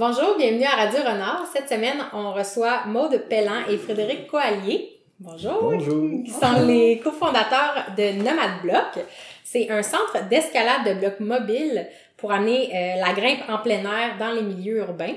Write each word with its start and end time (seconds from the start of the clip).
Bonjour, 0.00 0.38
bienvenue 0.38 0.64
à 0.64 0.76
Radio 0.76 1.00
Renard. 1.00 1.46
Cette 1.52 1.68
semaine, 1.68 1.98
on 2.14 2.32
reçoit 2.32 2.86
Maude 2.86 3.22
Pellan 3.28 3.66
et 3.68 3.76
Frédéric 3.76 4.28
Coallier. 4.28 4.98
Bonjour. 5.18 5.60
Bonjour. 5.60 6.24
Qui 6.24 6.30
sont 6.30 6.66
les 6.66 7.00
cofondateurs 7.00 7.84
de 7.98 8.12
Nomad 8.16 8.62
Block. 8.62 9.04
C'est 9.44 9.68
un 9.68 9.82
centre 9.82 10.26
d'escalade 10.30 10.86
de 10.88 11.00
blocs 11.00 11.20
mobiles 11.20 11.86
pour 12.16 12.32
amener 12.32 12.70
euh, 12.74 13.06
la 13.06 13.12
grimpe 13.12 13.40
en 13.50 13.58
plein 13.58 13.80
air 13.80 14.16
dans 14.18 14.32
les 14.32 14.40
milieux 14.40 14.78
urbains. 14.78 15.16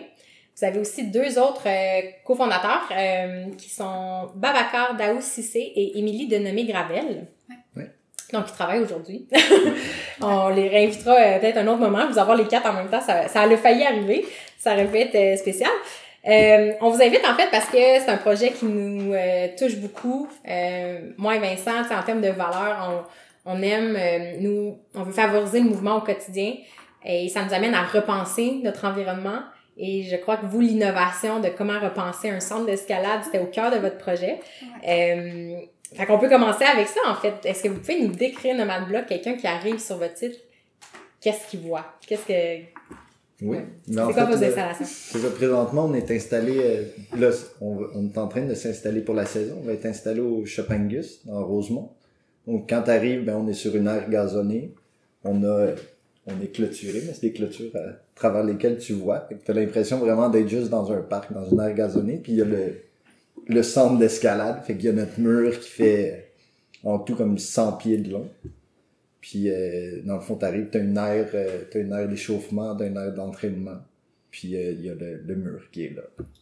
Vous 0.57 0.65
avez 0.65 0.79
aussi 0.79 1.07
deux 1.09 1.39
autres 1.39 1.67
euh, 1.67 2.01
cofondateurs 2.25 2.89
euh, 2.91 3.45
qui 3.57 3.69
sont 3.69 4.31
Babacar 4.35 4.97
Daou 4.97 5.21
Sissé 5.21 5.59
et 5.59 5.97
Émilie 5.97 6.27
Denomé-Gravel. 6.27 7.05
Ouais. 7.05 7.25
Donc, 8.33 8.45
ils 8.49 8.53
travaillent 8.53 8.81
aujourd'hui. 8.81 9.27
On 10.21 10.49
les 10.49 10.67
réinvitera 10.67 11.15
euh, 11.15 11.39
peut-être 11.39 11.57
un 11.57 11.67
autre 11.67 11.79
moment. 11.79 12.07
Vous 12.09 12.17
avoir 12.17 12.35
les 12.35 12.47
quatre 12.47 12.67
en 12.67 12.73
même 12.73 12.89
temps, 12.89 12.99
ça, 12.99 13.27
ça 13.27 13.41
a 13.41 13.57
failli 13.57 13.85
arriver. 13.85 14.25
Ça 14.57 14.73
aurait 14.73 14.87
pu 14.87 14.97
être 14.97 15.15
euh, 15.15 15.37
spécial. 15.37 15.71
Euh, 16.25 16.71
on 16.79 16.89
vous 16.89 17.01
invite 17.01 17.25
en 17.29 17.35
fait 17.35 17.49
parce 17.51 17.65
que 17.65 17.77
c'est 17.77 18.09
un 18.09 18.17
projet 18.17 18.51
qui 18.51 18.65
nous 18.65 19.13
euh, 19.13 19.49
touche 19.57 19.75
beaucoup. 19.77 20.27
Euh, 20.47 21.11
moi 21.17 21.35
et 21.35 21.39
Vincent, 21.39 21.71
en 21.91 22.03
termes 22.03 22.21
de 22.21 22.29
valeur, 22.29 23.05
on, 23.45 23.53
on 23.53 23.61
aime, 23.61 23.95
euh, 23.99 24.37
nous, 24.39 24.77
on 24.95 25.03
veut 25.03 25.11
favoriser 25.11 25.59
le 25.59 25.65
mouvement 25.65 25.97
au 25.97 26.01
quotidien 26.01 26.53
et 27.05 27.27
ça 27.27 27.43
nous 27.43 27.53
amène 27.53 27.75
à 27.75 27.83
repenser 27.83 28.61
notre 28.63 28.85
environnement. 28.85 29.39
Et 29.75 30.03
je 30.03 30.15
crois 30.15 30.37
que 30.37 30.45
vous, 30.45 30.61
l'innovation 30.61 31.39
de 31.39 31.49
comment 31.49 31.79
repenser 31.79 32.29
un 32.29 32.39
centre 32.39 32.65
d'escalade, 32.65 33.21
c'était 33.23 33.39
au 33.39 33.47
cœur 33.47 33.71
de 33.71 33.77
votre 33.77 33.97
projet. 33.97 34.39
Euh, 34.87 35.55
fait 35.93 36.05
qu'on 36.05 36.17
peut 36.17 36.29
commencer 36.29 36.63
avec 36.63 36.87
ça, 36.87 36.99
en 37.07 37.15
fait. 37.15 37.35
Est-ce 37.45 37.63
que 37.63 37.69
vous 37.69 37.79
pouvez 37.79 38.01
nous 38.01 38.13
décrire 38.13 38.55
Nomad 38.55 38.87
Block, 38.87 39.05
quelqu'un 39.07 39.35
qui 39.35 39.47
arrive 39.47 39.79
sur 39.79 39.97
votre 39.97 40.17
site, 40.17 40.39
qu'est-ce 41.21 41.49
qu'il 41.49 41.61
voit? 41.61 41.85
Qu'est-ce 42.07 42.25
que... 42.25 42.63
Oui. 43.41 43.57
Ouais. 43.57 43.65
C'est 43.87 43.95
quoi 43.95 44.13
fait, 44.13 44.25
vos 44.25 44.41
là, 44.41 44.47
installations? 44.47 44.85
c'est 44.85 45.17
ça, 45.17 45.29
présentement, 45.31 45.85
on 45.85 45.93
est 45.93 46.09
installé, 46.09 46.57
euh, 46.59 46.83
là, 47.17 47.29
on, 47.59 48.07
est 48.07 48.17
en 48.17 48.27
train 48.27 48.43
de 48.45 48.53
s'installer 48.53 49.01
pour 49.01 49.15
la 49.15 49.25
saison. 49.25 49.57
On 49.61 49.65
va 49.65 49.73
être 49.73 49.85
installé 49.85 50.21
au 50.21 50.45
Chopangus, 50.45 51.25
dans 51.25 51.45
Rosemont. 51.45 51.91
Donc, 52.47 52.69
quand 52.69 52.83
t'arrives, 52.83 53.25
ben, 53.25 53.35
on 53.35 53.47
est 53.47 53.53
sur 53.53 53.75
une 53.75 53.87
aire 53.87 54.09
gazonnée. 54.09 54.73
On 55.23 55.43
a, 55.43 55.71
on 56.27 56.41
est 56.41 56.53
clôturé, 56.53 57.01
mais 57.05 57.13
c'est 57.13 57.21
des 57.21 57.33
clôtures 57.33 57.75
à 57.75 57.93
travers 58.15 58.43
lesquelles 58.43 58.77
tu 58.77 58.93
vois. 58.93 59.21
Fait 59.27 59.35
que 59.35 59.43
t'as 59.43 59.53
l'impression 59.53 59.97
vraiment 59.97 60.29
d'être 60.29 60.47
juste 60.47 60.69
dans 60.69 60.91
un 60.91 61.01
parc, 61.01 61.33
dans 61.33 61.45
une 61.49 61.59
aire 61.59 61.73
gazonnée. 61.73 62.17
Puis 62.17 62.33
il 62.33 62.37
y 62.37 62.41
a 62.41 62.45
le, 62.45 62.82
le 63.47 63.63
centre 63.63 63.97
d'escalade. 63.97 64.63
Fait 64.65 64.75
qu'il 64.75 64.85
y 64.85 64.89
a 64.89 64.93
notre 64.93 65.19
mur 65.19 65.59
qui 65.59 65.69
fait 65.69 66.31
en 66.83 66.99
tout 66.99 67.15
comme 67.15 67.37
100 67.37 67.73
pieds 67.73 67.97
de 67.97 68.11
long. 68.11 68.29
Puis, 69.21 69.49
euh, 69.49 70.01
dans 70.03 70.15
le 70.15 70.21
fond, 70.21 70.35
t'arrives, 70.35 70.67
t'as 70.69 70.79
une 70.79 70.97
aire, 70.97 71.29
euh, 71.33 71.61
t'as 71.71 71.79
une 71.79 71.93
aire 71.93 72.09
d'échauffement, 72.09 72.75
t'as 72.75 72.87
une 72.87 72.97
aire 72.97 73.13
d'entraînement. 73.13 73.77
Puis, 74.31 74.55
euh, 74.57 74.71
il 74.71 74.85
y 74.85 74.89
a 74.89 74.93
le, 74.95 75.21
le 75.25 75.35
mur 75.35 75.61
qui 75.71 75.85
est 75.85 75.95
là. 75.95 76.01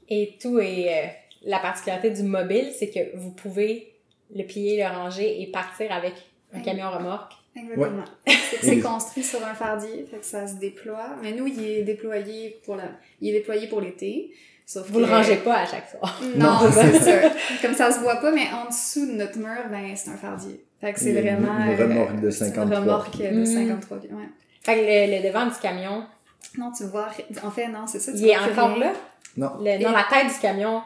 Et 0.10 0.36
tout 0.42 0.58
est... 0.60 0.88
euh, 0.90 1.08
la 1.44 1.60
particularité 1.60 2.10
du 2.12 2.24
mobile, 2.24 2.70
c'est 2.76 2.90
que 2.90 3.16
vous 3.18 3.32
pouvez 3.32 3.94
le 4.36 4.44
plier, 4.46 4.78
le 4.78 4.88
ranger 4.88 5.42
et 5.42 5.48
partir 5.52 5.92
avec 5.92 6.14
un 6.54 6.58
Ouais. 6.60 6.64
camion 6.66 6.90
remorque. 6.90 7.34
Exactement. 7.56 8.04
C'est 8.62 8.80
construit 8.80 9.24
sur 9.24 9.44
un 9.46 9.54
fardier, 9.54 10.06
fait 10.10 10.18
que 10.18 10.26
ça 10.26 10.48
se 10.48 10.56
déploie. 10.56 11.18
Mais 11.22 11.34
nous, 11.34 11.48
il 11.48 11.62
est 11.64 11.84
déployé 11.84 12.60
pour 12.64 12.76
la, 12.78 12.84
il 13.22 13.30
est 13.30 13.40
déployé 13.40 13.68
pour 13.68 13.82
l'été. 13.82 14.32
Sauf 14.74 14.88
Vous 14.90 15.00
que... 15.00 15.06
le 15.06 15.12
rangez 15.12 15.36
pas 15.38 15.56
à 15.58 15.66
chaque 15.66 15.90
soir. 15.90 16.20
Non, 16.36 16.46
Non. 16.46 16.60
c'est 16.72 17.00
ça. 17.00 17.30
Comme 17.62 17.74
ça 17.74 17.92
se 17.92 18.00
voit 18.00 18.16
pas, 18.18 18.32
mais 18.32 18.48
en 18.54 18.70
dessous 18.70 19.06
de 19.06 19.12
notre 19.18 19.38
mur, 19.38 19.64
ben, 19.70 19.92
c'est 19.96 20.12
un 20.12 20.16
fardier. 20.18 20.64
Fait 20.80 20.94
que 20.94 21.00
c'est 21.00 21.12
vraiment... 21.12 21.58
une 21.66 21.76
remorque 21.78 22.20
de 22.22 22.30
c'est 22.30 22.46
une 22.48 22.54
53 22.54 22.80
remorque 22.80 23.18
de 23.18 23.28
Mhm. 23.40 23.46
53 23.46 23.98
pieds, 24.00 24.10
ouais. 24.14 24.30
Fait 24.64 24.76
que 24.76 24.80
le, 25.12 25.18
le 25.18 25.28
devant 25.28 25.46
du 25.46 25.56
camion, 25.62 26.04
Non, 26.58 26.72
tu 26.72 26.84
vois, 26.86 27.08
en 27.44 27.52
fait, 27.52 27.68
non, 27.68 27.86
c'est 27.86 28.00
ça. 28.00 28.12
tu 28.14 28.20
il 28.20 28.28
est 28.30 28.38
encore 28.38 28.76
rien. 28.76 28.80
là? 28.86 28.92
Non, 29.38 29.52
Le, 29.60 29.84
non, 29.84 29.92
la 29.92 30.06
tête 30.10 30.32
du 30.34 30.40
camion 30.40 30.82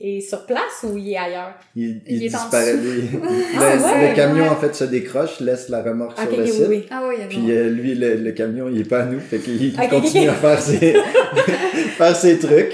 est 0.00 0.20
sur 0.20 0.46
place 0.46 0.84
ou 0.84 0.96
il 0.96 1.12
est 1.12 1.16
ailleurs? 1.16 1.54
il, 1.74 2.00
il, 2.06 2.16
Il 2.22 2.24
est 2.26 2.34
en 2.34 2.38
disparaît. 2.40 2.76
des- 2.76 3.02
Ah, 3.58 3.74
le, 3.76 3.82
ouais, 3.82 4.08
le 4.10 4.14
camion, 4.14 4.42
ouais. 4.44 4.48
en 4.50 4.56
fait, 4.56 4.74
se 4.74 4.84
décroche, 4.84 5.40
laisse 5.40 5.68
la 5.68 5.82
remorque 5.82 6.18
sur 6.18 6.30
le 6.36 6.42
oui, 6.44 6.50
site. 6.50 6.66
oui. 6.68 6.86
Ah 6.90 7.02
oui, 7.08 7.14
il 7.18 7.20
y 7.20 7.24
a 7.24 7.26
Puis 7.26 7.50
euh, 7.50 7.68
lui, 7.70 7.94
le, 7.94 8.14
le 8.16 8.32
camion, 8.32 8.68
il 8.72 8.80
est 8.80 8.88
pas 8.88 9.00
à 9.00 9.04
nous, 9.06 9.20
fait 9.20 9.38
qu'il 9.38 9.74
continue 9.76 10.28
à 10.28 10.34
faire 10.34 10.60
ses, 10.60 10.94
faire 11.96 12.16
ses 12.16 12.38
trucs. 12.38 12.72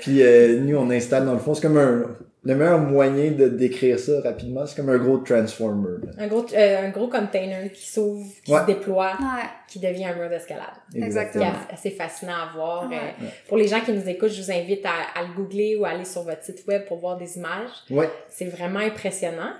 Puis 0.00 0.22
euh, 0.22 0.58
nous, 0.60 0.76
on 0.76 0.90
installe 0.90 1.24
dans 1.26 1.32
le 1.34 1.38
fond, 1.38 1.54
c'est 1.54 1.62
comme 1.62 1.78
un... 1.78 2.04
Le 2.46 2.54
meilleur 2.54 2.78
moyen 2.78 3.32
de 3.32 3.48
décrire 3.48 3.98
ça 3.98 4.20
rapidement, 4.22 4.64
c'est 4.66 4.76
comme 4.76 4.88
un 4.90 4.98
gros 4.98 5.18
transformer. 5.18 5.96
là. 6.04 6.12
Un 6.24 6.28
gros, 6.28 6.46
euh, 6.54 6.86
un 6.86 6.90
gros 6.90 7.08
container 7.08 7.72
qui 7.72 7.86
s'ouvre, 7.86 8.24
qui 8.44 8.52
Ouais. 8.52 8.60
se 8.60 8.66
déploie, 8.66 9.12
Ouais, 9.18 9.42
qui 9.66 9.80
devient 9.80 10.04
un 10.04 10.14
mur 10.14 10.28
d'escalade. 10.28 10.66
qui 10.92 11.02
Exactement. 11.02 11.44
est 11.44 11.74
assez 11.74 11.90
fascinant 11.90 12.34
à 12.34 12.52
voir. 12.54 12.88
Ouais. 12.88 12.96
Euh, 12.96 13.24
Pour 13.48 13.56
les 13.56 13.66
gens 13.66 13.80
qui 13.80 13.92
nous 13.92 14.08
écoutent, 14.08 14.30
je 14.30 14.42
vous 14.42 14.50
invite 14.52 14.84
à, 14.86 15.18
à 15.18 15.22
le 15.24 15.34
googler 15.34 15.76
ou 15.76 15.84
à 15.84 15.88
aller 15.88 16.04
sur 16.04 16.22
votre 16.22 16.42
site 16.44 16.64
web 16.68 16.84
pour 16.86 16.98
voir 16.98 17.16
des 17.18 17.36
images. 17.36 17.70
Ouais, 17.90 18.08
C'est 18.28 18.46
vraiment 18.46 18.78
impressionnant. 18.80 19.52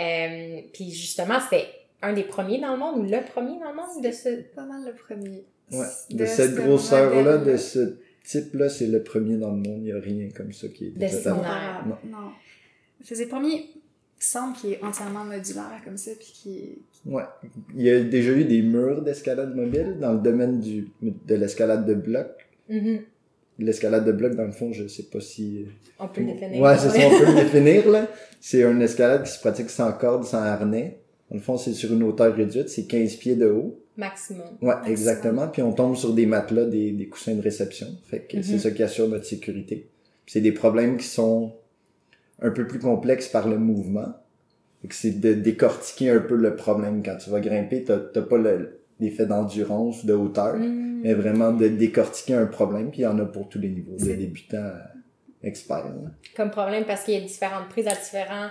Euh, 0.00 0.60
puis 0.72 0.90
justement, 0.90 1.38
c'est 1.50 1.66
un 2.02 2.12
des 2.12 2.22
premiers 2.24 2.60
dans 2.60 2.72
le 2.72 2.78
monde 2.78 2.98
ou 2.98 3.02
le 3.02 3.20
premier 3.32 3.58
dans 3.58 3.70
le 3.70 3.76
monde 3.76 4.02
de 4.02 4.10
ce... 4.10 4.42
pas 4.54 4.62
mal 4.64 4.82
le 4.86 4.92
premier. 4.94 5.44
ouais. 5.72 5.86
De, 6.10 6.18
De 6.18 6.26
cette 6.26 6.54
ce 6.54 6.60
grosseur-là, 6.60 7.38
de 7.38 7.56
ce 7.56 7.96
type-là, 8.24 8.68
c'est 8.68 8.86
le 8.86 9.02
premier 9.02 9.36
dans 9.36 9.50
le 9.50 9.56
monde. 9.56 9.78
Il 9.78 9.84
n'y 9.84 9.92
a 9.92 10.00
rien 10.00 10.28
comme 10.34 10.52
ça 10.52 10.68
qui 10.68 10.86
est 10.86 11.08
similaire. 11.08 11.84
Non. 11.86 11.96
Non. 12.10 12.30
C'est 13.02 13.18
le 13.20 13.28
premier 13.28 13.66
centre 14.18 14.60
qui 14.60 14.72
est 14.72 14.82
entièrement 14.82 15.24
modulaire 15.24 15.80
comme 15.84 15.96
ça, 15.96 16.12
puis 16.18 16.32
qui 16.32 16.78
Ouais. 17.04 17.24
Il 17.74 17.82
y 17.82 17.90
a 17.90 18.00
déjà 18.02 18.32
eu 18.32 18.44
des 18.44 18.62
murs 18.62 19.02
d'escalade 19.02 19.56
mobile 19.56 19.96
dans 20.00 20.12
le 20.12 20.20
domaine 20.20 20.60
du, 20.60 20.88
de 21.02 21.34
l'escalade 21.34 21.84
de 21.86 21.94
bloc. 21.94 22.28
Mhm. 22.68 23.00
L'escalade 23.58 24.04
de 24.04 24.12
bloc, 24.12 24.34
dans 24.34 24.44
le 24.44 24.52
fond, 24.52 24.72
je 24.72 24.86
sais 24.86 25.04
pas 25.04 25.20
si... 25.20 25.66
On 25.98 26.08
peut 26.08 26.20
le 26.20 26.28
définir. 26.28 26.62
Ouais, 26.62 26.78
c'est 26.78 26.90
ça, 26.90 26.98
on 27.06 27.18
peut 27.18 27.26
le 27.26 27.34
définir, 27.42 27.88
là. 27.90 28.08
C'est 28.40 28.62
une 28.62 28.82
escalade 28.82 29.24
qui 29.24 29.32
se 29.32 29.40
pratique 29.40 29.70
sans 29.70 29.92
corde, 29.92 30.24
sans 30.24 30.38
harnais. 30.38 30.98
Dans 31.30 31.36
le 31.36 31.42
fond, 31.42 31.56
c'est 31.56 31.72
sur 31.72 31.92
une 31.92 32.02
hauteur 32.02 32.34
réduite, 32.34 32.68
c'est 32.68 32.86
15 32.86 33.16
pieds 33.16 33.36
de 33.36 33.48
haut. 33.48 33.81
Maximum. 33.96 34.46
Ouais, 34.62 34.68
Maximum. 34.68 34.90
exactement. 34.90 35.48
Puis 35.48 35.62
on 35.62 35.72
tombe 35.72 35.96
sur 35.96 36.14
des 36.14 36.26
matelas, 36.26 36.64
des, 36.66 36.92
des 36.92 37.06
coussins 37.08 37.34
de 37.34 37.42
réception. 37.42 37.88
Fait 38.06 38.20
que 38.20 38.38
Mhm. 38.38 38.42
c'est 38.42 38.58
ça 38.58 38.70
qui 38.70 38.82
assure 38.82 39.08
notre 39.08 39.24
sécurité. 39.26 39.88
C'est 40.26 40.40
des 40.40 40.52
problèmes 40.52 40.96
qui 40.96 41.06
sont 41.06 41.52
un 42.40 42.50
peu 42.50 42.66
plus 42.66 42.78
complexes 42.78 43.28
par 43.28 43.48
le 43.48 43.58
mouvement. 43.58 44.14
C'est 44.90 45.20
de 45.20 45.32
décortiquer 45.34 46.10
un 46.10 46.20
peu 46.20 46.34
le 46.36 46.56
problème. 46.56 47.02
Quand 47.04 47.16
tu 47.16 47.30
vas 47.30 47.40
grimper, 47.40 47.84
t'as 47.84 47.98
t'as 47.98 48.22
pas 48.22 48.38
le- 48.38 48.80
l'effet 48.98 49.26
d'endurance, 49.26 50.04
de 50.06 50.12
hauteur, 50.14 50.56
Mhm. 50.56 51.00
mais 51.04 51.14
vraiment 51.14 51.52
de 51.52 51.68
décortiquer 51.68 52.34
un 52.34 52.46
problème. 52.46 52.90
Puis 52.90 53.00
il 53.00 53.04
y 53.04 53.06
en 53.06 53.18
a 53.18 53.24
pour 53.26 53.48
tous 53.48 53.58
les 53.60 53.68
niveaux, 53.68 53.96
de 53.96 54.04
débutants 54.14 54.56
à 54.58 54.90
experts. 55.44 55.84
là. 55.84 56.10
Comme 56.36 56.50
problème 56.50 56.84
parce 56.84 57.02
qu'il 57.04 57.14
y 57.14 57.16
a 57.16 57.20
différentes 57.20 57.68
prises 57.68 57.86
à 57.88 57.94
différents 57.94 58.48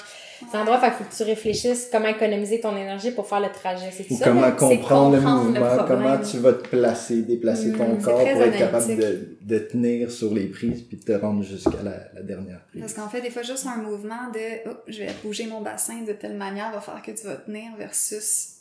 endroits. 0.53 0.79
Fait 0.79 0.87
qu'il 0.87 0.95
faut 0.95 1.03
que 1.05 1.15
tu 1.15 1.23
réfléchisses 1.23 1.87
comment 1.91 2.07
économiser 2.07 2.59
ton 2.59 2.75
énergie 2.75 3.11
pour 3.11 3.27
faire 3.27 3.39
le 3.39 3.49
trajet. 3.51 3.89
C'est 3.91 4.09
Ou 4.11 4.17
ça? 4.17 4.25
comment 4.25 4.51
comprendre, 4.51 5.11
le 5.15 5.17
comprendre 5.21 5.45
le 5.45 5.59
mouvement, 5.59 5.85
comment 5.87 6.17
tu 6.19 6.37
vas 6.39 6.53
te 6.53 6.67
placer, 6.67 7.21
déplacer 7.21 7.71
ton 7.73 7.95
Mm, 7.95 8.01
corps 8.01 8.19
pour 8.19 8.41
être 8.43 8.57
capable 8.57 8.95
de, 8.95 9.37
de 9.41 9.59
tenir 9.59 10.11
sur 10.11 10.33
les 10.33 10.47
prises 10.47 10.81
puis 10.81 10.97
de 10.97 11.03
te 11.03 11.11
rendre 11.13 11.43
jusqu'à 11.43 11.81
la, 11.83 11.97
la 12.13 12.21
dernière 12.21 12.61
prise. 12.69 12.81
Parce 12.81 12.93
qu'en 12.93 13.09
fait, 13.09 13.21
des 13.21 13.29
fois, 13.29 13.41
juste 13.41 13.65
un 13.67 13.77
mouvement 13.81 14.29
de 14.33 14.69
oh, 14.69 14.73
je 14.87 14.99
vais 14.99 15.09
bouger 15.23 15.47
mon 15.47 15.61
bassin 15.61 16.01
de 16.05 16.13
telle 16.13 16.35
manière 16.37 16.71
va 16.71 16.81
faire 16.81 17.01
que 17.01 17.11
tu 17.11 17.25
vas 17.27 17.35
tenir 17.35 17.71
versus 17.77 18.55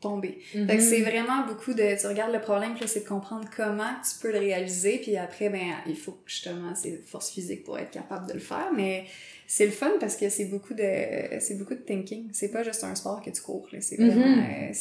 tomber. 0.00 0.38
Mhm. 0.54 0.66
Fait 0.66 0.76
que 0.76 0.82
c'est 0.82 1.02
vraiment 1.02 1.46
beaucoup 1.46 1.74
de. 1.74 2.00
Tu 2.00 2.06
regardes 2.06 2.32
le 2.32 2.40
problème, 2.40 2.72
puis 2.72 2.82
là, 2.82 2.86
c'est 2.86 3.00
de 3.00 3.08
comprendre 3.08 3.48
comment 3.54 3.92
tu 4.02 4.18
peux 4.20 4.32
le 4.32 4.38
réaliser, 4.38 4.98
puis 4.98 5.16
après, 5.16 5.48
ben, 5.48 5.74
il 5.86 5.96
faut 5.96 6.18
justement, 6.26 6.74
c'est 6.74 7.02
force 7.06 7.30
physique 7.30 7.64
pour 7.64 7.78
être 7.78 7.90
capable 7.90 8.26
de 8.26 8.32
le 8.32 8.40
faire, 8.40 8.70
mais 8.74 9.04
c'est 9.46 9.66
le 9.66 9.72
fun 9.72 9.92
parce 10.00 10.16
que 10.16 10.28
c'est 10.28 10.46
beaucoup 10.46 10.74
de. 10.74 11.40
C'est 11.40 11.58
beaucoup 11.58 11.74
de 11.74 11.80
thinking. 11.80 12.28
C'est 12.32 12.50
pas 12.50 12.62
juste 12.62 12.84
un 12.84 12.94
sport 12.94 13.22
que 13.22 13.30
tu 13.30 13.42
cours, 13.42 13.68
là. 13.72 13.80
C'est 13.80 13.96
vraiment. 13.96 14.38
Euh, 14.38 14.72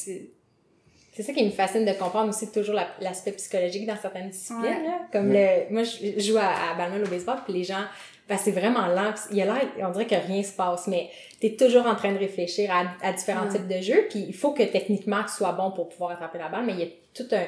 c'est 1.21 1.23
ça 1.23 1.33
qui 1.33 1.43
me 1.45 1.51
fascine 1.51 1.83
de 1.85 1.91
comprendre 1.93 2.29
aussi 2.29 2.51
toujours 2.51 2.75
la- 2.75 2.87
l'aspect 3.01 3.31
psychologique 3.33 3.85
dans 3.85 3.97
certaines 3.97 4.29
disciplines. 4.29 4.61
Ouais. 4.61 4.83
là. 4.85 4.99
Comme 5.11 5.31
le, 5.33 5.69
moi, 5.71 5.83
je 5.83 6.19
joue 6.19 6.37
à, 6.37 6.71
à 6.71 6.75
Balmain 6.77 7.03
au 7.03 7.09
baseball, 7.09 7.37
puis 7.43 7.53
les 7.53 7.63
gens, 7.63 7.83
ben, 8.29 8.37
c'est 8.37 8.51
vraiment 8.51 8.87
lent. 8.87 9.13
Il 9.31 9.37
y 9.37 9.41
a 9.41 9.45
l'air, 9.45 9.61
on 9.81 9.89
dirait 9.89 10.07
que 10.07 10.15
rien 10.15 10.41
se 10.43 10.53
passe, 10.53 10.87
mais 10.87 11.09
tu 11.41 11.47
es 11.47 11.55
toujours 11.55 11.85
en 11.87 11.95
train 11.95 12.11
de 12.13 12.17
réfléchir 12.19 12.71
à, 12.71 12.85
à 13.07 13.11
différents 13.11 13.47
Ouais. 13.47 13.51
types 13.53 13.67
de 13.67 13.81
jeux. 13.81 14.05
Puis 14.09 14.19
il 14.27 14.33
faut 14.35 14.53
que 14.53 14.63
techniquement 14.63 15.23
tu 15.23 15.33
sois 15.33 15.51
bon 15.51 15.71
pour 15.71 15.89
pouvoir 15.89 16.11
attraper 16.11 16.37
la 16.37 16.47
balle, 16.49 16.65
mais 16.65 16.73
il 16.73 16.79
y 16.79 16.83
a 16.83 16.87
toute 17.13 17.33
un- 17.33 17.47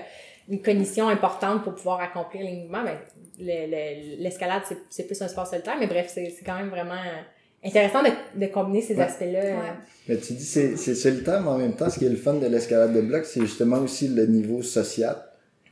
une 0.50 0.62
cognition 0.62 1.07
importante 1.07 1.63
pour 1.63 1.75
pouvoir 1.75 2.01
accomplir 2.01 2.44
les 2.44 2.53
mouvements. 2.53 2.83
Ben, 2.83 2.97
le- 3.39 3.67
le- 3.69 4.24
L'escalade, 4.24 4.63
c'est- 4.67 4.77
c'est 4.89 5.06
plus 5.07 5.21
un 5.21 5.27
sport 5.27 5.47
solitaire, 5.47 5.75
mais 5.79 5.88
bref, 5.88 6.07
c'est 6.13 6.29
c'est 6.29 6.44
quand 6.44 6.56
même 6.57 6.69
vraiment 6.69 6.94
euh, 6.94 7.21
intéressant 7.63 8.02
de, 8.04 8.10
de 8.40 8.46
combiner 8.48 8.81
ces 8.81 8.96
Ouais. 8.96 9.04
aspects-là. 9.04 9.40
euh, 9.40 9.56
Ouais. 9.56 9.74
Mais 10.10 10.18
tu 10.18 10.34
dis 10.34 10.44
c'est 10.46 10.78
c'est 10.78 10.96
solitaire, 10.96 11.42
mais 11.42 11.50
en 11.50 11.58
même 11.58 11.75
temps, 11.75 11.90
ce 11.90 12.00
qui 12.00 12.06
est 12.06 12.10
le 12.10 12.16
fun 12.16 12.34
de 12.34 12.48
l'escalade 12.48 12.94
de 12.94 13.02
bloc, 13.02 13.25
c'est 13.25 13.42
justement 13.42 13.78
aussi 13.80 14.08
le 14.08 14.25
niveau 14.25 14.62
social. 14.63 15.16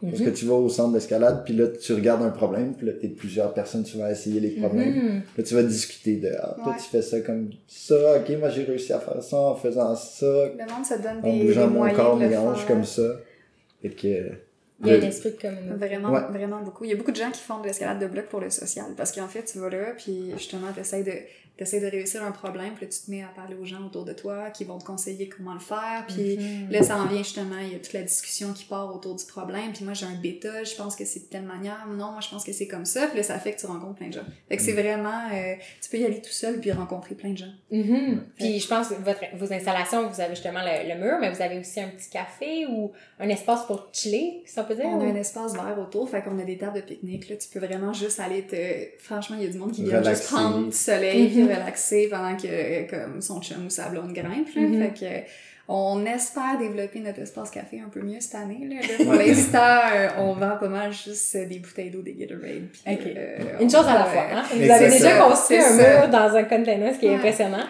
Parce 0.02 0.20
Mhm. 0.20 0.26
que 0.28 0.30
tu 0.30 0.46
vas 0.46 0.54
au 0.54 0.70
centre 0.70 0.94
d'escalade, 0.94 1.42
puis 1.44 1.54
là, 1.54 1.68
tu 1.68 1.92
regardes 1.94 2.22
un 2.24 2.30
problème, 2.30 2.74
puis 2.74 2.88
là, 2.88 2.94
t'es 2.94 3.10
plusieurs 3.10 3.54
personnes, 3.54 3.84
tu 3.84 3.98
vas 3.98 4.10
essayer 4.10 4.40
les 4.40 4.52
problèmes. 4.52 4.94
Mhm. 4.96 5.22
Là, 5.38 5.44
tu 5.44 5.54
vas 5.56 5.64
discuter 5.64 6.16
de, 6.16 6.30
ah, 6.40 6.56
toi, 6.64 6.72
Ouais. 6.72 6.78
tu 6.82 6.86
fais 6.90 7.02
ça 7.02 7.20
comme 7.20 7.50
ça, 7.68 7.96
ok, 8.18 8.30
moi, 8.40 8.48
j'ai 8.50 8.64
réussi 8.64 8.94
à 8.94 9.00
faire 9.00 9.22
ça 9.22 9.36
en 9.36 9.56
faisant 9.56 9.94
ça, 9.96 10.26
Le 10.26 10.74
monde 10.74 10.86
se 10.86 10.94
donne 11.02 11.18
en 11.22 11.22
des, 11.38 11.44
bougeant 11.44 11.68
des 11.68 11.74
mon 11.74 11.80
moyens 11.80 12.00
corps, 12.00 12.16
mes 12.16 12.38
hanches 12.38 12.66
comme 12.66 12.86
ça. 12.86 13.02
Et 13.84 13.90
que, 13.90 14.08
Il 14.82 14.88
y 14.88 14.92
a 14.92 14.94
un 14.94 15.02
esprit 15.02 15.32
de 15.32 15.36
communauté. 15.42 15.86
Vraiment, 15.88 16.12
Ouais. 16.14 16.22
vraiment 16.32 16.62
beaucoup. 16.62 16.86
Il 16.86 16.92
y 16.92 16.94
a 16.94 16.96
beaucoup 16.96 17.12
de 17.12 17.18
gens 17.18 17.32
qui 17.32 17.42
font 17.42 17.60
de 17.60 17.68
l'escalade 17.68 18.00
de 18.00 18.08
bloc 18.08 18.28
pour 18.30 18.40
le 18.40 18.50
social. 18.50 18.86
Parce 18.96 19.12
qu'en 19.12 19.28
fait, 19.28 19.44
tu 19.44 19.60
vas 19.60 19.70
là, 19.70 19.88
puis 19.98 20.32
justement, 20.38 20.68
tu 20.74 20.80
essaies 20.80 21.04
de, 21.04 21.12
t'essaies 21.60 21.80
de 21.82 21.88
réussir 21.88 22.24
un 22.24 22.32
problème, 22.32 22.74
puis 22.76 22.86
là, 22.86 22.92
tu 22.92 23.00
te 23.06 23.12
mets 23.12 23.22
à 23.22 23.28
parler 23.36 23.56
aux 23.56 23.66
gens 23.66 23.84
autour 23.86 24.06
de 24.06 24.14
toi 24.14 24.50
qui 24.50 24.64
vont 24.64 24.78
te 24.78 24.86
conseiller 24.86 25.30
comment 25.30 25.54
le 25.54 25.60
faire. 25.60 26.06
Puis 26.08 26.38
Mhm. 26.38 26.72
là, 26.72 26.82
ça 26.84 26.98
en 26.98 27.06
vient 27.08 27.20
justement, 27.24 27.58
il 27.62 27.74
y 27.74 27.76
a 27.76 27.80
toute 27.80 27.94
la 27.94 28.02
discussion 28.04 28.54
qui 28.54 28.66
part 28.66 28.96
autour 28.96 29.16
du 29.16 29.26
problème. 29.26 29.72
Puis 29.74 29.84
moi, 29.86 29.94
j'ai 29.94 30.06
un 30.06 30.16
bêta, 30.22 30.64
je 30.64 30.76
pense 30.76 30.96
que 30.96 31.06
c'est 31.06 31.20
de 31.20 31.26
telle 31.26 31.44
manière. 31.44 31.86
Non, 31.88 32.12
moi, 32.12 32.20
je 32.22 32.30
pense 32.30 32.44
que 32.44 32.52
c'est 32.54 32.68
comme 32.68 32.86
ça. 32.86 33.08
Puis 33.08 33.18
là, 33.18 33.24
ça 33.24 33.38
fait 33.40 33.54
que 33.54 33.60
tu 33.60 33.66
rencontres 33.66 33.96
plein 33.96 34.08
de 34.08 34.14
gens. 34.14 34.24
Fait 34.48 34.58
que 34.58 34.64
c'est 34.64 34.72
vraiment, 34.74 35.28
euh, 35.34 35.54
tu 35.82 35.90
peux 35.90 35.98
y 35.98 36.06
aller 36.06 36.22
tout 36.22 36.32
seul 36.32 36.60
puis 36.60 36.72
rencontrer 36.72 37.16
plein 37.16 37.32
de 37.32 37.38
gens. 37.38 37.54
Mhm. 37.72 38.24
Puis 38.38 38.60
je 38.60 38.68
pense 38.68 38.88
que 38.90 38.96
votre, 38.96 39.20
vos 39.36 39.52
installations, 39.54 40.08
vous 40.10 40.22
avez 40.22 40.36
justement 40.36 40.62
le, 40.64 40.94
le 40.94 41.00
mur, 41.00 41.18
mais 41.20 41.30
vous 41.32 41.42
avez 41.42 41.60
aussi 41.60 41.80
un 41.82 41.90
petit 41.90 42.10
café 42.10 42.66
ou 42.68 42.92
un 43.20 43.30
espace 43.30 43.66
pour 43.66 43.90
chiller, 43.94 44.44
si 44.46 44.58
on 44.60 44.64
peut 44.64 44.76
dire. 44.76 44.86
On 44.86 45.02
a 45.02 45.06
un 45.06 45.16
espace 45.16 45.54
vert 45.54 45.78
autour, 45.80 46.10
fait 46.10 46.22
qu'on 46.22 46.38
a 46.40 46.44
des 46.44 46.58
tables 46.58 46.78
de 46.78 46.82
pique-nique. 46.82 47.30
Là, 47.30 47.36
tu 47.36 47.48
peux 47.50 47.60
vraiment 47.66 47.94
juste 47.94 48.20
aller 48.20 48.44
te. 48.44 48.56
Franchement, 49.04 49.36
il 49.40 49.44
y 49.46 49.48
a 49.48 49.52
du 49.52 49.58
monde 49.58 49.72
qui 49.72 49.84
vient 49.84 50.02
juste 50.04 50.26
prendre 50.28 50.66
du 50.68 50.72
soleil 50.76 51.30
Mhm. 51.40 51.49
Relaxer 51.54 52.08
pendant 52.10 52.36
que 52.36 52.48
euh, 52.48 52.84
comme 52.90 53.22
son 53.22 53.42
chum 53.42 53.66
ou 53.66 53.70
sa 53.70 53.90
blonde 53.90 54.14
grimpe. 54.14 54.48
Là. 54.56 54.62
Mhm. 54.62 54.82
Fait 54.94 55.00
que 55.00 55.30
on 55.72 56.04
espère 56.08 56.58
développer 56.58 57.00
notre 57.00 57.20
espace 57.20 57.52
café 57.52 57.80
un 57.80 57.90
peu 57.90 58.02
mieux 58.02 58.20
cette 58.20 58.34
année. 58.36 58.68
Là. 58.68 58.82
Là, 58.82 59.04
pour 59.04 59.14
l'instant, 59.14 59.80
euh, 59.94 60.08
on 60.18 60.34
vend 60.34 60.58
pas 60.60 60.68
mal 60.68 60.92
juste 60.92 61.38
des 61.38 61.60
bouteilles 61.60 61.92
d'eau, 61.92 62.02
des 62.02 62.14
Gatorade. 62.14 62.64
puis, 62.72 62.82
Ok. 62.92 63.00
euh, 63.16 63.38
Une 63.60 63.70
chose 63.70 63.86
à 63.88 63.94
la 64.00 64.06
fois. 64.06 64.26
Hein? 64.34 64.44
Vous 64.52 64.70
avez 64.70 64.90
déjà 64.90 65.18
construit 65.20 65.58
un 65.60 65.62
ça. 65.62 66.00
mur 66.00 66.10
dans 66.10 66.36
un 66.36 66.44
container, 66.46 66.94
ce 66.96 67.00
qui 67.00 67.06
est 67.06 67.10
Ouais. 67.10 67.16
impressionnant. 67.18 67.66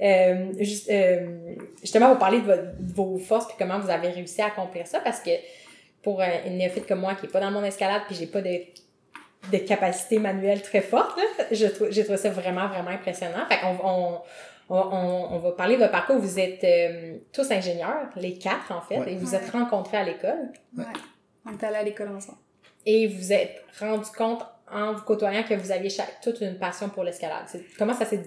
Euh, 0.00 0.52
juste, 0.58 0.90
euh, 0.90 1.54
justement, 1.82 2.14
vous 2.14 2.18
parlez 2.18 2.40
de, 2.40 2.46
votre- 2.46 2.78
de 2.80 2.92
vos 2.94 3.18
forces 3.18 3.46
puis 3.46 3.56
comment 3.58 3.78
vous 3.78 3.90
avez 3.90 4.08
réussi 4.08 4.40
à 4.40 4.46
accomplir 4.46 4.86
ça 4.86 5.00
parce 5.00 5.20
que 5.20 5.30
pour 6.02 6.20
un, 6.22 6.30
une 6.46 6.56
néophyte 6.56 6.86
comme 6.86 7.00
moi 7.00 7.14
qui 7.14 7.26
est 7.26 7.28
pas 7.28 7.40
dans 7.40 7.50
mon 7.50 7.62
escalade 7.62 8.02
puis 8.06 8.16
j'ai 8.18 8.26
pas 8.26 8.40
de, 8.40 8.48
de 9.52 9.58
capacité 9.58 10.18
manuelle 10.18 10.62
très 10.62 10.80
forte, 10.80 11.16
là, 11.16 11.44
je 11.50 11.66
trou- 11.66 11.86
j'ai 11.90 12.02
trouvé 12.04 12.18
ça 12.18 12.30
vraiment, 12.30 12.68
vraiment 12.68 12.90
impressionnant. 12.90 13.46
Fait 13.48 13.58
qu'on 13.60 13.76
on, 13.88 14.20
on, 14.70 15.28
on, 15.32 15.38
va 15.38 15.52
parler 15.52 15.74
de 15.74 15.80
votre 15.80 15.92
parcours. 15.92 16.16
Vous 16.18 16.38
êtes 16.38 16.64
euh, 16.64 17.18
tous 17.32 17.50
ingénieurs, 17.50 18.08
les 18.16 18.38
quatre 18.38 18.72
en 18.72 18.80
fait, 18.80 18.98
Ouais. 18.98 19.12
et 19.12 19.16
vous 19.16 19.32
Ouais. 19.34 19.38
êtes 19.42 19.50
rencontrés 19.50 19.98
à 19.98 20.04
l'école 20.04 20.50
Ouais. 20.76 20.84
On 21.46 21.52
est 21.52 21.64
allé 21.64 21.76
à 21.76 21.82
l'école 21.82 22.08
ensemble. 22.08 22.38
et 22.86 23.06
vous 23.06 23.32
êtes 23.32 23.62
rendu 23.80 24.08
compte 24.16 24.42
en 24.72 24.92
vous 24.94 25.02
côtoyant 25.02 25.42
que 25.42 25.54
vous 25.54 25.70
aviez 25.72 25.90
chaque, 25.90 26.20
toute 26.22 26.40
une 26.40 26.58
passion 26.58 26.88
pour 26.88 27.04
l'escalade. 27.04 27.44
C'est- 27.46 27.62
Comment 27.78 27.94
ça 27.94 28.04
s'est 28.06 28.22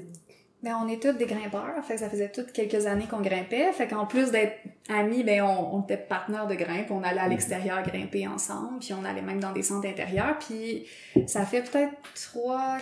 Ben, 0.64 0.76
on 0.84 0.88
est 0.88 1.02
tous 1.02 1.14
des 1.14 1.28
grimpeurs, 1.28 1.84
fait 1.84 1.94
que 1.94 2.00
ça 2.00 2.10
faisait 2.10 2.32
toutes 2.32 2.52
quelques 2.52 2.88
années 2.88 3.06
qu'on 3.06 3.22
grimpait, 3.22 3.72
fait 3.74 3.88
qu'en 3.88 4.08
plus 4.08 4.32
d'être 4.32 4.58
amis, 4.90 5.24
ben, 5.24 5.44
on, 5.44 5.76
on 5.76 5.82
était 5.84 5.98
partenaires 5.98 6.48
de 6.48 6.56
grimpe, 6.56 6.90
on 6.90 7.04
allait 7.04 7.20
à 7.20 7.28
l'extérieur 7.28 7.84
grimper 7.84 8.28
ensemble, 8.28 8.80
puis 8.80 8.94
on 8.94 9.06
allait 9.06 9.22
même 9.22 9.40
dans 9.40 9.52
des 9.52 9.62
centres 9.62 9.88
intérieurs, 9.88 10.40
puis 10.40 10.88
ça 11.28 11.46
fait 11.46 11.62
peut-être 11.62 11.94
trois, 12.16 12.78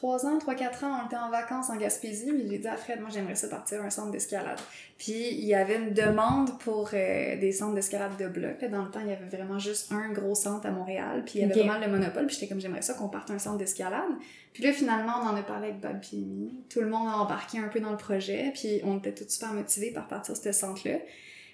trois 0.00 0.24
ans, 0.24 0.38
trois, 0.38 0.54
quatre 0.54 0.82
ans, 0.84 0.98
on 1.02 1.06
était 1.06 1.18
en 1.18 1.28
vacances 1.28 1.68
en 1.68 1.76
Gaspésie, 1.76 2.32
puis 2.32 2.48
j'ai 2.48 2.56
dit 2.56 2.66
à 2.66 2.78
Fred, 2.78 3.02
moi 3.02 3.10
j'aimerais 3.12 3.34
ça 3.34 3.48
partir 3.48 3.82
à 3.82 3.84
un 3.84 3.90
centre 3.90 4.10
d'escalade. 4.10 4.58
Puis 4.96 5.12
il 5.12 5.44
y 5.44 5.54
avait 5.54 5.76
une 5.76 5.92
demande 5.92 6.58
pour 6.58 6.88
euh, 6.94 7.38
des 7.38 7.52
centres 7.52 7.74
d'escalade 7.74 8.16
de 8.18 8.26
bloc. 8.26 8.64
Dans 8.64 8.82
le 8.82 8.90
temps, 8.90 9.00
il 9.00 9.10
y 9.10 9.12
avait 9.12 9.26
vraiment 9.36 9.58
juste 9.58 9.92
un 9.92 10.10
gros 10.10 10.34
centre 10.34 10.66
à 10.66 10.70
Montréal, 10.70 11.22
puis 11.26 11.40
il 11.40 11.42
y 11.42 11.44
avait 11.44 11.60
Ok. 11.60 11.66
pas 11.66 11.78
mal 11.78 11.86
de 11.86 11.94
monopole, 11.94 12.24
puis 12.26 12.34
j'étais 12.36 12.48
comme 12.48 12.62
j'aimerais 12.62 12.80
ça 12.80 12.94
qu'on 12.94 13.08
parte 13.10 13.30
à 13.30 13.34
un 13.34 13.38
centre 13.38 13.58
d'escalade. 13.58 14.08
Puis 14.54 14.64
là, 14.64 14.72
finalement, 14.72 15.12
on 15.22 15.26
en 15.26 15.36
a 15.36 15.42
parlé 15.42 15.68
avec 15.68 15.80
Bob 15.80 16.00
Pimi. 16.00 16.54
Tout 16.70 16.80
le 16.80 16.88
monde 16.88 17.06
a 17.06 17.18
embarqué 17.18 17.58
un 17.58 17.68
peu 17.68 17.80
dans 17.80 17.90
le 17.90 17.98
projet, 17.98 18.52
puis 18.54 18.80
on 18.84 18.96
était 18.96 19.12
tous 19.12 19.28
super 19.28 19.52
motivés 19.52 19.90
par 19.90 20.08
partir 20.08 20.32
de 20.34 20.38
ce 20.40 20.52
centre-là. 20.52 20.96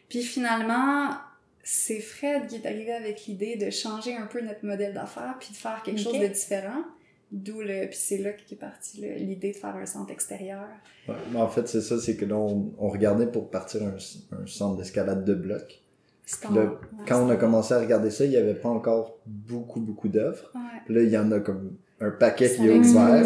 Puis 0.08 0.22
finalement, 0.22 1.16
c'est 1.64 1.98
Fred 1.98 2.46
qui 2.46 2.54
est 2.54 2.66
arrivé 2.66 2.92
avec 2.92 3.26
l'idée 3.26 3.56
de 3.56 3.70
changer 3.70 4.14
un 4.14 4.26
peu 4.26 4.40
notre 4.40 4.64
modèle 4.64 4.94
d'affaires, 4.94 5.34
puis 5.40 5.48
de 5.50 5.56
faire 5.56 5.82
quelque 5.84 6.00
chose 6.00 6.20
de 6.20 6.28
différent. 6.28 6.84
D'où 7.32 7.60
le... 7.60 7.88
Puis 7.88 7.98
c'est 7.98 8.18
là 8.18 8.32
qu'est 8.32 8.56
partie 8.56 9.00
l'idée 9.18 9.52
de 9.52 9.56
faire 9.56 9.74
un 9.74 9.86
centre 9.86 10.12
extérieur. 10.12 10.68
Ouais, 11.08 11.14
mais 11.32 11.40
en 11.40 11.48
fait, 11.48 11.66
c'est 11.66 11.80
ça, 11.80 11.98
c'est 11.98 12.16
que 12.16 12.24
là, 12.24 12.36
on, 12.36 12.72
on 12.78 12.88
regardait 12.88 13.26
pour 13.26 13.50
partir 13.50 13.82
un, 13.82 13.96
un 14.36 14.46
centre 14.46 14.76
d'escalade 14.76 15.24
de 15.24 15.34
bloc. 15.34 15.82
C'est 16.24 16.50
Là, 16.50 16.64
ouais, 16.64 17.04
Quand 17.06 17.24
on 17.24 17.30
a 17.30 17.36
commencé 17.36 17.72
à 17.72 17.78
regarder 17.78 18.10
ça, 18.10 18.24
il 18.24 18.30
n'y 18.30 18.36
avait 18.36 18.54
pas 18.54 18.68
encore 18.68 19.18
beaucoup, 19.26 19.80
beaucoup 19.80 20.08
d'offres. 20.08 20.52
Ouais. 20.54 20.94
Là, 20.94 21.02
il 21.02 21.10
y 21.10 21.18
en 21.18 21.30
a 21.30 21.40
comme 21.40 21.76
un 22.00 22.10
paquet 22.10 22.48
Ça 22.48 22.56
qui 22.56 22.68
est 22.68 22.78
ouvert. 22.78 23.24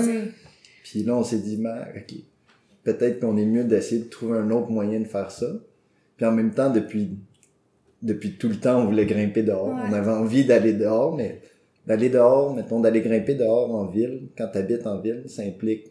Puis 0.84 1.02
là, 1.02 1.16
on 1.16 1.24
s'est 1.24 1.38
dit, 1.38 1.62
OK, 1.96 2.14
peut-être 2.84 3.20
qu'on 3.20 3.36
est 3.36 3.46
mieux 3.46 3.64
d'essayer 3.64 4.02
de 4.02 4.08
trouver 4.08 4.38
un 4.38 4.50
autre 4.50 4.70
moyen 4.70 5.00
de 5.00 5.04
faire 5.06 5.30
ça. 5.30 5.46
Puis 6.16 6.26
en 6.26 6.32
même 6.32 6.52
temps, 6.52 6.70
depuis, 6.70 7.18
depuis 8.02 8.36
tout 8.36 8.48
le 8.48 8.56
temps, 8.56 8.82
on 8.82 8.84
voulait 8.86 9.06
grimper 9.06 9.42
dehors. 9.42 9.68
Ouais. 9.68 9.82
On 9.88 9.92
avait 9.92 10.10
envie 10.10 10.44
d'aller 10.44 10.74
dehors, 10.74 11.16
mais 11.16 11.40
d'aller 11.86 12.08
dehors, 12.08 12.54
mettons, 12.54 12.80
d'aller 12.80 13.00
grimper 13.00 13.34
dehors 13.34 13.74
en 13.74 13.86
ville, 13.86 14.28
quand 14.36 14.48
tu 14.52 14.58
habites 14.58 14.86
en 14.86 14.98
ville, 15.00 15.24
ça 15.26 15.42
implique 15.42 15.86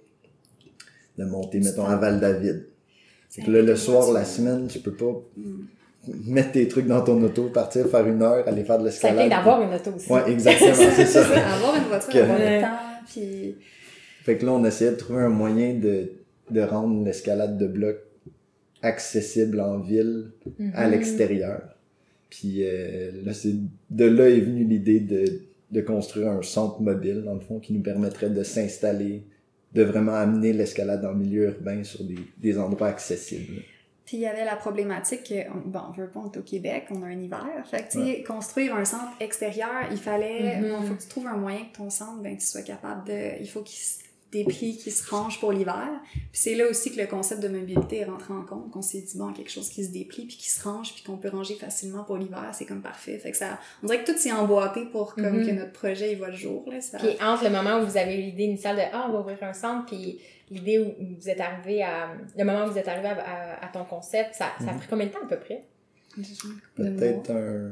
de 1.18 1.26
monter, 1.26 1.60
mettons, 1.60 1.86
à 1.86 1.96
Val-David. 1.98 2.66
C'est 3.30 3.42
que 3.44 3.52
là, 3.52 3.62
le 3.62 3.76
soir, 3.76 4.12
la 4.12 4.24
semaine, 4.26 4.68
tu 4.68 4.80
peux 4.80 4.94
pas 4.96 5.14
Mm. 5.38 5.64
mettre 6.28 6.52
tes 6.54 6.68
trucs 6.68 6.88
dans 6.88 7.02
ton 7.04 7.22
auto, 7.22 7.50
partir 7.50 7.86
faire 7.88 8.08
une 8.08 8.22
heure, 8.24 8.48
aller 8.48 8.64
faire 8.64 8.78
de 8.78 8.90
Ça 8.90 9.10
l'escalade. 9.12 9.18
implique 9.20 9.30
d'avoir 9.38 9.62
une 9.62 9.74
auto 9.74 9.92
aussi. 9.96 10.12
Ouais, 10.12 10.32
exactement, 10.32 10.74
c'est 10.96 11.06
ça. 11.06 11.22
Avoir 11.22 11.76
une 11.76 11.84
voiture, 11.84 12.14
Que- 12.14 12.18
avoir 12.20 12.40
le 12.40 12.62
temps, 12.62 12.78
puis... 13.12 13.56
Fait 14.24 14.38
que 14.38 14.46
là, 14.46 14.54
on 14.54 14.64
essayait 14.66 14.92
de 14.92 14.96
trouver 14.96 15.22
un 15.24 15.30
moyen 15.30 15.74
de, 15.76 16.12
de 16.50 16.62
rendre 16.62 17.04
l'escalade 17.04 17.58
de 17.58 17.68
bloc 17.68 17.98
accessible 18.82 19.60
en 19.60 19.80
ville, 19.80 20.32
à 20.74 20.86
Mhm. 20.86 20.92
l'extérieur. 20.92 21.62
Puis 22.30 22.60
euh, 22.64 23.12
là, 23.26 23.34
c'est 23.34 23.56
de 23.90 24.06
là 24.06 24.30
est 24.30 24.40
venue 24.40 24.64
l'idée 24.64 25.00
de, 25.00 25.26
de 25.72 25.82
construire 25.82 26.30
un 26.30 26.42
centre 26.42 26.82
mobile, 26.82 27.24
dans 27.24 27.34
le 27.36 27.40
fond, 27.42 27.60
qui 27.60 27.74
nous 27.74 27.82
permettrait 27.82 28.30
de 28.30 28.44
s'installer, 28.44 29.24
de 29.74 29.84
vraiment 29.84 30.14
amener 30.16 30.52
l'escalade 30.54 31.06
en 31.06 31.14
milieu 31.14 31.44
urbain 31.50 31.84
sur 31.84 32.04
des, 32.04 32.18
des 32.38 32.58
endroits 32.58 32.88
accessibles. 32.88 33.62
Puis 34.06 34.18
il 34.18 34.22
y 34.22 34.26
avait 34.26 34.44
la 34.46 34.56
problématique 34.56 35.24
que, 35.30 35.48
on- 35.52 35.70
bon, 35.70 35.80
on 35.90 35.92
veut 35.92 36.08
pas, 36.10 36.20
on 36.22 36.32
est 36.32 36.38
au 36.38 36.42
Québec, 36.42 36.86
on 36.90 37.04
a 37.04 37.06
un 37.06 37.20
hiver. 37.20 37.46
Fait 37.70 37.84
que, 37.84 37.92
tu 37.92 38.04
sais, 38.04 38.24
construire 38.24 38.76
un 38.76 38.84
centre 38.86 39.12
extérieur, 39.20 39.86
il 39.92 39.98
fallait, 39.98 40.60
Mhm. 40.60 40.70
bon, 40.70 40.82
faut 40.82 40.96
que 40.96 41.02
tu 41.04 41.08
trouves 41.08 41.28
un 41.28 41.38
moyen 41.38 41.60
que 41.72 41.78
ton 41.78 41.92
centre, 41.92 42.20
ben, 42.24 42.36
tu 42.36 42.46
sois 42.46 42.64
capable 42.64 43.08
de, 43.08 43.40
il 43.40 43.48
faut 43.48 43.62
qu'il 43.62 43.78
des 44.32 44.44
prix 44.44 44.78
qui 44.78 44.92
se 44.92 45.10
rangent 45.10 45.40
pour 45.40 45.52
l'hiver. 45.52 45.90
Puis 46.14 46.22
c'est 46.34 46.54
là 46.56 46.68
aussi 46.70 46.92
que 46.94 47.02
le 47.02 47.08
concept 47.08 47.42
de 47.42 47.48
mobilité 47.48 47.98
est 48.02 48.06
rentré 48.06 48.32
en 48.34 48.44
compte, 48.44 48.70
qu'on 48.70 48.82
s'est 48.84 49.02
dit, 49.02 49.18
bon, 49.18 49.34
quelque 49.34 49.50
chose 49.50 49.70
qui 49.70 49.84
se 49.84 49.92
déplie, 49.92 50.26
puis 50.28 50.38
qui 50.38 50.50
se 50.50 50.64
range, 50.64 50.94
puis 50.94 51.04
qu'on 51.04 51.18
peut 51.18 51.30
ranger 51.30 51.56
facilement 51.56 52.04
pour 52.04 52.18
l'hiver, 52.18 52.50
c'est 52.54 52.66
comme 52.66 52.82
parfait. 52.82 53.18
Fait 53.18 53.32
que 53.32 53.38
ça, 53.38 53.60
on 53.82 53.88
dirait 53.88 54.04
que 54.04 54.12
tout 54.12 54.18
s'est 54.18 54.32
emboîté 54.32 54.86
pour 54.86 55.16
comme 55.16 55.40
Mhm. 55.40 55.46
que 55.48 55.52
notre 55.52 55.72
projet, 55.74 56.12
il 56.12 56.18
voit 56.20 56.30
le 56.30 56.36
jour, 56.38 56.64
là. 56.72 56.80
Ça... 56.80 57.00
Puis 57.00 57.10
entre 57.22 57.44
le 57.44 57.50
moment 57.50 57.80
où 57.80 57.86
vous 57.88 57.98
avez 57.98 58.16
eu 58.20 58.22
l'idée 58.22 58.44
initiale 58.44 58.76
de 58.76 58.82
Ah, 58.94 59.08
on 59.10 59.14
va 59.14 59.20
ouvrir 59.22 59.38
un 59.42 59.54
centre, 59.54 59.86
puis 59.88 60.20
l'idée 60.52 60.78
où 60.80 60.94
vous 61.20 61.28
êtes 61.30 61.42
arrivé 61.42 61.82
à. 61.82 62.10
Le 62.38 62.44
moment 62.44 62.66
où 62.66 62.72
vous 62.72 62.78
êtes 62.78 62.88
arrivé 62.88 63.08
à, 63.08 63.14
à- 63.20 63.66
à 63.66 63.68
ton 63.70 63.84
concept, 63.84 64.36
ça, 64.36 64.48
ça 64.60 64.70
a 64.72 64.74
pris 64.76 64.88
combien 64.90 65.08
de 65.08 65.12
temps 65.12 65.24
à 65.24 65.28
peu 65.28 65.40
près? 65.40 65.64
Peut-être 66.76 67.32
un, 67.32 67.72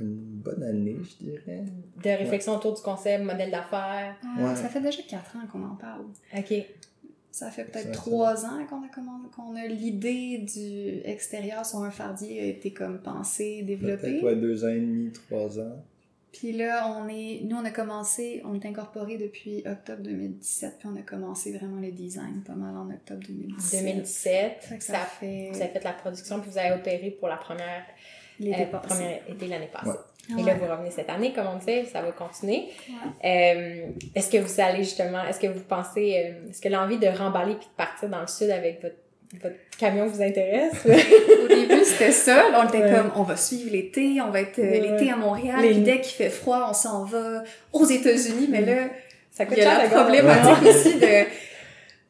une 0.00 0.16
bonne 0.16 0.62
année, 0.62 0.96
je 1.02 1.24
dirais. 1.24 1.64
de 2.02 2.10
réflexion 2.10 2.56
autour 2.56 2.74
du 2.74 2.82
concept, 2.82 3.24
modèle 3.24 3.50
d'affaires 3.50 4.16
Ouais. 4.38 4.56
Ça 4.56 4.68
fait 4.68 4.80
déjà 4.80 5.02
quatre 5.02 5.36
ans 5.36 5.46
qu'on 5.50 5.64
en 5.64 5.74
parle. 5.76 6.04
Ok. 6.36 6.54
Ça 7.30 7.50
fait 7.50 7.64
peut-être 7.64 7.92
trois 7.92 8.44
ans 8.46 8.64
qu'on 8.68 8.82
a, 8.82 8.88
qu'on 9.34 9.54
a 9.54 9.66
l'idée 9.66 10.38
du 10.38 11.00
extérieur 11.08 11.64
sur 11.64 11.82
un 11.82 11.90
fardier 11.90 12.40
a 12.40 12.44
été 12.46 12.72
comme 12.72 12.98
pensé, 13.00 13.62
développé. 13.62 14.02
Peut-être 14.02 14.24
ouais, 14.24 14.36
deux 14.36 14.64
ans 14.64 14.68
et 14.68 14.80
demi, 14.80 15.12
trois 15.12 15.60
ans. 15.60 15.84
Puis 16.32 16.52
là, 16.52 16.94
on 16.98 17.08
est, 17.08 17.40
nous 17.44 17.56
on 17.56 17.64
a 17.64 17.70
commencé, 17.70 18.42
on 18.44 18.54
est 18.54 18.66
incorporé 18.66 19.16
depuis 19.16 19.62
octobre 19.66 20.02
2017, 20.02 20.76
puis 20.78 20.88
on 20.92 20.96
a 20.96 21.02
commencé 21.02 21.56
vraiment 21.56 21.80
le 21.80 21.90
design 21.90 22.42
pas 22.46 22.54
mal 22.54 22.76
en 22.76 22.90
octobre 22.90 23.22
2017. 23.26 23.84
2017, 23.84 24.56
Fait 24.60 24.78
que 24.78 24.84
ça, 24.84 24.92
ça 24.92 24.98
fait 25.00 25.50
vous 25.52 25.60
avez 25.60 25.70
fait 25.70 25.84
la 25.84 25.92
production, 25.94 26.40
puis 26.40 26.50
vous 26.50 26.58
avez 26.58 26.74
opéré 26.74 27.10
pour 27.10 27.28
la 27.28 27.36
première, 27.36 27.84
l'été 28.40 28.66
euh, 28.72 29.32
été 29.32 29.46
l'année 29.46 29.68
passée. 29.72 29.88
Ouais. 29.90 29.94
Et 30.30 30.34
Ouais. 30.34 30.42
là, 30.42 30.54
vous 30.60 30.66
revenez 30.70 30.90
cette 30.90 31.08
année, 31.08 31.32
comme 31.32 31.46
on 31.54 31.56
disait, 31.58 31.86
ça 31.90 32.02
va 32.02 32.12
continuer. 32.12 32.64
Ouais. 32.88 32.94
Euh, 33.24 33.86
est-ce 34.14 34.30
que 34.30 34.36
vous 34.38 34.60
allez 34.60 34.84
justement, 34.84 35.24
est-ce 35.26 35.40
que 35.40 35.46
vous 35.46 35.60
pensez, 35.60 36.16
euh, 36.22 36.50
est-ce 36.50 36.60
que 36.60 36.68
l'envie 36.68 36.98
de 36.98 37.06
remballer 37.08 37.54
puis 37.54 37.66
de 37.66 37.76
partir 37.76 38.08
dans 38.10 38.20
le 38.20 38.26
sud 38.26 38.50
avec 38.50 38.82
votre, 38.82 38.96
votre 39.42 39.56
camion 39.78 40.06
vous 40.06 40.20
intéresse? 40.20 40.74
Au 40.84 41.48
début, 41.48 41.82
c'était 41.84 42.12
ça. 42.12 42.50
Là, 42.50 42.62
on 42.62 42.68
était 42.68 42.82
Ouais. 42.82 42.92
comme, 42.94 43.10
on 43.16 43.22
va 43.22 43.36
suivre 43.36 43.70
l'été, 43.72 44.20
on 44.20 44.30
va 44.30 44.40
être 44.42 44.58
euh, 44.58 44.70
Ouais. 44.70 44.80
l'été 44.80 45.10
à 45.10 45.16
Montréal, 45.16 45.60
Les- 45.62 45.70
puis 45.70 45.78
dès 45.80 46.00
qu'il 46.02 46.12
fait 46.14 46.30
froid, 46.30 46.66
on 46.68 46.74
s'en 46.74 47.04
va 47.04 47.42
aux 47.72 47.86
États-Unis. 47.86 48.48
Mais 48.50 48.60
là, 48.60 48.88
ça 49.30 49.46
coûte 49.46 49.56
Il 49.56 49.62
y 49.62 49.66
a 49.66 49.78
gaz. 49.86 49.90
problématique 49.90 50.62
aussi 50.68 50.94
de 50.98 51.24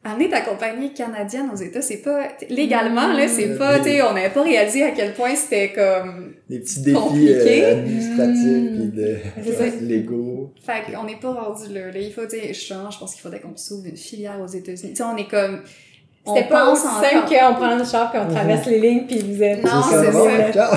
amener 0.03 0.29
ta 0.29 0.41
compagnie 0.41 0.93
canadienne 0.93 1.49
aux 1.53 1.57
États, 1.57 1.81
c'est 1.81 1.97
pas 1.97 2.29
légalement 2.49 3.07
là, 3.13 3.27
c'est 3.27 3.47
Mm. 3.47 3.57
pas, 3.57 3.77
tu 3.79 3.85
sais, 3.85 4.01
on 4.01 4.13
n'avait 4.13 4.29
pas 4.29 4.43
réalisé 4.43 4.83
à 4.83 4.91
quel 4.91 5.13
point 5.13 5.35
c'était 5.35 5.73
comme 5.73 6.33
Des 6.49 6.59
petits 6.59 6.81
défis 6.81 6.95
Compliqué. 6.97 7.65
euh, 7.65 7.71
administratifs 7.73 8.45
Mm. 8.45 8.91
puis 8.91 9.51
de 9.81 9.85
légaux. 9.85 10.53
fait 10.65 10.91
qu'on 10.93 11.03
n'est 11.03 11.17
pas 11.17 11.31
rendu 11.33 11.73
là, 11.73 11.87
là. 11.91 11.99
il 11.99 12.13
faut 12.13 12.23
tu 12.25 12.39
sais, 12.39 12.47
justement, 12.49 12.89
je 12.89 12.97
pense 12.99 13.13
qu'il 13.13 13.21
faudrait 13.21 13.41
qu'on 13.41 13.55
s'ouvre 13.57 13.87
une 13.87 13.97
filière 13.97 14.39
aux 14.41 14.47
États-Unis. 14.47 14.91
Tu 14.93 14.95
sais, 14.95 15.03
on 15.03 15.17
est 15.17 15.27
comme 15.29 15.61
On 16.25 16.35
C'était 16.35 16.49
pas 16.49 16.65
pense 16.65 16.79
aussi 16.79 16.87
simple 17.09 17.25
qu'on 17.29 17.55
prend 17.55 17.75
le 17.77 17.83
char 17.85 18.11
puis 18.11 18.19
on 18.23 18.31
traverse 18.31 18.67
les 18.67 18.79
lignes 18.79 19.05
puis 19.07 19.19
vous 19.19 19.41
êtes. 19.41 19.63
Non, 19.63 19.81
C'est 19.89 20.11
ça. 20.11 20.71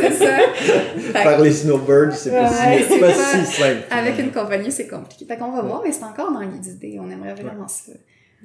c'est 0.00 0.12
ça. 0.12 0.38
Faire 1.22 1.40
les 1.40 1.52
snowbirds, 1.52 2.12
c'est 2.14 2.30
pas, 2.30 2.48
Ouais, 2.50 2.82
si, 2.82 2.98
pas 2.98 3.06
pas- 3.08 3.12
si 3.14 3.44
simple. 3.60 3.82
Avec 3.90 4.18
une 4.18 4.32
compagnie, 4.32 4.72
c'est 4.72 4.88
compliqué. 4.88 5.24
Fait 5.26 5.36
qu'on 5.36 5.52
va 5.52 5.60
voir, 5.62 5.82
mais 5.84 5.92
c'est 5.92 6.02
encore 6.04 6.32
dans 6.32 6.40
les 6.40 6.68
idées. 6.70 6.98
On 7.00 7.08
aimerait 7.10 7.34
vraiment 7.34 7.68
ça. 7.68 7.92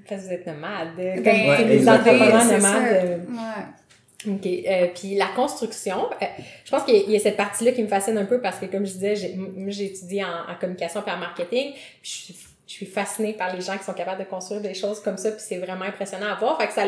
Parce 0.08 0.22
que 0.22 0.27
vous 0.27 0.34
êtes 0.34 0.48
nomades. 0.48 0.96
Ben, 0.98 1.24
Comme 1.24 1.25
Ouais, 1.50 1.63
des 1.66 1.74
exactement. 1.75 2.16
entrepreneurs 2.16 2.46
nomades. 2.46 2.84
euh, 2.92 3.18
Ouais. 3.30 4.34
OK. 4.34 4.46
Euh, 4.46 4.88
puis 4.96 5.16
la 5.16 5.27
construction, 5.36 6.10
euh, 6.22 6.25
je 6.66 6.72
pense 6.72 6.84
qu'il 6.84 6.96
y 7.10 7.12
y 7.13 7.16
a 7.16 7.20
cette 7.20 7.38
partie-là 7.38 7.72
qui 7.72 7.84
me 7.84 7.88
fascine 7.88 8.18
un 8.18 8.25
peu 8.25 8.42
parce 8.42 8.58
que, 8.60 8.66
comme 8.66 8.86
je 8.86 8.94
disais, 8.94 9.16
j'ai, 9.16 9.86
étudié 9.86 10.24
en, 10.24 10.51
en 10.51 10.56
communication 10.60 11.04
et 11.06 11.12
en 11.12 11.18
marketing. 11.18 11.74
Puis 11.74 11.82
je 12.04 12.10
suis, 12.10 12.36
je 12.68 12.74
suis 12.74 12.86
fascinée 12.86 13.34
par 13.34 13.56
les 13.56 13.62
gens 13.62 13.77
qui 13.77 13.84
sont 13.84 13.94
capables 13.94 14.20
de 14.20 14.27
construire 14.30 14.62
des 14.62 14.74
choses 14.74 15.01
comme 15.01 15.18
ça. 15.18 15.32
Puis 15.32 15.42
c'est 15.48 15.58
vraiment 15.58 15.86
impressionnant 15.86 16.27
à 16.32 16.36
voir. 16.36 16.60
Fait 16.60 16.68
que 16.68 16.74
ça, 16.74 16.84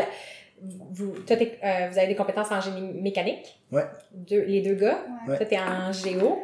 vous, 0.61 1.11
toi, 1.25 1.37
euh, 1.37 1.87
vous 1.91 1.97
avez 1.97 2.07
des 2.07 2.15
compétences 2.15 2.51
en 2.51 2.59
génie 2.59 2.81
mécanique? 3.01 3.59
Ouais. 3.71 3.83
Deux, 4.11 4.41
les 4.43 4.61
deux 4.61 4.75
gars? 4.75 4.99
Ouais. 5.27 5.37
Toi, 5.37 5.45
t'es 5.45 5.57
en 5.59 5.91
géo. 5.93 6.43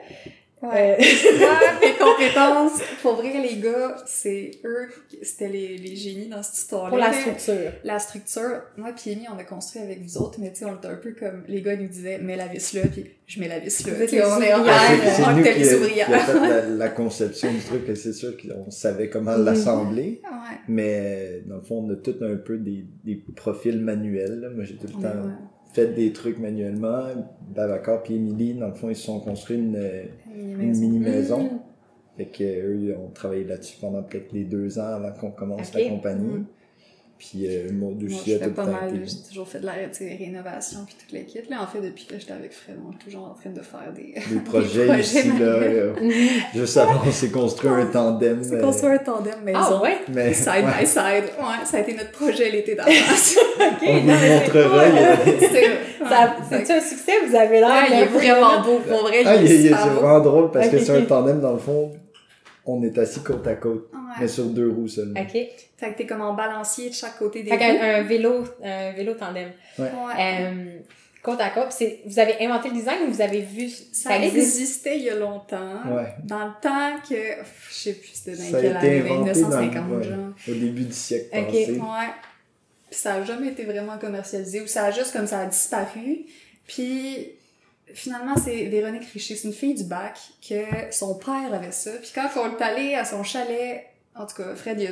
Ouais. 0.61 0.97
Euh, 0.97 1.03
Ouais, 1.03 1.71
mes 1.81 1.97
compétences. 1.97 2.79
Pour 3.01 3.15
vrai, 3.15 3.33
les 3.41 3.57
gars, 3.59 3.97
c'est 4.07 4.51
eux, 4.63 4.87
qui- 5.09 5.19
c'était 5.23 5.49
les, 5.49 5.77
les 5.77 5.95
génies 5.95 6.27
dans 6.27 6.41
cette 6.41 6.55
histoire-là. 6.55 6.89
pour 6.89 6.97
la 6.97 7.11
structure. 7.13 7.71
La 7.83 7.99
structure, 7.99 8.61
moi 8.77 8.91
puis 8.95 9.11
Amy, 9.11 9.25
on 9.33 9.37
a 9.37 9.43
construit 9.43 9.81
avec 9.81 10.01
vous 10.01 10.17
autres, 10.17 10.39
mais 10.41 10.51
tu 10.51 10.59
sais, 10.59 10.65
on 10.65 10.75
était 10.77 10.87
un 10.87 10.95
peu 10.95 11.11
comme, 11.11 11.43
les 11.47 11.61
gars 11.61 11.75
nous 11.75 11.87
disaient, 11.87 12.17
mets 12.19 12.37
la 12.37 12.47
vis 12.47 12.73
là, 12.73 12.81
puis 12.91 13.05
je 13.27 13.39
mets 13.39 13.47
la 13.49 13.59
vis 13.59 13.85
là. 13.85 13.93
Tu 14.07 14.15
on 14.21 14.41
est 14.41 14.53
en 14.53 14.63
on 15.33 15.37
était 15.39 15.53
les 15.55 15.73
ouvrières. 15.75 16.09
la, 16.09 16.61
la 16.67 16.89
conception 16.89 17.51
du 17.51 17.59
truc, 17.59 17.87
et 17.89 17.95
c'est 17.95 18.13
sûr 18.13 18.33
qu'on 18.37 18.71
savait 18.71 19.09
comment 19.09 19.35
l'assembler, 19.35 20.21
Ouais. 20.23 20.57
mais 20.69 21.41
dans 21.47 21.55
le 21.55 21.61
fond, 21.61 21.85
on 21.85 21.91
a 21.91 21.95
tout 21.97 22.15
un 22.21 22.35
peu 22.37 22.57
des, 22.57 22.85
des 23.03 23.21
profils 23.35 23.79
manuels. 23.79 24.39
là. 24.39 24.49
Moi, 24.49 24.63
j'ai 24.63 24.75
tout 24.77 24.87
le 24.87 24.93
temps 24.93 25.01
ouais. 25.01 25.33
Fait 25.75 25.87
des 25.87 26.13
trucs 26.13 26.39
manuellement. 26.39 27.03
Babacar 27.53 28.01
puis 28.01 28.15
Émilie, 28.15 28.53
dans 28.53 28.67
le 28.67 28.73
fond, 28.73 28.89
ils 28.89 28.95
se 28.95 29.03
sont 29.03 29.19
construits 29.19 29.57
une, 29.57 29.77
Mini 30.33 30.53
une 30.53 30.57
maison. 30.57 30.81
mini-maison. 30.81 31.43
Mm. 31.43 31.59
Fait 32.17 32.25
que 32.27 32.43
eux, 32.43 32.97
ont 32.97 33.09
travaillé 33.09 33.43
là-dessus 33.43 33.77
pendant 33.79 34.01
peut-être 34.01 34.31
les 34.31 34.45
deux 34.45 34.79
ans 34.79 34.87
avant 34.87 35.11
qu'on 35.11 35.31
commence 35.31 35.73
la 35.73 35.89
compagnie. 35.89 36.39
Mhm. 36.39 36.45
Puis 37.17 37.47
euh, 37.47 37.71
Maud 37.71 38.01
Moi, 38.03 38.09
aussi 38.19 38.31
je 38.31 38.35
a 38.35 38.39
tout 38.39 38.43
fais 38.43 38.49
le 38.49 38.53
pas 38.53 38.65
temps 38.65 38.71
mal, 38.71 39.01
j'ai 39.05 39.29
toujours 39.29 39.47
fait 39.47 39.59
de 39.59 39.65
la 39.65 39.71
rénovation 39.71 40.79
puis 40.85 40.95
toute 40.99 41.13
l'équipe. 41.13 41.49
Là, 41.49 41.61
en 41.63 41.67
fait, 41.67 41.79
depuis 41.79 42.05
que 42.05 42.19
j'étais 42.19 42.33
avec 42.33 42.51
Fred, 42.51 42.75
on 42.85 42.91
est 42.91 42.97
toujours 43.01 43.23
en 43.27 43.33
train 43.33 43.51
de 43.51 43.61
faire 43.61 43.93
des, 43.95 44.13
des 44.33 44.39
projets, 44.43 44.85
projets 44.85 44.99
ici, 45.01 45.29
là. 45.29 45.45
euh, 45.45 45.93
juste 46.55 46.75
avant, 46.75 47.01
on 47.07 47.11
s'est 47.11 47.29
construit 47.31 47.69
un 47.69 47.85
tandem. 47.85 48.43
C'est 48.43 48.55
euh, 48.55 48.61
construire 48.61 48.93
un 48.93 48.97
tandem 48.97 49.41
maison. 49.45 49.59
Ah, 49.61 49.81
ouais? 49.81 49.97
mais, 50.13 50.33
Side 50.33 50.47
ouais. 50.65 50.81
by 50.81 50.85
side. 50.85 51.23
Ouais, 51.39 51.65
ça 51.65 51.77
a 51.77 51.79
été 51.79 51.93
notre 51.93 52.11
projet 52.11 52.49
l'été 52.49 52.75
d'avance. 52.75 53.37
OK. 53.59 53.87
On 53.87 53.99
vous 53.99 54.07
montrera. 54.07 54.85
C'est 55.39 56.57
C'est-tu 56.57 56.71
un 56.73 56.81
succès? 56.81 57.13
Vous 57.27 57.35
avez 57.35 57.59
l'air. 57.59 57.69
Ouais, 57.69 57.87
il 57.91 57.99
est 58.03 58.05
vraiment 58.07 58.61
beau, 58.61 58.79
pour 58.85 59.03
vrai. 59.03 59.23
Ah, 59.25 59.35
il, 59.35 59.45
il 59.45 59.65
est 59.67 59.69
c'est 59.69 59.73
vraiment 59.73 60.19
drôle 60.19 60.51
parce 60.51 60.67
que 60.67 60.79
c'est 60.79 60.97
un 60.97 61.01
tandem, 61.03 61.39
dans 61.39 61.53
le 61.53 61.59
fond, 61.59 61.91
on 62.65 62.81
est 62.83 62.97
assis 62.97 63.21
côte 63.21 63.45
à 63.47 63.55
côte, 63.55 63.91
mais 64.19 64.27
sur 64.27 64.45
deux 64.45 64.69
roues 64.69 64.87
seulement. 64.87 65.19
OK. 65.19 65.31
Fait 65.77 65.91
que 65.93 65.97
t'es 65.97 66.05
comme 66.05 66.21
en 66.21 66.33
balancier 66.33 66.89
de 66.89 66.93
chaque 66.95 67.17
côté 67.19 67.43
des 67.43 67.49
Fait 67.55 67.71
roues. 67.71 67.77
un 67.81 68.01
vélo, 68.03 68.43
un 68.63 68.91
vélo 68.93 69.13
tandem. 69.13 69.51
Ouais. 69.77 69.89
Euh, 70.19 70.77
côte 71.21 71.41
à 71.41 71.49
côte, 71.49 71.67
c'est, 71.71 72.01
vous 72.05 72.17
avez 72.19 72.43
inventé 72.45 72.69
le 72.69 72.75
design 72.75 72.99
ou 73.07 73.11
vous 73.11 73.21
avez 73.21 73.41
vu 73.41 73.69
Ça 73.91 74.17
existait 74.19 74.97
il 74.97 75.03
y 75.03 75.09
a 75.09 75.15
longtemps. 75.15 75.81
Ouais. 75.93 76.13
Dans 76.23 76.45
le 76.45 76.51
temps 76.61 76.95
que. 77.07 77.15
Je 77.69 77.73
sais 77.73 77.93
plus 77.93 78.09
c'était 78.13 78.37
dans 78.37 78.43
Ça 78.51 78.57
a 78.57 78.61
quelle 78.61 78.77
été 78.77 78.87
année, 78.87 79.09
inventé 79.11 79.41
dans 79.41 79.49
le- 79.49 79.65
1950, 79.67 79.91
ouais. 79.91 80.03
genre. 80.03 80.19
Au 80.47 80.51
début 80.53 80.83
du 80.85 80.93
siècle 80.93 81.27
Ok. 81.37 81.45
passé. 81.45 81.71
Ouais. 81.71 82.13
Puis 82.89 82.99
ça 82.99 83.13
a 83.15 83.23
jamais 83.23 83.49
été 83.49 83.63
vraiment 83.65 83.97
commercialisé 83.97 84.61
ou 84.61 84.67
ça 84.67 84.85
a 84.85 84.91
juste 84.91 85.11
comme 85.13 85.27
ça 85.27 85.39
a 85.39 85.45
disparu. 85.45 86.25
Puis 86.67 87.31
finalement, 87.93 88.35
c'est 88.37 88.65
Véronique 88.65 89.07
Richer, 89.13 89.35
c'est 89.35 89.47
une 89.47 89.53
fille 89.53 89.75
du 89.75 89.83
bac 89.83 90.17
que 90.47 90.63
son 90.91 91.15
père 91.15 91.53
avait 91.53 91.71
ça. 91.71 91.91
Puis 92.01 92.11
quand 92.13 92.29
on 92.37 92.57
est 92.57 92.61
allé 92.61 92.95
à 92.95 93.05
son 93.05 93.23
chalet, 93.23 93.85
en 94.15 94.25
tout 94.25 94.35
cas, 94.35 94.55
Fred, 94.55 94.79
il 94.79 94.87
a 94.87 94.91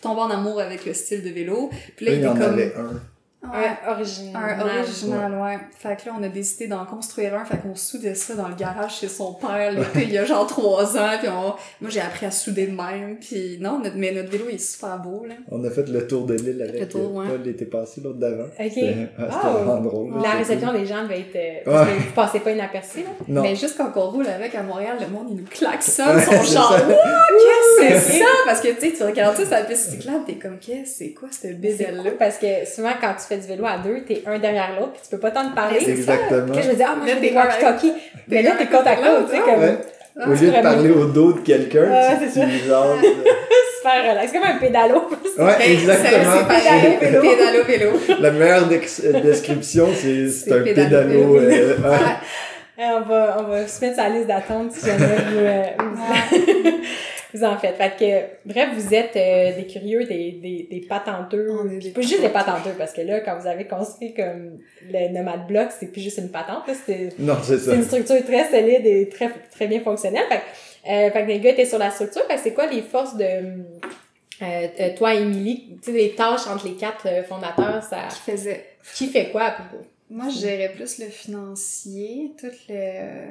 tombé 0.00 0.20
en 0.20 0.30
amour 0.30 0.60
avec 0.60 0.84
le 0.84 0.94
style 0.94 1.22
de 1.22 1.30
vélo. 1.30 1.70
Puis 1.96 2.06
là, 2.06 2.12
il 2.12 2.18
il 2.18 2.20
était 2.20 2.28
en 2.28 2.34
comme... 2.34 2.42
avait 2.42 2.74
un. 2.76 3.00
Ouais. 3.40 3.68
un 3.86 3.92
original. 3.92 4.58
Un 4.60 4.78
original, 4.80 5.32
ouais. 5.34 5.58
Fait 5.78 5.96
que 6.00 6.08
là, 6.08 6.16
on 6.18 6.22
a 6.24 6.28
décidé 6.28 6.66
d'en 6.66 6.84
construire 6.84 7.34
un. 7.36 7.44
Fait 7.44 7.56
qu'on 7.58 7.76
soudait 7.76 8.14
ça 8.16 8.34
dans 8.34 8.48
le 8.48 8.54
garage 8.56 8.96
chez 8.98 9.08
son 9.08 9.32
père, 9.34 9.70
l'été, 9.70 10.02
il 10.02 10.12
y 10.12 10.18
a 10.18 10.24
genre 10.24 10.44
trois 10.46 10.96
ans. 10.98 11.10
Puis 11.20 11.28
on... 11.28 11.54
moi, 11.80 11.88
j'ai 11.88 12.00
appris 12.00 12.26
à 12.26 12.32
souder 12.32 12.66
de 12.66 12.74
même. 12.76 13.16
Puis 13.20 13.58
non, 13.60 13.78
notre... 13.78 13.94
mais 13.96 14.10
notre 14.12 14.28
vélo 14.30 14.46
il 14.48 14.56
est 14.56 14.58
super 14.58 14.98
beau, 14.98 15.24
là. 15.24 15.34
On 15.52 15.64
a 15.64 15.70
fait 15.70 15.88
le 15.88 16.04
tour 16.08 16.26
de 16.26 16.34
l'île 16.34 16.60
avec 16.62 16.80
Le 16.80 16.88
tour, 16.88 17.00
euh, 17.20 17.22
ouais. 17.22 17.28
Paul 17.28 17.42
l'été 17.44 17.64
passé, 17.66 18.00
l'autre 18.02 18.18
d'avant. 18.18 18.44
Ok. 18.58 18.72
C'était 18.74 19.08
Oh. 19.20 19.48
vraiment 19.50 19.80
drôle. 19.82 20.20
La 20.20 20.30
réception 20.32 20.70
cool. 20.70 20.80
des 20.80 20.86
gens 20.86 21.02
devait 21.04 21.20
être. 21.20 21.36
euh, 21.36 21.60
Parce 21.64 21.88
Ouais. 21.88 21.94
que 21.96 22.02
vous 22.02 22.12
passez 22.14 22.40
pas 22.40 22.50
inaperçu, 22.50 22.98
là. 22.98 23.10
Non. 23.28 23.42
Mais 23.42 23.54
juste 23.54 23.76
quand 23.76 23.92
on 23.94 24.10
roule 24.10 24.26
avec 24.26 24.52
à 24.56 24.62
Montréal, 24.64 24.96
le 25.00 25.06
monde, 25.06 25.28
il 25.30 25.36
nous 25.36 25.44
klaxonne 25.48 26.16
Ouais, 26.16 26.22
son 26.24 26.42
ça. 26.42 26.68
Qu'est-ce 26.76 27.88
que 27.88 28.00
c'est 28.00 28.18
ça? 28.18 28.24
Parce 28.46 28.60
que 28.60 28.68
tu 28.68 28.80
sais, 28.80 28.92
tu 28.96 29.02
regardes 29.04 29.36
ça 29.36 29.42
sur 29.44 29.50
la 29.52 29.62
piste 29.62 29.90
cyclable, 29.90 30.24
t'es 30.26 30.34
comme, 30.34 30.58
qu'est-ce 30.58 30.98
c'est 30.98 31.10
quoi 31.12 31.28
bébelle-là? 31.44 32.02
cool 32.02 32.16
parce 32.18 32.38
que 32.38 32.66
souvent, 32.66 32.92
quand 33.00 33.14
tu 33.14 33.27
fais 33.28 33.36
du 33.36 33.46
vélo 33.46 33.64
à 33.66 33.78
deux, 33.78 34.00
t'es 34.06 34.22
un 34.26 34.38
derrière 34.38 34.70
l'autre 34.78 34.92
puis 34.92 35.02
tu 35.04 35.10
peux 35.10 35.18
pas 35.18 35.30
tant 35.30 35.48
te 35.48 35.54
parler. 35.54 35.78
C'est. 35.80 35.90
Exactement. 35.90 36.54
Que 36.54 36.62
je 36.62 36.68
me 36.70 36.74
dis, 36.74 36.82
ah, 36.82 36.94
moi, 36.96 37.06
j'ai 37.06 37.20
des 37.20 37.34
walkie-talkie. 37.36 37.92
Mais 38.28 38.42
là, 38.42 38.52
t'es 38.58 38.66
côte 38.66 38.86
à 38.86 38.96
côte, 38.96 39.30
tu 39.30 39.36
sais, 39.36 39.42
comme 39.42 39.60
Ouais. 39.60 39.76
Ah, 40.20 40.28
Au 40.28 40.32
lieu 40.32 40.48
de 40.50 40.62
parler 40.62 40.90
au 40.90 41.04
dos 41.04 41.32
de 41.34 41.40
quelqu'un, 41.40 41.84
Ouais, 41.90 42.16
tu, 42.18 42.28
c'est 42.28 42.40
tu 42.40 42.58
jases. 42.66 42.98
super 43.78 44.10
relax. 44.10 44.32
C'est 44.32 44.38
comme 44.38 44.48
un 44.48 44.58
pédalo. 44.58 45.08
Ouais, 45.38 45.52
C'est 45.60 45.72
exactement. 45.74 46.44
pareil, 46.48 46.96
Pédalo, 46.98 47.22
vélo. 47.22 47.36
pédalo 47.36 47.64
vélo. 47.64 48.16
La 48.20 48.30
meilleure 48.32 48.64
euh, 48.68 49.20
description, 49.20 49.86
c'est 49.94 50.28
c'est 50.28 50.50
C'est 50.50 50.52
un 50.52 50.62
pédalo, 50.64 51.36
euh, 51.36 51.48
ouais. 51.48 51.88
Ouais. 51.88 51.96
Euh, 52.80 52.82
On 52.96 53.00
va, 53.08 53.36
on 53.38 53.42
va 53.50 53.66
se 53.68 53.80
mettre 53.84 53.96
la 53.98 54.08
liste 54.08 54.26
d'attente 54.26 54.72
si 54.72 54.84
jamais 54.86 55.04
vous, 55.30 55.38
euh, 55.38 55.62
vous, 57.34 57.44
en 57.44 57.58
faites. 57.58 57.76
Fait 57.76 57.92
que, 57.98 58.48
bref, 58.48 58.70
vous 58.74 58.94
êtes 58.94 59.14
euh, 59.16 59.54
des 59.56 59.66
curieux, 59.66 60.04
des, 60.04 60.32
des, 60.32 60.66
des 60.70 60.86
patenteux. 60.86 61.48
On 61.50 61.68
est 61.70 61.78
des 61.78 61.90
pas 61.90 62.00
juste 62.00 62.20
des 62.22 62.28
patenteux, 62.28 62.72
parce 62.78 62.92
que 62.92 63.00
là, 63.02 63.20
quand 63.20 63.38
vous 63.38 63.46
avez 63.46 63.66
construit 63.66 64.14
comme 64.14 64.58
le 64.90 65.12
Nomad 65.12 65.46
Block, 65.46 65.68
c'est 65.78 65.86
plus 65.92 66.00
juste 66.00 66.18
une 66.18 66.30
patente, 66.30 66.66
là, 66.66 66.74
c'était 66.74 67.10
Non, 67.18 67.36
c'est 67.42 67.58
ça. 67.58 67.70
c'est 67.72 67.76
une 67.76 67.84
structure 67.84 68.24
très 68.24 68.48
solide 68.50 68.86
et 68.86 69.08
très, 69.08 69.30
très 69.50 69.66
bien 69.66 69.80
fonctionnelle. 69.80 70.24
Fait 70.28 70.38
que, 70.38 70.90
euh, 70.90 71.10
fait 71.10 71.22
que 71.22 71.28
les 71.28 71.40
gars 71.40 71.50
étaient 71.50 71.64
sur 71.66 71.78
la 71.78 71.90
structure. 71.90 72.22
Fait 72.26 72.36
que 72.36 72.40
c'est 72.40 72.54
quoi 72.54 72.66
les 72.66 72.82
forces 72.82 73.16
de... 73.16 73.24
euh, 74.42 74.94
toi, 74.96 75.14
Émilie, 75.14 75.76
tu 75.82 75.90
sais, 75.90 75.96
les 75.98 76.10
tâches 76.14 76.46
entre 76.46 76.66
les 76.66 76.74
quatre 76.76 77.06
euh, 77.06 77.22
fondateurs, 77.24 77.82
ça... 77.82 78.08
Qui 78.24 78.30
faisait? 78.30 78.64
Qui 78.94 79.06
fait 79.08 79.28
quoi? 79.30 79.52
pour- 79.70 79.80
Moi, 80.10 80.26
je 80.34 80.40
gérais 80.40 80.72
plus 80.74 80.98
le 80.98 81.06
financier, 81.06 82.32
tout 82.40 82.46
le... 82.70 83.28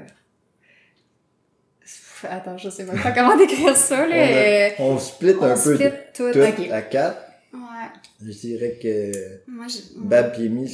Attends, 2.30 2.58
je 2.58 2.70
sais 2.70 2.84
même 2.84 3.02
pas 3.02 3.12
comment 3.12 3.38
décrire 3.38 3.76
ça, 3.76 4.04
On, 4.06 4.10
là. 4.10 4.16
a- 4.16 4.28
Euh, 4.30 4.70
on 4.80 4.98
split 4.98 5.34
On 5.40 5.44
un 5.44 5.54
peu 5.56 5.76
split 5.76 5.90
tout 6.16 6.32
tout. 6.32 6.40
Ok. 6.40 6.70
à 6.72 6.82
quatre. 6.82 7.22
Ouais. 7.54 7.60
Je 8.26 8.32
dirais 8.32 8.78
que 8.82 9.12
Moi, 9.48 9.66
je... 9.68 10.00
Bab 10.00 10.34
et 10.40 10.46
Amy 10.46 10.70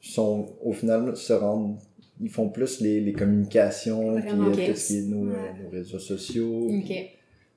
sont, 0.00 0.54
au 0.62 0.72
final, 0.72 1.16
se 1.16 1.32
rendent, 1.32 1.78
ils 2.20 2.30
font 2.30 2.48
plus 2.48 2.80
les, 2.80 3.00
les 3.00 3.12
communications, 3.12 4.20
puis 4.20 4.30
euh, 4.30 4.46
ok. 4.52 4.66
tout 4.66 4.76
ce 4.76 4.86
qui 4.86 4.98
est 4.98 5.02
nos, 5.02 5.26
Ouais. 5.30 5.34
euh, 5.36 5.64
nos 5.64 5.70
réseaux 5.70 5.98
sociaux. 5.98 6.68
Ok. 6.70 6.84
puis 6.84 7.08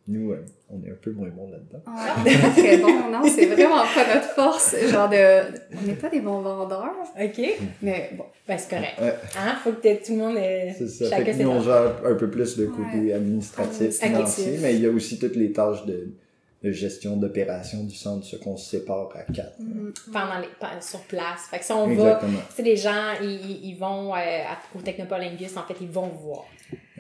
Nous, 0.10 0.32
euh, 0.32 0.46
on 0.70 0.82
est 0.86 0.92
un 0.92 0.96
peu 1.02 1.12
moins 1.12 1.28
bons 1.28 1.50
là-dedans. 1.52 1.80
Ouais, 1.86 2.12
on 2.18 2.26
est 2.26 2.42
pas 2.42 2.50
très 2.50 2.78
bon. 2.78 3.10
Non, 3.12 3.22
c'est 3.28 3.46
vraiment 3.48 3.84
pas 3.94 4.16
notre 4.16 4.30
force. 4.30 4.76
Genre 4.90 5.10
de... 5.10 5.42
On 5.78 5.86
n'est 5.86 5.96
pas 5.96 6.10
des 6.10 6.22
bons 6.22 6.40
vendeurs, 6.42 6.94
OK. 7.22 7.42
mais 7.82 8.12
bon. 8.18 8.24
Ben, 8.48 8.58
c'est 8.58 8.70
correct. 8.70 8.94
Ouais. 9.02 9.14
Hein? 9.38 9.56
Faut 9.64 9.74
que 9.74 10.06
tout 10.06 10.14
le 10.14 10.18
monde 10.18 10.38
ait... 10.38 10.74
C'est 10.78 10.88
ça. 10.88 11.10
Chacun 11.10 11.26
Fait 11.26 11.32
que 11.32 11.38
ses 11.38 11.44
nous, 11.44 11.50
on 11.50 11.62
gère 11.62 11.92
un 12.06 12.16
peu 12.16 12.30
plus 12.30 12.58
le 12.58 12.68
côté 12.68 12.98
Ouais. 12.98 13.14
administratif, 13.14 14.00
financier, 14.00 14.58
mais 14.62 14.76
il 14.76 14.82
y 14.82 14.86
a 14.86 14.90
aussi 14.92 15.20
toutes 15.20 15.36
les 15.36 15.52
tâches 15.52 15.86
de, 15.86 16.14
de 16.64 16.72
gestion 16.72 17.18
d'opération 17.18 17.84
du 17.84 17.94
centre, 17.96 18.26
ce 18.26 18.38
qu'on 18.38 18.56
se 18.56 18.70
sépare 18.78 19.10
à 19.14 19.24
quatre. 19.32 19.60
Mhm. 19.60 19.92
pendant 20.14 20.40
les, 20.40 20.82
sur 20.82 21.02
place. 21.02 21.42
Fait 21.52 21.60
que 21.60 21.66
si 21.66 21.72
on 21.74 21.86
va, 21.86 21.92
Exactement. 21.94 22.40
tu 22.50 22.56
sais, 22.56 22.64
les 22.64 22.78
gens, 22.78 23.12
ils, 23.22 23.66
ils- 23.66 23.78
vont 23.78 24.16
euh, 24.16 24.20
au 24.74 24.82
Technopolingus, 24.82 25.58
en 25.58 25.64
fait, 25.64 25.76
ils 25.82 25.90
vont 25.90 26.08
voir. 26.08 26.46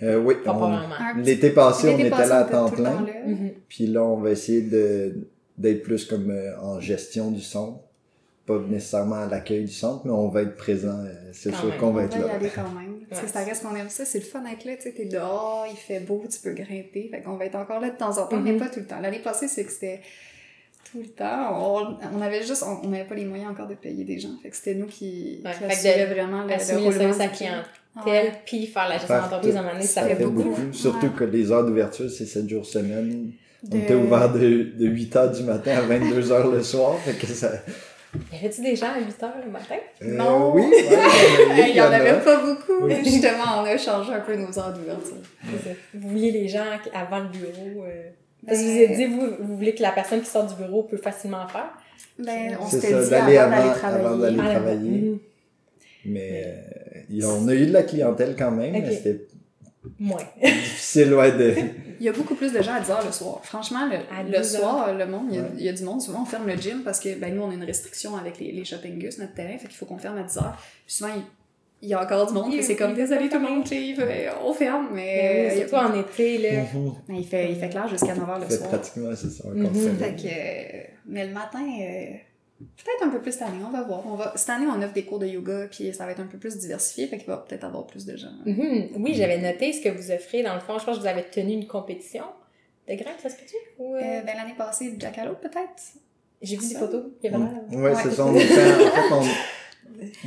Euh, 0.03 0.19
oui, 0.19 0.35
on- 0.45 1.21
l'été 1.21 1.49
passé, 1.51 1.89
on 1.89 1.97
était 1.97 2.09
passé, 2.09 2.29
là 2.29 2.37
à 2.39 2.43
temps 2.43 2.69
plein. 2.69 2.83
là. 2.83 3.13
Mhm. 3.25 3.51
Puis 3.67 3.87
là, 3.87 4.03
on 4.03 4.17
va 4.17 4.31
essayer 4.31 4.61
de 4.61 5.15
d'être 5.57 5.81
plus 5.81 6.05
comme 6.05 6.29
euh, 6.29 6.55
en 6.61 6.79
gestion 6.79 7.31
du 7.31 7.41
centre. 7.41 7.79
Pas 8.45 8.59
nécessairement 8.59 9.15
à 9.15 9.25
l'accueil 9.25 9.65
du 9.65 9.71
centre, 9.73 10.05
mais 10.05 10.11
on 10.11 10.27
va 10.29 10.43
être 10.43 10.55
présent. 10.55 10.99
euh, 10.99 11.11
c'est 11.33 11.49
Quand 11.51 11.57
sûr 11.57 11.69
même. 11.69 11.77
qu'on 11.79 11.87
On 11.87 11.91
va 11.93 12.01
va 12.01 12.05
être 12.05 12.15
y 12.15 12.19
là. 12.19 12.33
aller 12.35 12.49
quand 12.53 12.61
même. 12.69 12.93
Ouais. 13.11 13.27
ça 13.27 13.43
reste 13.43 13.63
qu'on 13.63 13.75
aime 13.75 13.89
ça. 13.89 14.05
C'est 14.05 14.19
le 14.19 14.25
fun 14.25 14.43
avec 14.45 14.63
là. 14.65 14.75
Tu 14.75 14.83
sais, 14.83 14.91
t'es 14.91 15.05
dehors, 15.05 15.65
il 15.69 15.75
fait 15.75 15.99
beau, 15.99 16.23
tu 16.31 16.39
peux 16.39 16.53
grimper. 16.53 17.07
Fait 17.11 17.21
qu'on 17.21 17.35
va 17.35 17.45
être 17.45 17.55
encore 17.55 17.79
là 17.79 17.89
de 17.89 17.97
temps 17.97 18.17
en 18.19 18.27
temps, 18.27 18.39
mais 18.39 18.51
Mhm. 18.53 18.59
pas 18.59 18.69
tout 18.69 18.79
le 18.81 18.85
temps. 18.85 18.99
L'année 19.01 19.19
passée, 19.19 19.47
c'est 19.47 19.65
que 19.65 19.71
c'était 19.71 19.99
tout 20.91 20.99
le 20.99 21.07
temps. 21.09 21.57
On, 21.59 21.97
on 22.17 22.21
avait 22.21 22.43
juste, 22.43 22.63
on 22.65 22.85
on 22.85 22.89
n'avait 22.89 23.03
pas 23.05 23.15
les 23.15 23.25
moyens 23.25 23.51
encore 23.51 23.67
de 23.67 23.73
payer 23.75 24.03
des 24.05 24.19
gens. 24.19 24.37
Fait 24.43 24.49
que 24.49 24.55
c'était 24.55 24.75
nous 24.75 24.85
qui, 24.85 25.41
Ouais, 25.43 25.51
qui 25.51 25.75
fait 25.75 26.05
que 26.07 26.13
vraiment 26.13 26.43
le, 26.43 26.49
le 26.49 26.55
le 26.55 26.77
roulement 26.77 26.91
service 27.13 27.19
à 27.19 27.27
clientèle, 28.01 28.25
Ouais. 28.33 28.41
puis 28.45 28.65
faire 28.67 28.87
la 28.89 28.97
gestion 28.97 29.15
d'entreprise, 29.15 29.55
à 29.55 29.59
un 29.59 29.61
moment 29.63 29.73
donné, 29.73 29.85
ça 29.85 30.01
Ça 30.01 30.07
fait 30.07 30.15
fait 30.15 30.23
beaucoup. 30.25 30.49
beaucoup. 30.49 30.73
Surtout 30.73 31.05
Ouais. 31.07 31.11
que 31.17 31.23
les 31.25 31.51
heures 31.51 31.65
d'ouverture, 31.65 32.09
c'est 32.09 32.25
7 32.25 32.47
jours 32.49 32.65
semaine. 32.65 33.31
On 33.65 33.69
De- 33.75 33.77
était 33.81 33.95
ouvert 33.95 34.31
de, 34.31 34.39
de 34.39 34.85
8 34.85 35.15
heures 35.15 35.31
du 35.31 35.43
matin 35.43 35.71
à 35.77 35.81
22 35.81 36.31
heures 36.31 36.47
le 36.51 36.61
soir. 36.63 36.95
Fait 36.99 37.13
que 37.13 37.25
ça, 37.27 37.49
Y 38.31 38.37
avait-tu 38.37 38.61
des 38.61 38.75
gens 38.75 38.87
à 38.95 38.99
8 38.99 39.21
heures 39.23 39.33
le 39.45 39.51
matin? 39.51 39.75
Euh, 40.01 40.15
Non. 40.17 40.53
Oui, 40.55 40.61
ouais, 40.61 41.69
Il 41.69 41.75
y 41.75 41.81
en 41.81 41.85
a. 41.85 41.87
avait 41.97 42.19
pas 42.23 42.37
beaucoup. 42.41 42.85
Oui. 42.85 42.95
Justement, 43.03 43.59
on 43.61 43.65
a 43.65 43.77
changé 43.77 44.13
un 44.13 44.19
peu 44.21 44.35
nos 44.35 44.57
heures 44.57 44.73
d'ouverture. 44.73 45.17
Vous 45.93 46.09
vouliez 46.09 46.31
les 46.31 46.47
gens 46.47 46.63
avant 46.93 47.19
le 47.19 47.27
bureau. 47.29 47.83
euh, 47.85 48.09
Parce 48.45 48.59
que 48.59 48.63
vous 48.63 48.69
Ben- 48.69 48.85
vous 48.87 48.91
êtes 48.93 48.97
dit, 48.97 49.05
vous, 49.07 49.27
vous 49.45 49.57
voulez 49.57 49.75
que 49.75 49.81
la 49.81 49.91
personne 49.91 50.21
qui 50.21 50.29
sort 50.29 50.45
du 50.45 50.55
bureau 50.55 50.83
peut 50.83 50.97
facilement 50.97 51.47
faire? 51.47 51.69
Ben, 52.19 52.57
on 52.61 52.65
s'était 52.67 52.87
dit 52.87 53.13
avant 53.13 53.27
d'aller 53.57 53.73
travailler. 53.79 54.05
avant 54.05 54.17
d'aller- 54.17 54.37
Ah, 54.41 54.49
travailler. 54.51 54.89
Mhm. 54.89 55.19
Mais 56.07 56.55
euh, 57.11 57.21
on 57.25 57.47
a 57.47 57.53
eu 57.53 57.65
de 57.67 57.73
la 57.73 57.83
clientèle 57.83 58.35
quand 58.37 58.51
même, 58.51 58.71
mais 58.73 58.91
c'était 58.95 59.25
Moins. 59.99 60.17
difficile 60.43 61.13
ouais, 61.13 61.31
de. 61.31 61.53
Il 61.99 62.05
y 62.05 62.09
a 62.09 62.11
beaucoup 62.11 62.35
plus 62.35 62.51
de 62.51 62.61
gens 62.61 62.73
à 62.73 62.79
10 62.81 62.91
heures 62.91 63.05
le 63.05 63.11
soir. 63.11 63.39
Franchement, 63.43 63.87
le, 63.89 63.97
le 64.31 64.37
10 64.41 64.57
soir, 64.57 64.93
le 64.93 65.05
monde, 65.05 65.27
il 65.29 65.35
y, 65.35 65.39
a, 65.39 65.43
Ouais. 65.43 65.49
il 65.57 65.63
y 65.65 65.69
a 65.69 65.73
du 65.73 65.83
monde. 65.83 66.01
Souvent, 66.01 66.23
on 66.23 66.25
ferme 66.25 66.47
le 66.47 66.55
gym 66.57 66.81
parce 66.83 66.99
que 66.99 67.15
ben, 67.19 67.33
nous, 67.33 67.41
on 67.41 67.49
a 67.51 67.53
une 67.53 67.63
restriction 67.63 68.17
avec 68.17 68.37
les, 68.39 68.51
les 68.51 68.65
shopping 68.65 68.99
gus, 68.99 69.17
notre 69.17 69.33
terrain, 69.33 69.57
fait 69.57 69.67
qu'il 69.67 69.77
faut 69.77 69.85
qu'on 69.85 69.97
ferme 69.97 70.17
à 70.17 70.23
10 70.23 70.37
heures. 70.37 70.57
Puis 70.85 70.95
souvent, 70.95 71.11
il, 71.15 71.21
il 71.81 71.89
y 71.89 71.93
a 71.93 72.03
encore 72.03 72.27
du 72.27 72.33
monde, 72.33 72.53
c'est 72.61 72.75
comme 72.75 72.95
désolé 72.95 73.29
tout 73.29 73.37
le 73.39 73.43
monde, 73.47 73.65
Chief, 73.65 73.97
euh, 74.01 74.29
on 74.43 74.51
ferme, 74.53 74.87
mais 74.93 75.47
Mais 75.47 75.51
oui, 75.53 75.59
surtout 75.69 75.75
en 75.75 75.99
été, 75.99 76.37
là. 76.39 76.61
Mhm. 76.73 76.93
mais 77.07 77.17
il, 77.19 77.25
fait, 77.27 77.51
il 77.51 77.55
fait 77.57 77.69
clair 77.69 77.87
jusqu'à 77.87 78.13
9 78.15 78.29
heures 78.29 78.39
le 78.39 78.45
Fait 78.47 78.55
soir. 78.57 78.69
pratiquement, 78.69 79.09
c'est 79.15 79.29
ça. 79.29 79.47
Encore 79.47 79.75
ça. 79.75 80.05
Fait 80.05 80.15
que, 80.15 80.27
euh, 80.27 80.83
mais 81.07 81.27
le 81.27 81.33
matin, 81.33 81.59
euh, 81.63 82.15
peut-être 82.59 83.03
un 83.03 83.09
peu 83.09 83.21
plus 83.21 83.31
cette 83.31 83.43
année, 83.43 83.59
on 83.65 83.71
va 83.71 83.83
voir. 83.83 84.03
On 84.05 84.15
va, 84.15 84.33
cette 84.35 84.49
année, 84.49 84.65
on 84.67 84.81
offre 84.81 84.93
des 84.93 85.03
cours 85.03 85.19
de 85.19 85.27
yoga, 85.27 85.67
puis 85.71 85.93
ça 85.93 86.05
va 86.05 86.11
être 86.11 86.19
un 86.19 86.25
peu 86.27 86.37
plus 86.37 86.57
diversifié, 86.57 87.07
fait 87.07 87.17
qu'il 87.17 87.27
va 87.27 87.37
peut-être 87.37 87.63
avoir 87.63 87.85
plus 87.87 88.05
de 88.05 88.15
gens. 88.17 88.31
Mhm. 88.45 88.89
Oui, 88.97 89.13
j'avais 89.13 89.37
noté 89.39 89.73
ce 89.73 89.81
que 89.81 89.89
vous 89.89 90.11
offrez. 90.11 90.43
Dans 90.43 90.53
le 90.55 90.59
fond, 90.59 90.77
je 90.79 90.85
pense 90.85 90.97
que 90.97 91.01
vous 91.01 91.07
avez 91.07 91.23
tenu 91.23 91.53
une 91.53 91.67
compétition 91.67 92.23
de 92.89 92.95
grimpe, 92.95 93.19
ça 93.21 93.29
se 93.29 93.35
peut-tu? 93.35 93.55
Ou, 93.79 93.95
euh, 93.95 93.99
ben, 93.99 94.33
l'année 94.35 94.55
passée, 94.57 94.93
Jack 94.97 95.17
Allo, 95.17 95.33
peut-être? 95.41 95.93
J'ai 96.41 96.55
vu 96.57 96.67
des 96.67 96.75
photos. 96.75 97.03
Il 97.23 97.29
y 97.31 97.33
avait 97.33 97.43
l'air. 97.43 97.53
Ouais, 97.71 97.91
Ouais. 97.91 97.93
c'est 98.03 98.11
ça. 98.11 98.25
On 98.25 98.33
fait- 98.33 98.43
en 98.43 99.21
fait, 99.23 99.31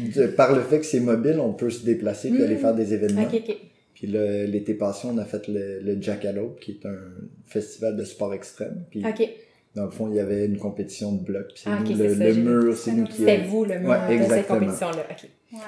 on- 0.05 0.21
de- 0.21 0.27
par 0.29 0.55
le 0.55 0.63
fait 0.63 0.79
que 0.81 0.87
c'est 0.87 1.01
mobile, 1.01 1.39
on 1.41 1.53
peut 1.53 1.71
se 1.71 1.85
déplacer 1.85 2.29
puis 2.31 2.39
Mhm. 2.39 2.45
aller 2.45 2.57
faire 2.57 2.75
des 2.75 2.93
événements. 2.95 3.23
Ok, 3.23 3.35
ok. 3.49 3.57
Puis 3.95 4.07
l'été 4.07 4.75
passé, 4.75 5.07
on 5.11 5.19
a 5.19 5.25
fait 5.25 5.47
le, 5.47 5.81
le 5.81 6.01
Jackalope, 6.01 6.59
qui 6.61 6.73
est 6.73 6.87
un 6.87 6.97
festival 7.47 7.97
de 7.97 8.05
sport 8.05 8.33
extrême. 8.35 8.85
Puis 8.91 9.05
Ok. 9.07 9.29
Dans 9.75 9.85
le 9.85 9.91
fond, 9.91 10.09
il 10.11 10.17
y 10.17 10.21
avait 10.21 10.47
une 10.47 10.59
compétition 10.59 11.13
de 11.13 11.23
blocs. 11.25 11.53
Puis 11.55 11.63
Ah, 11.67 11.79
ok, 11.81 11.89
nous, 11.91 11.97
c'est 11.97 12.03
le, 12.09 12.15
ça, 12.17 12.25
le 12.25 12.35
mur, 12.35 12.77
c'est 12.77 12.93
nous 12.93 13.05
qui... 13.07 13.13
C'était 13.19 13.39
vous 13.45 13.65
le 13.65 13.79
mur 13.79 13.89
Ouais, 13.91 13.99
de 13.99 14.13
cette 14.13 14.23
exactement. 14.23 14.59
compétition-là. 14.61 15.07
Ouais. 15.53 15.59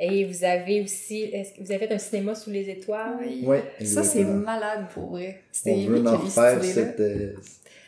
Et 0.00 0.24
vous 0.24 0.42
avez 0.44 0.82
aussi. 0.82 1.22
Est-ce 1.24 1.52
que 1.52 1.60
vous 1.62 1.70
avez 1.70 1.86
fait 1.86 1.94
un 1.94 1.98
cinéma 1.98 2.34
sous 2.34 2.50
les 2.50 2.68
étoiles? 2.68 3.18
Oui. 3.20 3.44
Ouais, 3.46 3.62
Ça, 3.84 4.02
c'est 4.02 4.24
malade 4.24 4.86
pour 4.92 5.10
vrai. 5.10 5.42
C'était 5.52 5.74
On 5.74 5.90
veut 5.90 6.06
en 6.06 6.18
faire 6.18 6.64
cet, 6.64 6.98
euh, 6.98 7.34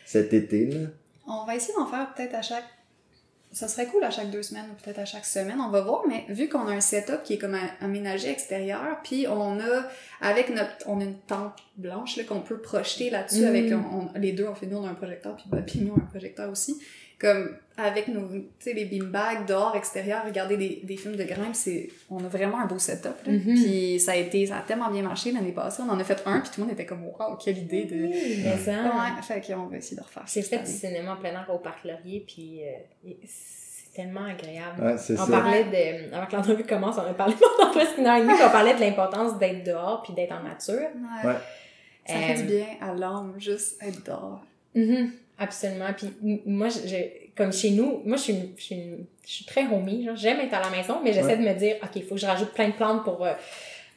cet 0.05 0.33
été, 0.33 0.67
là. 0.67 0.79
On 1.27 1.45
va 1.45 1.55
essayer 1.55 1.73
d'en 1.77 1.87
faire 1.87 2.13
peut-être 2.15 2.35
à 2.35 2.41
chaque. 2.41 2.63
Ça 3.55 3.69
serait 3.69 3.85
cool 3.85 4.03
à 4.03 4.09
chaque 4.11 4.31
deux 4.31 4.43
semaines 4.43 4.65
ou 4.69 4.83
peut-être 4.83 4.99
à 4.99 5.05
chaque 5.05 5.23
semaine. 5.25 5.59
On 5.61 5.69
va 5.69 5.79
voir, 5.79 6.01
mais 6.09 6.25
vu 6.27 6.49
qu'on 6.49 6.67
a 6.67 6.73
un 6.73 6.81
setup 6.81 7.23
qui 7.23 7.33
est 7.35 7.37
comme 7.37 7.57
aménagé 7.79 8.29
extérieur, 8.29 8.99
puis 9.01 9.27
on 9.29 9.59
a, 9.61 9.87
avec 10.19 10.49
notre, 10.49 10.75
on 10.87 10.99
a 10.99 11.05
une 11.05 11.17
tente 11.19 11.53
blanche 11.77 12.17
là, 12.17 12.23
qu'on 12.25 12.41
peut 12.41 12.57
projeter 12.59 13.09
là-dessus 13.09 13.41
Mhm. 13.43 13.47
avec, 13.47 13.71
on- 13.71 14.09
on- 14.15 14.19
les 14.19 14.33
deux, 14.33 14.45
on 14.47 14.55
fait 14.55 14.65
nous, 14.65 14.77
on 14.77 14.85
a 14.85 14.89
un 14.89 14.93
projecteur, 14.95 15.37
puis 15.37 15.45
Bob, 15.47 15.63
nous, 15.75 15.93
un 15.95 16.05
projecteur 16.11 16.49
aussi. 16.51 16.77
Comme 17.19 17.55
avec 17.77 18.07
nos, 18.07 18.27
tu 18.29 18.43
sais, 18.59 18.73
les 18.73 18.85
beanbags 18.85 19.45
dehors, 19.45 19.75
extérieur, 19.75 20.23
regarder 20.25 20.55
des, 20.57 20.79
des 20.83 20.95
films 20.97 21.15
de 21.15 21.23
grimpe, 21.23 21.53
c'est, 21.55 21.89
on 22.09 22.23
a 22.23 22.27
vraiment 22.27 22.59
un 22.59 22.65
beau 22.65 22.79
setup. 22.79 23.15
là. 23.25 23.31
Mhm. 23.33 23.41
Puis 23.55 23.99
ça 23.99 24.13
a 24.13 24.15
été, 24.15 24.45
ça 24.45 24.57
a 24.57 24.61
tellement 24.61 24.89
bien 24.89 25.01
marché 25.01 25.31
l'année 25.31 25.51
passée. 25.51 25.81
On 25.85 25.89
en 25.91 25.99
a 25.99 26.03
fait 26.03 26.21
un, 26.25 26.39
puis 26.39 26.49
tout 26.51 26.61
le 26.61 26.65
monde 26.67 26.73
était 26.73 26.85
comme, 26.85 27.03
wow, 27.05 27.35
quelle 27.43 27.57
idée 27.57 27.83
de. 27.85 27.95
Oui, 27.95 28.41
mais 28.43 28.57
ça. 28.57 28.71
Ouais, 28.83 29.21
fait 29.21 29.41
qu'on 29.53 29.65
va 29.67 29.77
essayer 29.77 29.97
de 29.97 30.01
refaire. 30.03 30.23
J'ai 30.27 30.41
fait 30.41 30.59
du 30.59 30.71
cinéma 30.71 31.13
en 31.13 31.17
plein 31.17 31.31
air 31.31 31.45
au 31.53 31.57
Parc 31.59 31.83
Laurier, 31.85 32.23
puis 32.25 32.61
euh, 32.63 33.11
c'est 33.25 33.93
tellement 33.93 34.25
agréable. 34.25 34.81
Ouais, 34.83 34.97
c'est 34.97 35.19
On 35.19 35.25
ça. 35.25 35.31
parlait 35.31 35.63
de. 35.65 36.13
Avant 36.13 36.25
que 36.27 36.35
l'entrevue 36.35 36.63
commence, 36.65 36.95
on 36.97 37.09
a 37.09 37.13
parlé 37.13 37.33
pendant 37.57 37.71
presque 37.71 37.97
une 37.97 38.07
heure 38.07 38.17
et 38.17 38.21
demie, 38.21 38.33
puis 38.35 38.43
on 38.45 38.51
parlait 38.51 38.75
de 38.75 38.79
l'importance 38.79 39.37
d'être 39.37 39.63
dehors 39.65 40.01
puis 40.03 40.13
d'être 40.13 40.33
en 40.33 40.43
nature. 40.43 40.75
Ouais. 40.75 41.29
Ouais. 41.29 41.35
Ça 42.07 42.13
fait 42.15 42.33
Euh, 42.33 42.41
du 42.41 42.43
bien 42.43 42.65
à 42.81 42.93
l'âme, 42.93 43.33
juste 43.37 43.81
être 43.83 44.03
dehors. 44.05 44.41
Mhm, 44.75 45.11
absolument. 45.37 45.87
Puis 45.95 46.07
moi, 46.45 46.69
je, 46.69 46.87
je- 46.87 47.33
comme 47.35 47.51
chez 47.51 47.71
nous, 47.71 48.01
moi, 48.05 48.17
je 48.17 48.21
suis, 48.23 48.33
une- 48.33 48.49
je 48.57 48.63
suis, 48.63 48.75
une- 48.75 49.05
je 49.25 49.31
suis 49.31 49.45
très 49.45 49.65
genre, 50.05 50.15
J'aime 50.15 50.39
être 50.39 50.53
à 50.53 50.61
la 50.61 50.69
maison, 50.69 51.01
mais 51.03 51.11
j'essaie 51.13 51.27
Ouais. 51.27 51.37
de 51.37 51.41
me 51.43 51.53
dire, 51.53 51.75
OK, 51.83 51.89
il 51.95 52.03
faut 52.03 52.15
que 52.15 52.21
je 52.21 52.25
rajoute 52.25 52.51
plein 52.53 52.67
de 52.69 52.73
plantes 52.73 53.03
pour 53.03 53.25
euh, 53.25 53.33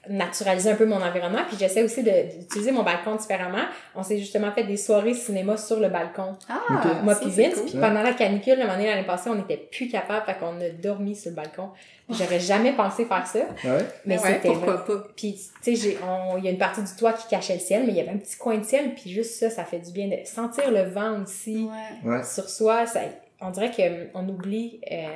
naturaliser 0.09 0.71
un 0.71 0.75
peu 0.75 0.87
mon 0.87 1.01
environnement. 1.03 1.43
Puis 1.49 1.57
j'essaie 1.59 1.83
aussi 1.83 2.03
d'utiliser 2.03 2.73
mon 2.73 2.83
balcon 2.83 3.15
différemment. 3.17 3.65
On 3.95 4.03
s'est 4.03 4.19
justement 4.19 4.51
fait 4.53 4.65
des 4.65 4.77
soirées 4.77 5.15
cinéma 5.15 5.57
sur 5.57 5.81
le 5.81 5.89
balcon. 5.89 6.37
Ah. 6.49 7.01
Moi 7.03 7.15
puis 7.15 7.31
c'est 7.31 7.45
Vince, 7.49 7.55
cool. 7.55 7.71
puis 7.71 7.79
pendant 7.79 8.03
la 8.03 8.13
canicule, 8.13 8.59
l'année 8.59 8.87
l'année 8.87 9.07
passée, 9.07 9.31
on 9.31 9.35
n'était 9.35 9.57
plus 9.57 9.89
capable, 9.89 10.25
fait 10.27 10.37
qu'on 10.39 10.61
a 10.61 10.69
dormi 10.71 11.15
sur 11.17 11.31
le 11.31 11.37
balcon. 11.37 11.71
J'aurais 12.11 12.41
jamais 12.41 12.73
pensé 12.73 13.05
faire 13.05 13.27
ça, 13.27 13.41
Ouais. 13.65 13.85
mais 14.07 14.19
ouais, 14.19 14.35
c'était 14.35 14.49
pourquoi 14.49 14.83
pas? 14.87 14.95
puis, 15.15 15.35
tu 15.63 15.77
sais, 15.77 15.91
j'ai- 15.91 15.99
on- 16.03 16.39
il 16.39 16.45
y 16.45 16.49
a 16.49 16.51
une 16.51 16.57
partie 16.57 16.83
du 16.83 16.91
toit 16.97 17.13
qui 17.13 17.29
cachait 17.29 17.53
le 17.55 17.61
ciel, 17.61 17.83
mais 17.85 17.91
il 17.93 17.97
y 17.97 18.01
avait 18.01 18.13
un 18.13 18.17
petit 18.17 18.39
coin 18.39 18.57
de 18.57 18.65
ciel, 18.65 18.95
puis 18.95 19.11
juste 19.11 19.35
ça, 19.39 19.51
ça 19.51 19.65
fait 19.65 19.79
du 19.81 19.93
bien 19.93 20.09
de 20.09 20.17
sentir 20.25 20.71
le 20.71 20.85
vent 20.85 21.23
aussi 21.23 21.69
Ouais. 22.05 22.11
Ouais. 22.11 22.23
sur 22.25 22.49
soi. 22.49 22.87
Ça, 22.87 23.01
on 23.43 23.51
dirait 23.51 23.71
qu'on 23.71 24.27
oublie 24.27 24.81
euh, 24.91 25.07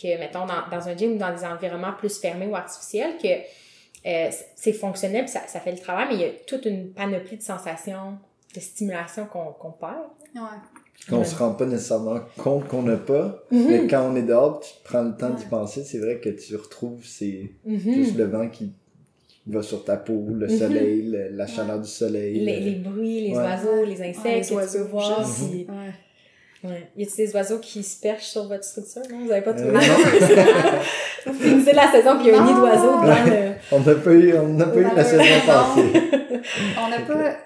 que, 0.00 0.18
mettons, 0.18 0.44
dans, 0.44 0.68
dans 0.70 0.86
un 0.86 0.94
gym 0.94 1.12
ou 1.14 1.16
dans 1.16 1.34
des 1.34 1.44
environnements 1.46 1.94
plus 1.98 2.20
fermés 2.20 2.46
ou 2.46 2.54
artificiels, 2.54 3.12
que 3.22 3.28
euh, 4.06 4.30
c'est 4.56 4.72
fonctionnel, 4.72 5.24
puis 5.24 5.32
ça, 5.32 5.40
ça 5.46 5.60
fait 5.60 5.72
le 5.72 5.78
travail, 5.78 6.06
mais 6.10 6.14
il 6.14 6.20
y 6.20 6.24
a 6.24 6.30
toute 6.46 6.64
une 6.66 6.90
panoplie 6.92 7.36
de 7.36 7.42
sensations, 7.42 8.18
de 8.54 8.60
stimulation 8.60 9.26
qu'on 9.26 9.52
qu'on 9.52 9.72
perd. 9.72 9.96
Ouais. 10.34 10.40
Qu'on 11.08 11.18
Ouais. 11.18 11.24
se 11.24 11.34
rend 11.36 11.52
pas 11.54 11.66
nécessairement 11.66 12.20
compte 12.36 12.66
qu'on 12.68 12.82
n'a 12.82 12.96
pas. 12.96 13.42
Mhm. 13.50 13.66
Mais 13.68 13.86
quand 13.86 14.10
on 14.10 14.16
est 14.16 14.22
dehors, 14.22 14.60
tu 14.60 14.70
prends 14.84 15.02
le 15.02 15.16
temps 15.16 15.30
d'y 15.30 15.44
penser, 15.44 15.84
c'est 15.84 15.98
vrai 15.98 16.18
que 16.20 16.28
tu 16.30 16.56
retrouves 16.56 17.04
c'est 17.04 17.52
Mhm. 17.64 17.78
juste 17.94 18.16
le 18.16 18.24
vent 18.24 18.48
qui 18.48 18.72
va 19.46 19.62
sur 19.62 19.84
ta 19.84 19.96
peau, 19.96 20.26
le 20.28 20.46
Mhm. 20.46 20.58
soleil, 20.58 21.02
le- 21.10 21.28
la 21.30 21.46
chaleur 21.46 21.80
du 21.80 21.88
soleil. 21.88 22.40
Les, 22.44 22.60
le- 22.60 22.66
les 22.66 22.74
bruits, 22.76 23.20
les 23.28 23.30
Ouais. 23.30 23.36
oiseaux, 23.38 23.84
les 23.84 24.02
insectes, 24.02 24.24
Ouais, 24.24 24.34
les 24.36 24.40
que 24.42 24.46
tu 24.48 24.52
oiseaux, 24.54 24.78
peux 24.84 24.90
voir. 24.90 25.24
juste. 25.24 25.66
Ouais. 26.64 26.88
Y 26.96 27.04
a-t-il 27.04 27.26
des 27.26 27.34
oiseaux 27.34 27.58
qui 27.58 27.82
se 27.84 28.00
perchent 28.00 28.26
sur 28.26 28.48
votre 28.48 28.64
structure? 28.64 29.02
Non, 29.10 29.24
vous 29.24 29.30
avez 29.30 29.42
pas 29.42 29.50
Euh, 29.50 29.54
trouvé? 29.54 29.72
non. 29.72 29.80
Vous 31.32 31.38
finissez 31.38 31.72
la 31.72 31.90
saison 31.90 32.16
puis 32.18 32.28
il 32.28 32.32
y 32.32 32.36
a 32.36 32.40
un 32.40 32.44
nid 32.46 32.54
d'oiseaux 32.54 32.96
dans 33.00 33.02
le... 33.02 33.52
On 33.70 33.80
n'a 33.80 33.94
pas 33.94 34.10
eu, 34.10 34.34
on 34.38 34.48
n'a 34.48 34.64
pas 34.66 34.78
eu 34.78 34.86
la 34.96 35.04
saison 35.04 35.22
passée. 35.46 35.92
On 36.84 36.88
n'a 36.88 36.98
pas. 37.06 37.36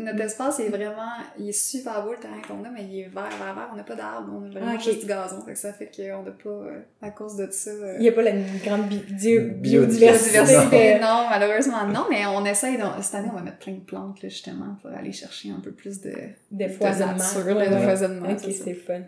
Notre 0.00 0.20
espace 0.20 0.60
est 0.60 0.68
vraiment. 0.68 1.12
Il 1.38 1.48
est 1.48 1.52
super 1.52 2.04
beau 2.04 2.12
le 2.12 2.18
terrain 2.18 2.40
qu'on 2.46 2.64
a, 2.64 2.70
mais 2.70 2.84
il 2.84 3.00
est 3.00 3.08
vert, 3.08 3.24
vert, 3.38 3.54
vert. 3.54 3.68
On 3.72 3.76
n'a 3.76 3.82
pas 3.84 3.94
d'arbres, 3.94 4.32
on 4.34 4.44
a 4.46 4.48
vraiment 4.50 4.72
Ah, 4.76 4.78
juste 4.78 5.00
du 5.00 5.06
gazon. 5.06 5.40
Fait 5.44 5.52
que 5.52 5.58
ça 5.58 5.72
fait 5.72 5.90
qu'on 5.94 6.22
n'a 6.22 6.30
pas. 6.30 6.48
euh, 6.48 6.80
à 7.02 7.10
cause 7.10 7.36
de 7.36 7.48
ça. 7.50 7.70
euh, 7.70 7.94
Il 7.98 8.02
n'y 8.02 8.08
a 8.08 8.12
pas 8.12 8.22
la 8.22 8.32
grande 8.64 8.88
bi- 8.88 9.04
Biodiversité. 9.08 10.38
biodiversité. 10.40 10.98
Non, 11.00 11.26
malheureusement 11.30 11.86
non, 11.86 12.06
mais 12.10 12.26
on 12.26 12.44
essaye. 12.44 12.76
de- 12.76 12.82
cette 13.02 13.14
année, 13.14 13.28
on 13.32 13.36
va 13.36 13.42
mettre 13.42 13.58
plein 13.58 13.74
de 13.74 13.80
plantes, 13.80 14.22
là, 14.22 14.28
justement, 14.28 14.76
pour 14.82 14.90
aller 14.90 15.12
chercher 15.12 15.50
un 15.50 15.60
peu 15.60 15.72
plus 15.72 16.00
de. 16.00 16.12
de 16.50 16.68
foisonnement. 16.68 17.14
nature, 17.16 17.56
Ouais, 17.56 17.68
de 17.68 17.74
ouais. 17.74 17.82
foisonnement, 17.82 18.30
Ok, 18.30 18.38
c'est 18.52 18.74
fun. 18.74 19.00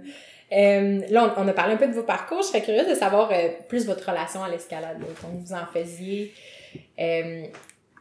Euh, 0.54 1.00
là, 1.08 1.34
on, 1.38 1.44
on 1.44 1.48
a 1.48 1.52
parlé 1.54 1.74
un 1.74 1.76
peu 1.78 1.86
de 1.88 1.94
vos 1.94 2.02
parcours. 2.02 2.42
Je 2.42 2.48
serais 2.48 2.60
curieuse 2.62 2.86
de 2.88 2.94
savoir 2.94 3.30
euh, 3.32 3.48
plus 3.68 3.86
votre 3.86 4.06
relation 4.08 4.44
à 4.44 4.50
l'escalade. 4.50 4.98
là. 5.00 5.06
Donc, 5.06 5.40
vous 5.40 5.52
en 5.54 5.64
faisiez. 5.72 6.32
Euh, 7.00 7.44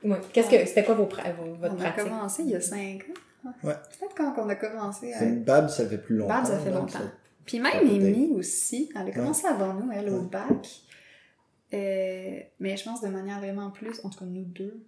ouais. 0.04 0.18
Qu'est-ce 0.34 0.50
que 0.50 0.66
c'était 0.66 0.84
quoi 0.84 0.96
vos, 0.96 1.06
votre 1.06 1.22
on 1.24 1.80
a 1.80 1.92
pratique? 1.92 2.04
commencé 2.04 2.44
il 2.44 2.50
y 2.50 2.56
a 2.56 2.62
5 2.62 2.78
ans. 3.46 3.50
Ouais. 3.64 3.74
Peut-être 4.00 4.16
quand 4.16 4.34
on 4.38 4.50
a 4.50 4.56
commencé. 4.56 5.12
C'est 5.18 5.26
À... 5.26 5.28
une 5.28 5.44
Bab, 5.44 5.68
ça 5.70 5.88
fait 5.88 5.98
plus 5.98 6.16
longtemps. 6.18 6.34
Bab, 6.36 6.46
ça 6.46 6.60
fait 6.60 6.70
longtemps. 6.72 6.88
ça- 7.00 7.12
Puis 7.46 7.60
même 7.60 7.88
Amy 7.88 8.32
aussi, 8.36 8.90
elle 8.96 9.08
a 9.10 9.12
commencé 9.12 9.48
avant 9.48 9.74
nous, 9.74 9.92
elle, 9.92 10.10
au 10.10 10.20
Ouais. 10.22 10.28
bac. 10.32 10.70
Euh, 11.74 12.40
mais 12.60 12.76
je 12.78 12.84
pense 12.84 13.02
de 13.02 13.08
manière 13.08 13.40
vraiment 13.40 13.72
plus, 13.72 14.00
en 14.04 14.10
tout 14.10 14.20
cas 14.20 14.26
nous 14.26 14.44
deux, 14.44 14.84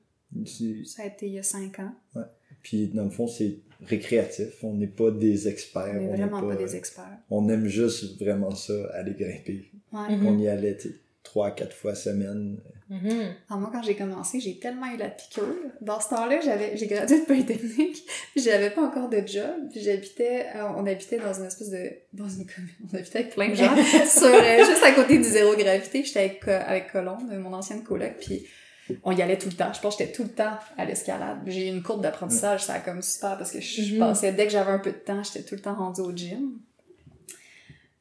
ça 0.86 1.04
a 1.04 1.06
été 1.06 1.28
il 1.28 1.34
y 1.34 1.40
a 1.40 1.44
5 1.44 1.80
ans. 1.80 1.94
Puis 2.62 2.88
dans 2.90 3.04
le 3.06 3.10
fond, 3.10 3.28
c'est 3.28 3.60
récréatif. 3.86 4.64
On 4.64 4.74
n'est 4.74 4.88
pas 4.88 5.12
des 5.12 5.48
experts. 5.48 5.96
On 5.98 6.00
n'est 6.02 6.08
vraiment 6.18 6.42
pas, 6.48 6.56
des 6.56 6.76
experts. 6.76 7.18
On 7.30 7.50
aime 7.50 7.66
juste 7.68 8.20
vraiment 8.22 8.52
ça, 8.56 8.74
aller 8.94 9.14
grimper. 9.14 9.70
Ouais. 9.92 10.00
On 10.26 10.38
y 10.38 10.48
allait 10.48 10.78
trois, 11.24 11.52
quatre 11.52 11.76
fois 11.76 11.94
semaine. 11.96 12.58
Mhm. 12.94 13.34
Alors 13.50 13.60
moi, 13.62 13.70
quand 13.74 13.82
j'ai 13.82 13.96
commencé, 13.96 14.40
j'ai 14.40 14.60
tellement 14.60 14.86
eu 14.94 14.98
la 14.98 15.10
piqûre. 15.10 15.44
Dans 15.82 16.00
ce 16.00 16.10
temps-là, 16.10 16.40
j'avais, 16.42 16.78
j'ai 16.78 16.86
gradué 16.88 17.22
de 17.22 17.26
Polytechnique, 17.26 18.06
j'avais 18.36 18.70
pas 18.70 18.82
encore 18.84 19.10
de 19.10 19.24
job, 19.26 19.70
puis 19.72 19.82
j'habitais, 19.82 20.46
euh, 20.56 20.64
on 20.78 20.86
habitait 20.86 21.18
dans 21.18 21.34
une 21.34 21.46
espèce 21.46 21.70
de, 21.72 21.92
dans 22.14 22.30
une 22.30 22.46
commune, 22.46 22.70
on 22.94 22.96
habitait 22.98 23.20
avec 23.20 23.34
plein 23.34 23.50
de 23.50 23.56
gens, 23.56 23.76
sur, 24.06 24.26
euh, 24.28 24.58
juste 24.66 24.84
à 24.84 24.92
côté 24.92 25.18
du 25.18 25.24
zéro 25.24 25.56
gravité, 25.56 26.04
j'étais 26.04 26.20
avec, 26.20 26.48
avec 26.48 26.92
Colombe, 26.92 27.32
mon 27.40 27.54
ancienne 27.54 27.84
coloc, 27.84 28.14
puis 28.20 28.46
on 29.04 29.12
y 29.12 29.22
allait 29.22 29.38
tout 29.38 29.48
le 29.50 29.56
temps. 29.56 29.72
Je 29.74 29.80
pense 29.80 29.96
que 29.96 30.04
j'étais 30.04 30.14
tout 30.16 30.24
le 30.24 30.30
temps 30.30 30.58
à 30.78 30.84
l'escalade. 30.86 31.38
J'ai 31.48 31.68
eu 31.68 31.70
une 31.74 31.82
courbe 31.82 32.02
d'apprentissage, 32.02 32.64
ça 32.66 32.74
a 32.74 32.80
comme 32.80 33.02
super, 33.02 33.38
parce 33.38 33.52
que 33.52 33.62
je, 33.62 33.94
Mhm. 33.94 34.00
pensais, 34.00 34.34
dès 34.34 34.46
que 34.46 34.52
j'avais 34.52 34.72
un 34.72 34.80
peu 34.80 34.92
de 34.92 34.98
temps, 34.98 35.24
j'étais 35.24 35.42
tout 35.44 35.56
le 35.56 35.62
temps 35.62 35.74
rendue 35.74 36.02
au 36.02 36.12
gym. 36.16 36.60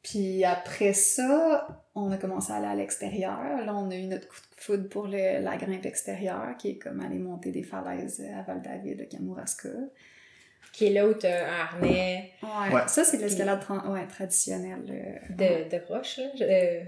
Puis 0.02 0.44
après 0.44 0.92
ça, 0.92 1.81
on 1.94 2.10
a 2.10 2.16
commencé 2.16 2.52
à 2.52 2.56
aller 2.56 2.66
à 2.66 2.74
l'extérieur. 2.74 3.38
Là, 3.64 3.74
on 3.74 3.90
a 3.90 3.96
eu 3.96 4.06
notre 4.06 4.28
coup 4.28 4.36
de 4.36 4.60
foudre 4.60 4.88
pour 4.88 5.06
le- 5.06 5.42
la 5.42 5.56
grimpe 5.56 5.84
extérieure, 5.86 6.56
qui 6.58 6.70
est 6.70 6.76
comme 6.78 7.00
aller 7.00 7.18
monter 7.18 7.50
des 7.50 7.62
falaises 7.62 8.22
à 8.36 8.42
Val-David, 8.42 9.00
à 9.02 9.04
Kamouraska. 9.06 9.68
qui 10.72 10.86
est 10.86 10.90
là 10.90 11.06
où 11.06 11.12
t'as 11.12 11.44
un 11.46 11.60
harnais 11.60 12.30
Ouais. 12.42 12.74
Ouais. 12.74 12.80
Ça, 12.86 13.04
c'est 13.04 13.18
de 13.18 13.22
l'escalade 13.22 13.60
tra- 13.62 13.92
ouais, 13.92 14.06
traditionnelle. 14.06 14.84
euh, 14.88 15.34
de, 15.34 15.68
de 15.76 15.82
roche, 15.86 16.16
là, 16.16 16.24
je- 16.34 16.44
euh, 16.44 16.80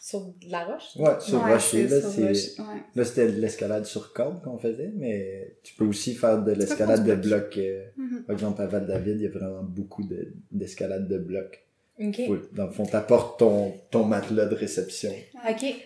sur 0.00 0.20
de 0.20 0.48
la 0.48 0.64
roche. 0.64 0.94
Ouais, 0.96 1.18
sur 1.18 1.42
ouais, 1.42 1.52
rocher, 1.54 1.88
là, 1.88 2.00
c'est... 2.00 2.62
Là, 2.94 3.04
c'était 3.04 3.32
de 3.32 3.40
l'escalade 3.40 3.84
sur 3.84 4.12
corde 4.12 4.42
qu'on 4.44 4.58
faisait, 4.58 4.92
mais 4.94 5.56
tu 5.64 5.74
peux 5.74 5.84
aussi 5.86 6.14
faire 6.14 6.40
de 6.40 6.52
l'escalade 6.52 7.02
de 7.02 7.06
faire 7.06 7.20
du 7.20 7.28
bloc. 7.28 7.56
euh, 7.56 7.84
Mhm. 7.96 8.22
Par 8.24 8.34
exemple, 8.34 8.62
à 8.62 8.66
Val-David, 8.66 9.16
il 9.16 9.22
y 9.22 9.26
a 9.26 9.30
vraiment 9.30 9.62
beaucoup 9.64 10.04
de- 10.04 10.34
d'escalade 10.52 11.08
de 11.08 11.18
bloc. 11.18 11.64
Ok. 12.08 12.26
Faut- 12.26 12.54
Dans 12.56 12.66
le 12.66 12.72
fond, 12.72 12.84
t'apportes 12.86 13.38
ton, 13.38 13.72
ton 13.90 14.04
matelas 14.04 14.46
de 14.46 14.54
réception. 14.54 15.12
Ok. 15.48 15.62
Ouais. 15.62 15.76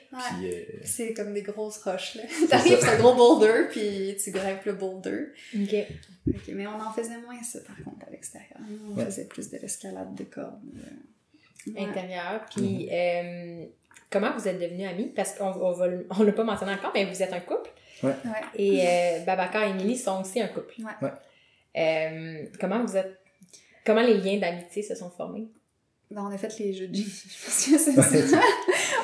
Euh, 0.45 0.63
C'est 0.85 1.13
comme 1.13 1.35
des 1.35 1.43
grosses 1.43 1.79
roches, 1.79 2.15
là. 2.17 2.23
T'arrives 2.49 2.79
sur 2.79 2.89
un 2.89 2.97
gros 2.99 3.15
boulder, 3.15 3.65
puis 3.71 4.17
tu 4.23 4.31
grimpes 4.31 4.65
le 4.65 4.73
boulder. 4.75 5.27
Ok. 5.55 5.75
Ok, 6.29 6.43
mais 6.55 6.67
on 6.67 6.81
en 6.81 6.93
faisait 6.93 7.19
moins, 7.19 7.43
ça, 7.43 7.59
par 7.67 7.77
contre, 7.85 8.07
à 8.07 8.11
l'extérieur. 8.11 8.59
On 8.91 8.97
Ouais. 8.99 9.05
faisait 9.05 9.25
plus 9.27 9.51
de 9.51 9.59
l'escalade 9.59 10.15
de 10.15 10.25
corde. 10.25 10.61
euh. 10.77 11.73
Ouais. 11.73 11.81
Intérieur. 11.83 12.47
Puis, 12.55 12.89
euh, 12.93 13.65
comment 14.11 14.33
vous 14.37 14.47
êtes 14.47 14.61
devenus 14.61 14.89
amis? 14.89 15.13
Parce 15.17 15.33
qu'on 15.35 15.47
on 15.53 15.85
le- 15.87 16.07
on 16.17 16.23
l'a 16.23 16.33
pas 16.33 16.45
mentionné 16.45 16.73
encore, 16.73 16.93
mais 16.95 17.05
vous 17.05 17.23
êtes 17.23 17.33
un 17.33 17.41
couple. 17.41 17.71
Ouais. 18.03 18.13
Et 18.55 18.87
euh, 18.87 19.21
Babacar 19.25 19.65
et 19.65 19.71
Émilie 19.71 19.97
sont 19.97 20.21
aussi 20.21 20.41
un 20.41 20.49
couple. 20.49 20.75
Ouais. 20.79 20.93
Ouais. 21.03 21.13
Euh, 21.77 22.45
comment 22.61 22.85
vous 22.85 22.97
êtes. 22.97 23.19
Comment 23.85 24.03
les 24.03 24.15
liens 24.19 24.39
d'amitié 24.39 24.83
se 24.83 24.95
sont 24.95 25.11
formés? 25.11 25.49
Ben, 26.11 26.23
on 26.25 26.31
a 26.33 26.39
fait 26.39 26.57
les 26.61 26.73
jeux 26.73 26.89
de 26.89 26.95
Genie. 26.95 27.07
Je 27.07 27.45
pense 27.45 27.67
que 27.97 28.03
c'est 28.03 28.27
ça. 28.29 28.41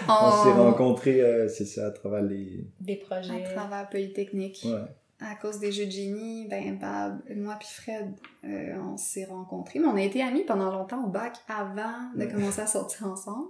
on 0.08 0.44
s'est 0.44 0.52
rencontrés, 0.52 1.20
euh, 1.20 1.48
c'est 1.48 1.64
ça, 1.64 1.86
à 1.86 1.90
travers 1.90 2.22
les... 2.22 2.64
Des 2.80 2.96
projets. 2.96 3.44
À 3.44 3.54
travers 3.54 3.88
Polytechnique. 3.90 4.62
Ouais. 4.64 4.84
À 5.24 5.34
cause 5.36 5.58
des 5.60 5.70
jeux 5.70 5.86
de 5.86 5.90
génie, 5.90 6.48
ben 6.48 6.78
Bab, 6.78 7.20
moi 7.36 7.56
puis 7.58 7.68
Fred, 7.70 8.12
euh, 8.44 8.74
on 8.92 8.96
s'est 8.96 9.24
rencontrés. 9.24 9.78
Mais 9.78 9.86
on 9.86 9.94
a 9.96 10.02
été 10.02 10.20
amis 10.22 10.44
pendant 10.44 10.70
longtemps 10.72 11.04
au 11.04 11.08
bac 11.08 11.36
avant 11.48 12.10
de 12.16 12.20
Ouais. 12.24 12.28
commencer 12.28 12.60
à 12.60 12.66
sortir 12.66 13.06
ensemble. 13.06 13.48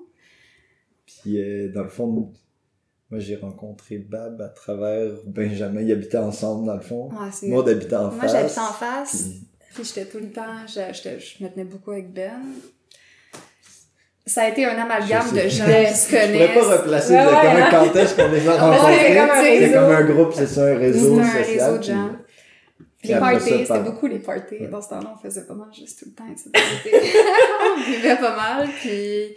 Puis, 1.07 1.39
euh, 1.41 1.71
dans 1.73 1.83
le 1.83 1.89
fond, 1.89 2.07
moi, 3.11 3.21
j'ai 3.21 3.37
rencontré 3.37 3.99
Bab 3.99 4.41
à 4.41 4.49
travers 4.49 5.13
Benjamin. 5.27 5.81
Ils 5.83 5.93
habitaient 5.93 6.19
ensemble, 6.19 6.67
dans 6.67 6.75
le 6.75 6.81
fond. 6.81 7.11
Ouais, 7.11 7.49
Maud 7.49 7.69
habitait 7.69 7.97
en 7.97 8.11
moi 8.11 8.21
face. 8.23 8.33
j'habitais 8.33 8.61
en 8.61 8.73
face, 8.73 9.23
Puis, 9.29 9.47
puis 9.75 9.85
j'étais 9.85 10.07
tout 10.07 10.19
le 10.19 10.31
temps, 10.31 10.67
je, 10.67 11.19
je 11.19 11.45
me 11.45 11.51
tenais 11.51 11.65
beaucoup 11.65 11.91
avec 11.93 12.13
Ben. 12.13 12.41
Ça 14.25 14.43
a 14.43 14.49
été 14.49 14.65
un 14.65 14.79
amalgame 14.79 15.33
de 15.33 15.49
gens 15.49 15.65
qui 15.89 15.95
se 15.95 16.11
je 16.11 16.13
pourrais 16.13 16.27
connaissent. 16.27 16.55
pas 16.69 16.77
replacer 16.77 17.13
Ouais, 17.15 17.19
ouais, 17.27 17.33
hein. 17.35 17.69
quand 17.71 17.97
est-ce 17.99 18.15
qu'on 18.15 18.31
les 18.31 18.49
a 18.49 18.53
rencontrés. 18.53 19.59
c'est 19.61 19.73
comme 19.73 19.91
un 19.91 19.97
un 19.97 20.05
groupe, 20.05 20.33
c'est 20.35 20.47
ça, 20.47 20.63
un 20.67 20.77
réseau 20.77 21.17
C'est 21.17 21.23
un 21.23 21.45
social. 21.45 21.65
réseau 21.67 21.79
de 21.79 21.83
gens. 21.83 22.11
puis 23.01 23.09
Les 23.09 23.15
parties, 23.19 23.45
c'était 23.51 23.65
par- 23.65 23.81
beaucoup 23.83 24.07
les 24.07 24.19
parties. 24.21 24.55
Ouais. 24.61 24.69
Dans 24.69 24.81
ce 24.81 24.89
temps-là, 24.91 25.15
on 25.17 25.19
faisait 25.29 25.45
pas 25.45 25.55
mal 25.55 25.69
juste 25.77 25.99
tout 25.99 26.07
le 26.07 26.13
temps. 26.13 26.25
on 27.77 27.91
buvait 27.91 28.17
pas 28.17 28.37
mal, 28.37 28.69
puis 28.81 29.35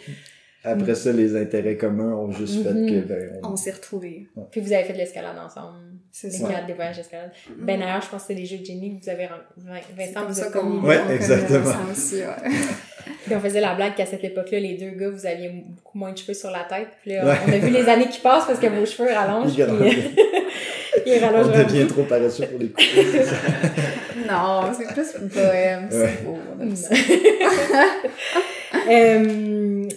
Après 0.65 0.95
ça, 0.95 1.12
les 1.12 1.36
intérêts 1.36 1.78
communs 1.78 2.13
ont 2.13 2.32
juste 2.32 2.63
fait 2.63 2.73
Mhm. 2.73 2.89
que, 2.89 3.08
ben, 3.08 3.39
on- 3.43 3.49
on 3.54 3.56
s'est 3.56 3.71
retrouvés. 3.71 4.28
Puis 4.51 4.62
vous 4.62 4.73
avez 4.73 4.84
fait 4.84 4.93
de 4.93 4.97
l'escalade 4.97 5.38
ensemble. 5.38 5.78
C'est 6.12 6.30
Des, 6.30 6.38
ça. 6.38 6.47
des 6.65 6.73
voyages 6.73 6.97
d'escalade. 6.97 7.32
Mhm. 7.49 7.65
Ben 7.65 7.80
d'ailleurs, 7.80 8.01
je 8.01 8.10
pense 8.10 8.21
que 8.21 8.28
c'est 8.28 8.34
les 8.34 8.45
jeux 8.45 8.58
de 8.60 8.65
génie 8.65 8.97
que 8.99 9.04
vous 9.04 9.10
avez 9.10 9.28
rencontrés. 9.28 9.84
Vincent, 9.97 10.13
comme 10.21 10.28
vous 10.30 10.34
ça 10.34 10.45
a 10.47 10.51
qu'on 10.51 10.60
connu. 10.62 10.88
Ouais, 10.88 10.97
on 10.97 11.04
connaît 11.04 11.15
exactement. 11.15 11.71
Aussi, 11.91 12.15
ouais. 12.15 12.49
Puis 13.25 13.36
on 13.36 13.39
faisait 13.39 13.62
la 13.62 13.75
blague 13.75 13.95
qu'à 13.95 14.06
cette 14.06 14.23
époque-là, 14.23 14.60
les 14.60 14.75
deux 14.78 14.91
gars, 14.91 15.10
vous 15.10 15.25
aviez 15.25 15.49
beaucoup 15.49 15.97
moins 15.97 16.12
de 16.12 16.17
cheveux 16.17 16.34
sur 16.34 16.49
la 16.51 16.63
tête. 16.63 16.88
Puis 17.01 17.12
là, 17.12 17.25
Ouais. 17.25 17.36
on 17.47 17.51
a 17.51 17.58
vu 17.58 17.69
les 17.69 17.86
années 17.89 18.08
qui 18.10 18.19
passent 18.19 18.45
parce 18.45 18.60
que 18.60 18.67
vos 18.67 18.86
cheveux 18.86 19.10
rallongent. 19.12 19.54
Ils 19.58 19.65
puis, 19.65 19.73
ils 21.17 21.23
on 21.23 21.25
rallongent 21.28 21.47
vraiment. 21.47 21.67
devient 21.69 21.88
trop 21.88 22.04
paresseux 22.04 22.45
pour 22.47 22.60
les 22.60 22.71
ça. 23.25 23.36
Non, 24.32 24.71
c'est 24.78 24.88
plus 24.93 25.08
une 25.21 25.28
bohème, 25.28 25.89
Ouais. 25.91 26.10
c'est 26.17 26.23
beau. 26.23 26.38
on 26.58 26.62
aime 26.62 26.75
ça. 26.75 26.95
Euh, 28.89 29.88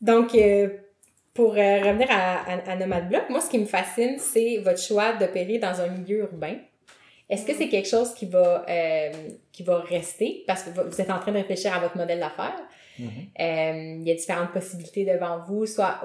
donc, 0.00 0.34
euh, 0.34 0.68
pour 1.34 1.52
euh, 1.52 1.80
revenir 1.82 2.08
à, 2.10 2.38
à, 2.40 2.72
à 2.72 2.76
Nomad 2.76 3.08
Block, 3.08 3.28
moi, 3.30 3.40
ce 3.40 3.48
qui 3.50 3.58
me 3.58 3.66
fascine, 3.66 4.18
c'est 4.18 4.58
votre 4.58 4.80
choix 4.80 5.12
d'opérer 5.14 5.58
dans 5.58 5.80
un 5.80 5.88
milieu 5.88 6.18
urbain. 6.20 6.56
Est-ce 7.30 7.44
que 7.44 7.54
c'est 7.54 7.68
quelque 7.68 7.88
chose 7.88 8.14
qui 8.14 8.26
va, 8.26 8.64
euh, 8.68 9.10
qui 9.52 9.62
va 9.62 9.80
rester? 9.80 10.44
Parce 10.46 10.62
que 10.62 10.70
vous 10.70 11.00
êtes 11.00 11.10
en 11.10 11.18
train 11.18 11.30
de 11.32 11.36
réfléchir 11.36 11.74
à 11.74 11.78
votre 11.80 11.96
modèle 11.96 12.20
d'affaires? 12.20 12.56
Euh, 13.00 13.96
il 14.00 14.02
y 14.08 14.10
a 14.10 14.14
différentes 14.14 14.50
possibilités 14.50 15.04
devant 15.04 15.38
vous, 15.46 15.66
soit 15.66 16.00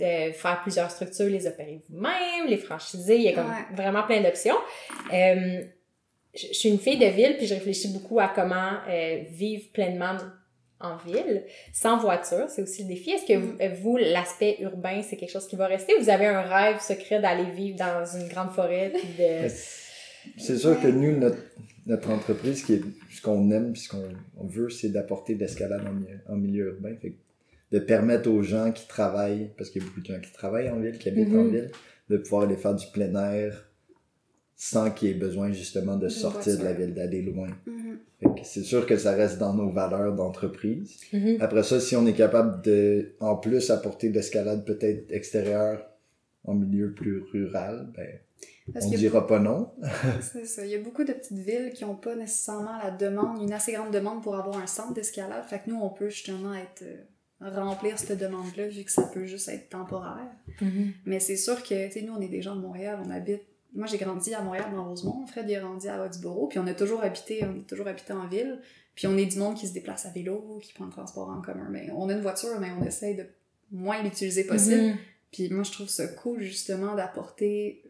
euh, 0.00 0.32
faire 0.32 0.60
plusieurs 0.62 0.90
structures, 0.90 1.26
les 1.26 1.46
opérer 1.48 1.80
vous-même, 1.88 2.46
les 2.46 2.58
franchiser, 2.58 3.16
il 3.16 3.22
y 3.22 3.28
a 3.28 3.32
comme 3.32 3.48
Ouais. 3.48 3.74
vraiment 3.74 4.02
plein 4.04 4.20
d'options. 4.20 4.54
Euh, 5.12 5.62
je 6.34 6.46
je 6.48 6.52
suis 6.52 6.68
une 6.68 6.78
fille 6.78 6.98
de 6.98 7.06
ville, 7.06 7.36
puis 7.38 7.46
je 7.46 7.54
réfléchis 7.54 7.88
beaucoup 7.88 8.20
à 8.20 8.28
comment 8.28 8.74
euh, 8.88 9.22
vivre 9.30 9.64
pleinement 9.72 10.16
en 10.80 10.96
ville, 10.98 11.44
sans 11.72 11.98
voiture, 11.98 12.46
c'est 12.48 12.62
aussi 12.62 12.82
le 12.82 12.88
défi. 12.88 13.10
Est-ce 13.10 13.26
que 13.26 13.38
vous, 13.38 13.56
euh, 13.60 13.68
vous, 13.82 13.96
l'aspect 13.96 14.56
urbain, 14.60 15.00
c'est 15.02 15.16
quelque 15.16 15.30
chose 15.32 15.46
qui 15.46 15.56
va 15.56 15.66
rester 15.66 15.94
ou 15.98 16.02
vous 16.02 16.10
avez 16.10 16.26
un 16.26 16.42
rêve 16.42 16.80
secret 16.80 17.20
d'aller 17.20 17.50
vivre 17.50 17.78
dans 17.78 18.04
une 18.18 18.28
grande 18.28 18.50
forêt 18.50 18.92
puis 18.94 19.08
de... 19.18 19.48
C'est 20.38 20.58
sûr 20.58 20.78
que 20.80 20.88
nous, 20.88 21.16
notre, 21.16 21.38
notre 21.86 22.10
entreprise, 22.10 22.62
qui 22.64 22.74
est, 22.74 22.82
ce 23.10 23.22
qu'on 23.22 23.50
aime 23.52 23.74
ce 23.76 23.88
qu'on 23.88 24.08
on 24.36 24.46
veut, 24.46 24.68
c'est 24.70 24.88
d'apporter 24.88 25.34
de 25.36 25.40
l'escalade 25.40 25.82
en, 25.86 25.92
milieu- 25.92 26.20
en 26.28 26.36
milieu 26.36 26.66
urbain. 26.74 26.94
Fait 27.00 27.14
de 27.72 27.78
permettre 27.80 28.30
aux 28.30 28.42
gens 28.42 28.70
qui 28.72 28.86
travaillent, 28.86 29.50
parce 29.56 29.70
qu'il 29.70 29.82
y 29.82 29.84
a 29.84 29.88
beaucoup 29.88 30.00
de 30.00 30.06
gens 30.06 30.20
qui 30.20 30.32
travaillent 30.32 30.68
en 30.70 30.78
ville, 30.78 30.98
qui 30.98 31.08
habitent 31.08 31.28
en 31.28 31.44
Mhm. 31.44 31.50
ville, 31.50 31.70
de 32.10 32.16
pouvoir 32.18 32.42
aller 32.42 32.56
faire 32.56 32.74
du 32.74 32.86
plein 32.92 33.14
air 33.32 33.65
sans 34.56 34.90
qu'il 34.90 35.08
y 35.08 35.10
ait 35.10 35.14
besoin 35.14 35.52
justement 35.52 35.96
de 35.96 36.08
sortir 36.08 36.58
de 36.58 36.64
la 36.64 36.72
ville, 36.72 36.94
d'aller 36.94 37.20
loin. 37.20 37.48
Mhm. 37.66 37.98
Que 38.34 38.42
c'est 38.42 38.62
sûr 38.62 38.86
que 38.86 38.96
ça 38.96 39.12
reste 39.12 39.38
dans 39.38 39.52
nos 39.52 39.70
valeurs 39.70 40.14
d'entreprise. 40.14 40.96
Mhm. 41.12 41.36
Après 41.40 41.62
ça, 41.62 41.78
si 41.78 41.94
on 41.94 42.06
est 42.06 42.14
capable 42.14 42.62
de, 42.62 43.14
en 43.20 43.36
plus, 43.36 43.70
apporter 43.70 44.08
de 44.08 44.14
l'escalade 44.14 44.64
peut-être 44.64 45.12
extérieure 45.12 45.86
en 46.44 46.54
milieu 46.54 46.92
plus 46.94 47.22
rural, 47.32 47.92
ben, 47.94 48.18
Parce 48.72 48.86
on 48.86 48.92
a 48.92 48.96
dira 48.96 49.26
pas 49.26 49.40
non. 49.40 49.72
C'est 50.22 50.46
ça. 50.46 50.64
Il 50.64 50.70
y 50.70 50.74
a 50.74 50.80
beaucoup 50.80 51.04
de 51.04 51.12
petites 51.12 51.38
villes 51.38 51.72
qui 51.74 51.84
n'ont 51.84 51.94
pas 51.94 52.16
nécessairement 52.16 52.78
la 52.82 52.90
demande, 52.90 53.42
une 53.42 53.52
assez 53.52 53.72
grande 53.72 53.92
demande 53.92 54.22
pour 54.22 54.36
avoir 54.36 54.56
un 54.56 54.66
centre 54.66 54.94
d'escalade. 54.94 55.44
Fait 55.44 55.58
que 55.58 55.68
nous, 55.68 55.76
on 55.76 55.90
peut 55.90 56.08
justement 56.08 56.54
être 56.54 56.82
euh, 56.82 57.50
remplir 57.50 57.98
cette 57.98 58.18
demande-là, 58.18 58.68
vu 58.68 58.84
que 58.84 58.90
ça 58.90 59.02
peut 59.02 59.26
juste 59.26 59.50
être 59.50 59.68
temporaire. 59.68 60.30
Mhm. 60.62 60.92
Mais 61.04 61.20
c'est 61.20 61.36
sûr 61.36 61.62
que, 61.62 61.86
tu 61.88 61.92
sais, 61.92 62.02
nous, 62.02 62.14
on 62.14 62.20
est 62.22 62.28
des 62.28 62.40
gens 62.40 62.56
de 62.56 62.62
Montréal, 62.62 62.98
on 63.04 63.10
habite. 63.10 63.42
Moi, 63.76 63.86
j'ai 63.86 63.98
grandi 63.98 64.32
à 64.34 64.40
Montréal, 64.42 64.66
dans 64.74 64.84
Rosemont. 64.88 65.26
Fred, 65.26 65.46
il 65.48 65.54
a 65.54 65.60
grandi 65.60 65.88
à 65.88 66.02
Roxborough. 66.02 66.48
Puis 66.48 66.58
on 66.58 66.66
a 66.66 66.74
toujours 66.74 67.02
habité, 67.02 67.44
on 67.44 67.60
a 67.60 67.62
toujours 67.68 67.86
habité 67.86 68.12
en 68.12 68.26
ville. 68.26 68.58
Puis 68.94 69.06
on 69.06 69.16
est 69.18 69.26
du 69.26 69.38
monde 69.38 69.54
qui 69.56 69.66
se 69.68 69.74
déplace 69.74 70.06
à 70.06 70.10
vélo, 70.10 70.58
qui 70.62 70.72
prend 70.72 70.86
le 70.86 70.90
transport 70.92 71.28
en 71.28 71.40
commun. 71.42 71.68
Mais 71.70 71.90
on 71.94 72.08
a 72.08 72.14
une 72.14 72.22
voiture, 72.22 72.58
mais 72.58 72.68
on 72.80 72.84
essaye 72.84 73.14
de 73.14 73.26
moins 73.70 74.02
l'utiliser 74.02 74.44
possible. 74.44 74.80
Mhm. 74.82 74.96
Puis 75.32 75.50
moi, 75.50 75.62
je 75.64 75.72
trouve 75.72 75.88
ça 75.88 76.06
cool, 76.08 76.40
justement, 76.40 76.94
d'apporter. 76.94 77.82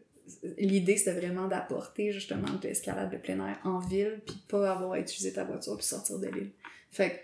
L'idée, 0.57 0.97
c'était 0.97 1.13
vraiment 1.13 1.47
d'apporter, 1.47 2.11
justement, 2.11 2.51
de 2.61 2.67
l'escalade 2.67 3.09
de 3.11 3.17
plein 3.17 3.37
air 3.47 3.57
en 3.63 3.79
ville, 3.79 4.19
puis 4.25 4.35
pas 4.49 4.69
avoir 4.71 4.91
à 4.93 4.99
utiliser 4.99 5.31
ta 5.31 5.45
voiture, 5.45 5.77
puis 5.77 5.85
sortir 5.85 6.19
de 6.19 6.27
l'île. 6.27 6.51
Fait 6.91 7.11
que, 7.11 7.15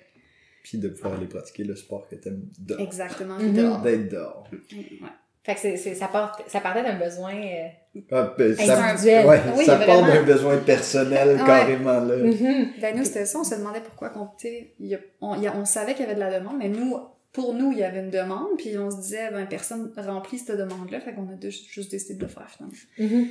Puis 0.63 0.77
de 0.77 0.87
pouvoir 0.87 1.15
aller 1.15 1.25
pratiquer 1.27 1.65
le 1.65 1.75
sport 1.75 2.07
que 2.07 2.15
t'aimes 2.15 2.45
dehors. 2.59 2.79
exactement, 2.79 3.35
Mhm. 3.37 3.41
puis 3.41 3.51
dehors. 3.51 3.81
D'être 3.81 4.09
dehors. 4.09 4.47
Ouais. 4.71 5.09
Fait 5.45 5.55
que 5.55 5.59
c'est, 5.59 5.75
c'est- 5.75 5.95
ça, 5.95 6.07
part, 6.07 6.37
ça 6.47 6.61
partait 6.61 6.83
d'un 6.83 6.97
besoin... 6.97 7.33
euh, 7.35 8.01
Ah, 8.13 8.33
ben, 8.37 8.55
ça, 8.55 8.81
Individuel. 8.85 9.25
ouais, 9.25 9.41
Oui, 9.57 9.65
ça 9.65 9.75
part 9.75 10.01
d'un 10.01 10.23
besoin 10.23 10.57
personnel 10.57 11.37
Ouais. 11.37 11.45
carrément 11.45 11.99
là. 11.99 12.15
mhm. 12.15 12.67
Ben 12.81 12.95
nous, 12.95 13.03
c'était 13.03 13.25
ça, 13.25 13.39
on 13.39 13.43
se 13.43 13.55
demandait 13.55 13.81
pourquoi 13.81 14.09
qu'on, 14.09 14.25
tu 14.37 14.47
sais, 14.47 14.73
il 14.79 14.87
y 14.87 14.95
a- 14.95 14.99
on, 15.21 15.33
a- 15.33 15.53
on 15.55 15.65
savait 15.65 15.93
qu'il 15.93 16.03
y 16.03 16.05
avait 16.05 16.15
de 16.15 16.21
la 16.21 16.39
demande, 16.39 16.55
mais 16.59 16.69
nous, 16.69 16.97
pour 17.33 17.53
nous, 17.55 17.71
il 17.73 17.79
y 17.79 17.83
avait 17.83 17.99
une 17.99 18.09
demande, 18.11 18.47
puis 18.57 18.77
on 18.77 18.89
se 18.91 18.97
disait, 19.01 19.31
ben 19.31 19.45
personne 19.47 19.91
remplit 19.97 20.37
cette 20.39 20.55
demande-là, 20.57 21.01
fait 21.01 21.11
qu'on 21.13 21.23
a 21.29 21.35
de- 21.35 21.49
juste 21.49 21.91
décidé 21.91 22.13
de 22.13 22.21
le 22.21 22.27
faire, 22.29 22.47
finalement. 22.49 22.75
Mhm. 22.99 23.27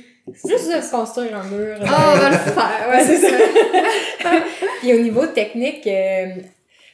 Juste 0.47 0.75
de 0.75 0.81
se 0.81 0.91
construire 0.91 1.35
un 1.37 1.43
mur. 1.45 1.77
Ah, 1.87 2.13
on 2.15 2.19
va 2.19 2.29
le 2.29 2.35
faire, 2.37 2.89
ouais, 2.89 3.03
c'est 3.05 3.17
ça. 3.17 3.35
Puis 4.81 4.93
au 4.93 4.99
niveau 4.99 5.25
technique, 5.27 5.87
euh, 5.87 6.27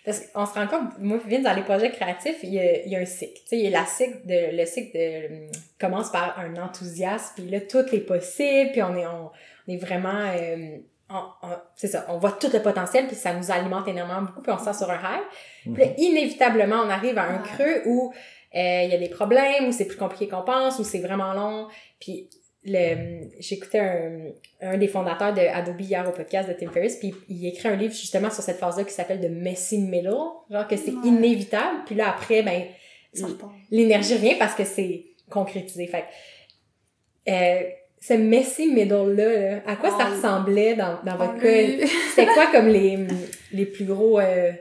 parce 0.06 0.22
qu'on 0.28 0.46
se 0.46 0.54
rend 0.54 0.68
compte, 0.68 0.98
moi, 1.00 1.18
Vivine, 1.24 1.44
dans 1.44 1.54
les 1.54 1.62
projets 1.64 1.92
créatifs, 1.92 2.38
il 2.44 2.54
y 2.54 2.60
a, 2.60 2.82
il 2.86 2.92
y 2.92 2.96
a 2.96 3.00
un 3.00 3.06
cycle. 3.06 3.34
Tu 3.42 3.48
sais, 3.48 3.58
il 3.58 3.64
y 3.64 3.68
a 3.68 3.80
la 3.80 3.86
cycle 3.86 4.20
de, 4.26 4.56
le 4.58 4.66
cycle 4.66 4.98
de, 4.98 5.28
hum, 5.46 5.52
commence 5.80 6.12
par 6.12 6.40
un 6.40 6.56
enthousiasme, 6.62 7.34
puis 7.36 7.50
là, 7.50 7.62
tout 7.62 7.86
est 7.94 8.00
possible, 8.00 8.72
puis 8.72 8.82
on 8.82 8.96
est, 8.96 9.06
on, 9.06 9.30
on 9.68 9.72
est 9.72 9.78
vraiment, 9.78 10.10
euh, 10.36 10.78
on- 11.10 11.48
on- 11.48 11.58
c'est 11.76 11.88
ça, 11.88 12.06
on 12.10 12.18
voit 12.18 12.32
tout 12.34 12.50
le 12.54 12.62
potentiel, 12.62 13.08
puis 13.08 13.16
ça 13.16 13.34
nous 13.34 13.52
alimente 13.52 13.88
énormément 13.88 14.22
beaucoup, 14.22 14.42
puis 14.42 14.52
on 14.52 14.58
se 14.58 14.66
sent 14.66 14.74
sur 14.78 14.90
un 14.90 14.96
high. 15.00 15.74
Puis 15.74 15.84
là, 15.84 15.92
inévitablement, 15.98 16.78
on 16.86 16.90
arrive 16.90 17.18
à 17.18 17.24
un 17.24 17.40
creux 17.40 17.82
où 17.86 18.14
euh, 18.56 18.82
il 18.84 18.90
y 18.90 18.96
a 18.96 18.98
des 18.98 19.10
problèmes, 19.10 19.68
où 19.68 19.72
c'est 19.72 19.86
plus 19.86 19.98
compliqué 19.98 20.28
qu'on 20.28 20.42
pense, 20.42 20.80
où 20.80 20.84
c'est 20.84 21.00
vraiment 21.00 21.34
long. 21.34 21.68
Puis 22.00 22.30
j'écoutais 22.64 23.80
un, 23.80 24.20
un 24.62 24.78
des 24.78 24.88
fondateurs 24.88 25.34
de 25.34 25.40
Adobe 25.42 25.80
hier 25.82 26.08
au 26.08 26.12
podcast 26.12 26.50
de 26.50 26.54
Tim 26.54 26.70
Ferriss, 26.72 26.98
puis 26.98 27.14
il 27.30 27.48
écrit 27.48 27.70
un 27.70 27.76
livre 27.76 27.94
justement 27.94 28.30
sur 28.30 28.44
cette 28.44 28.58
phase-là 28.58 28.84
qui 28.84 28.94
s'appelle 28.94 29.22
The 29.22 29.30
Messy 29.32 29.80
Middle, 29.80 30.10
genre 30.50 30.68
que 30.68 30.76
c'est 30.76 30.92
Ouais. 30.92 31.08
inévitable. 31.08 31.80
Puis 31.86 31.96
là, 31.96 32.10
après, 32.10 32.44
ben, 32.44 32.64
l'énergie 33.72 34.16
revient 34.16 34.36
parce 34.38 34.56
que 34.56 34.64
c'est 34.66 35.06
concrétisé. 35.30 35.88
Fait 35.88 36.04
euh, 37.30 37.70
ce 38.02 38.14
messy 38.14 38.68
middle-là, 38.72 39.52
là, 39.56 39.62
à 39.68 39.76
quoi 39.76 39.90
ça 39.98 40.06
ressemblait 40.06 40.76
dans, 40.76 41.00
dans 41.04 41.18
votre 41.18 41.34
Oh, 41.38 41.42
cas? 41.42 41.48
oui. 41.52 41.82
C'était 42.16 42.28
quoi 42.34 42.48
comme 42.52 42.68
les, 42.68 42.98
les 43.52 43.66
plus 43.66 43.86
gros 43.86 44.20
euh, 44.20 44.52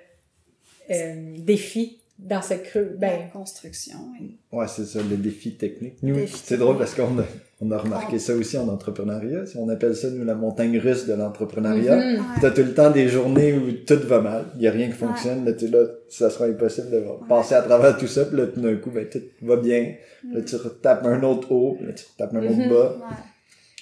euh, 0.91 1.15
défis 1.39 2.01
dans 2.19 2.43
ce 2.43 2.55
creux? 2.55 2.97
La 3.01 3.09
Ben, 3.09 3.31
construction. 3.33 3.99
oui. 4.21 4.39
Ouais, 4.53 4.67
c'est 4.69 4.85
ça, 4.87 4.99
le 5.01 5.17
défi 5.17 5.55
technique. 5.57 5.95
Nous, 6.03 6.27
c'est 6.27 6.57
drôle 6.57 6.79
parce 6.79 6.95
qu'on 6.95 7.19
a, 7.21 7.25
on 7.61 7.71
a 7.73 7.79
remarqué 7.79 8.19
ça 8.21 8.35
aussi 8.37 8.57
en 8.57 8.69
entrepreneuriat. 8.69 9.45
On 9.57 9.69
appelle 9.69 9.97
ça, 9.97 10.11
nous, 10.11 10.25
la 10.25 10.35
montagne 10.37 10.79
russe 10.79 11.07
de 11.07 11.15
l'entrepreneuriat. 11.15 11.97
mhm. 11.97 12.15
Ouais. 12.21 12.25
T'as 12.41 12.51
tout 12.53 12.63
le 12.63 12.73
temps 12.75 12.91
des 12.91 13.09
journées 13.09 13.53
où 13.55 13.73
tout 13.73 13.99
va 14.07 14.21
mal, 14.21 14.45
il 14.57 14.63
y 14.63 14.69
a 14.69 14.71
rien 14.71 14.87
qui 14.89 14.95
fonctionne, 14.95 15.45
là, 15.45 15.53
tu 15.53 15.67
là, 15.69 15.85
ça 16.09 16.31
sera 16.31 16.45
impossible 16.47 16.91
de 16.91 17.03
passer 17.29 17.55
à 17.57 17.63
travers 17.63 17.97
tout 17.99 18.07
ça, 18.07 18.25
puis 18.27 18.37
là, 18.37 18.47
tout 18.47 18.61
d'un 18.61 18.77
coup, 18.77 18.91
ben, 18.91 19.09
tout 19.09 19.21
va 19.43 19.57
bien, 19.57 19.95
là, 20.33 20.41
tu 20.43 20.55
retapes 20.57 21.05
un 21.05 21.23
autre 21.25 21.51
haut, 21.53 21.75
puis 21.77 21.87
là, 21.87 21.93
tu 21.95 22.05
retapes 22.13 22.35
un 22.35 22.47
autre 22.47 22.69
bas. 22.69 22.97
Ouais. 22.99 23.15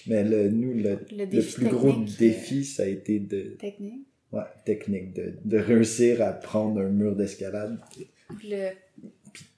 Mais 0.08 0.24
le, 0.24 0.48
nous, 0.50 0.72
le, 0.72 0.82
Le 0.82 0.98
le 1.18 1.26
défi 1.26 1.54
plus 1.56 1.68
gros 1.68 1.92
défi, 2.18 2.64
ça 2.64 2.84
a 2.84 2.86
été 2.86 3.18
de, 3.18 3.56
Technique. 3.58 4.06
ouais, 4.32 4.42
technique, 4.64 5.12
de, 5.14 5.34
de 5.44 5.58
réussir 5.58 6.22
à 6.22 6.30
prendre 6.32 6.80
un 6.80 6.88
mur 6.88 7.14
d'escalade, 7.16 7.76
Le 8.42 8.70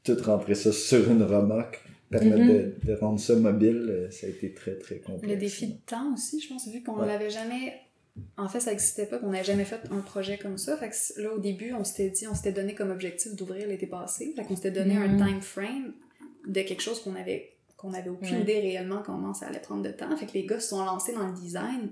tout 0.02 0.16
rentrer 0.24 0.54
ça 0.54 0.72
sur 0.72 1.08
une 1.10 1.22
remorque, 1.22 1.80
permettre 2.10 2.38
Mhm. 2.38 2.48
de, 2.48 2.74
de 2.86 2.94
rendre 2.94 3.20
ça 3.20 3.34
mobile, 3.36 3.86
euh, 3.88 4.10
ça 4.10 4.26
a 4.26 4.30
été 4.30 4.52
très, 4.52 4.76
très 4.76 4.98
complexe. 4.98 5.32
Le 5.32 5.38
défi 5.38 5.66
de 5.68 5.78
temps 5.86 6.14
aussi, 6.14 6.40
je 6.40 6.48
pense, 6.48 6.66
vu 6.68 6.82
qu'on 6.82 6.98
Ouais. 7.00 7.06
l'avait 7.06 7.30
jamais. 7.30 7.74
En 8.36 8.48
fait, 8.48 8.58
ça 8.60 8.70
n'existait 8.70 9.06
pas, 9.06 9.18
qu'on 9.18 9.30
n'avait 9.30 9.44
jamais 9.44 9.64
fait 9.64 9.80
un 9.92 10.00
projet 10.00 10.38
comme 10.38 10.58
ça. 10.58 10.76
Fait 10.76 10.88
que 10.90 11.22
là, 11.22 11.32
au 11.34 11.38
début, 11.38 11.72
on 11.72 11.84
s'était 11.84 12.10
dit, 12.10 12.26
on 12.26 12.34
s'était 12.34 12.52
donné 12.52 12.74
comme 12.74 12.90
objectif 12.90 13.36
d'ouvrir 13.36 13.68
l'été 13.68 13.86
passé. 13.86 14.32
Fait 14.34 14.42
qu'on 14.42 14.56
s'était 14.56 14.72
donné 14.72 14.96
un 14.96 15.06
Mhm. 15.08 15.18
time 15.26 15.40
frame 15.40 15.92
de 16.46 16.62
quelque 16.62 16.82
chose 16.82 17.00
qu'on 17.02 17.14
avait 17.14 17.54
qu'on 17.76 17.94
avait 17.94 18.10
aucune 18.10 18.34
Ouais. 18.34 18.42
idée 18.42 18.58
réellement 18.58 19.02
comment 19.06 19.34
ça 19.34 19.46
allait 19.46 19.60
prendre 19.60 19.84
de 19.84 19.90
temps. 19.92 20.16
Fait 20.16 20.26
que 20.26 20.32
les 20.32 20.44
gars 20.46 20.58
se 20.58 20.70
sont 20.70 20.84
lancés 20.84 21.12
dans 21.12 21.28
le 21.28 21.32
design, 21.32 21.90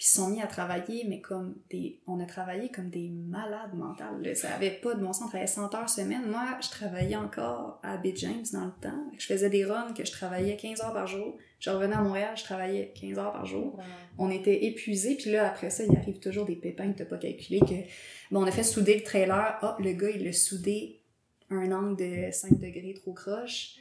puis 0.00 0.06
se 0.06 0.14
sont 0.14 0.28
mis 0.30 0.40
à 0.40 0.46
travailler, 0.46 1.04
mais 1.06 1.20
comme 1.20 1.56
des. 1.68 2.00
On 2.06 2.18
a 2.20 2.24
travaillé 2.24 2.70
comme 2.70 2.88
des 2.88 3.10
malades 3.10 3.74
mentales. 3.74 4.22
là. 4.22 4.34
Ça 4.34 4.54
avait 4.54 4.70
pas 4.70 4.94
de 4.94 5.00
bon 5.00 5.12
sens. 5.12 5.24
On 5.24 5.28
travaillait 5.28 5.46
100 5.46 5.74
heures 5.74 5.90
semaine. 5.90 6.22
Moi, 6.26 6.46
je 6.62 6.70
travaillais 6.70 7.16
encore 7.16 7.80
à 7.82 7.98
Bay 7.98 8.14
James 8.16 8.46
dans 8.54 8.64
le 8.64 8.72
temps. 8.80 9.10
Je 9.18 9.26
faisais 9.26 9.50
des 9.50 9.62
runs 9.66 9.92
que 9.92 10.02
je 10.06 10.10
travaillais 10.10 10.56
15 10.56 10.80
heures 10.80 10.94
par 10.94 11.06
jour. 11.06 11.36
Je 11.58 11.68
revenais 11.68 11.96
à 11.96 12.00
Montréal, 12.00 12.30
je 12.34 12.44
travaillais 12.44 12.94
15 12.98 13.18
heures 13.18 13.32
par 13.32 13.44
jour. 13.44 13.78
On 14.16 14.30
était 14.30 14.64
épuisés, 14.64 15.16
puis 15.16 15.32
là, 15.32 15.46
après 15.46 15.68
ça, 15.68 15.84
il 15.84 15.94
arrive 15.94 16.18
toujours 16.18 16.46
des 16.46 16.56
pépins 16.56 16.90
que 16.90 16.96
t'as 16.96 17.04
pas 17.04 17.18
calculé. 17.18 17.60
Que, 17.60 17.86
bon, 18.30 18.42
on 18.42 18.46
a 18.46 18.50
fait 18.50 18.62
souder 18.62 18.94
le 18.94 19.02
trailer. 19.02 19.58
Ah, 19.60 19.76
le 19.80 19.92
gars, 19.92 20.08
il 20.08 20.24
l'a 20.24 20.32
soudé 20.32 21.02
un 21.50 21.70
angle 21.72 21.96
de 21.96 22.32
5 22.32 22.58
degrés 22.58 22.94
trop 22.94 23.12
croche. 23.12 23.76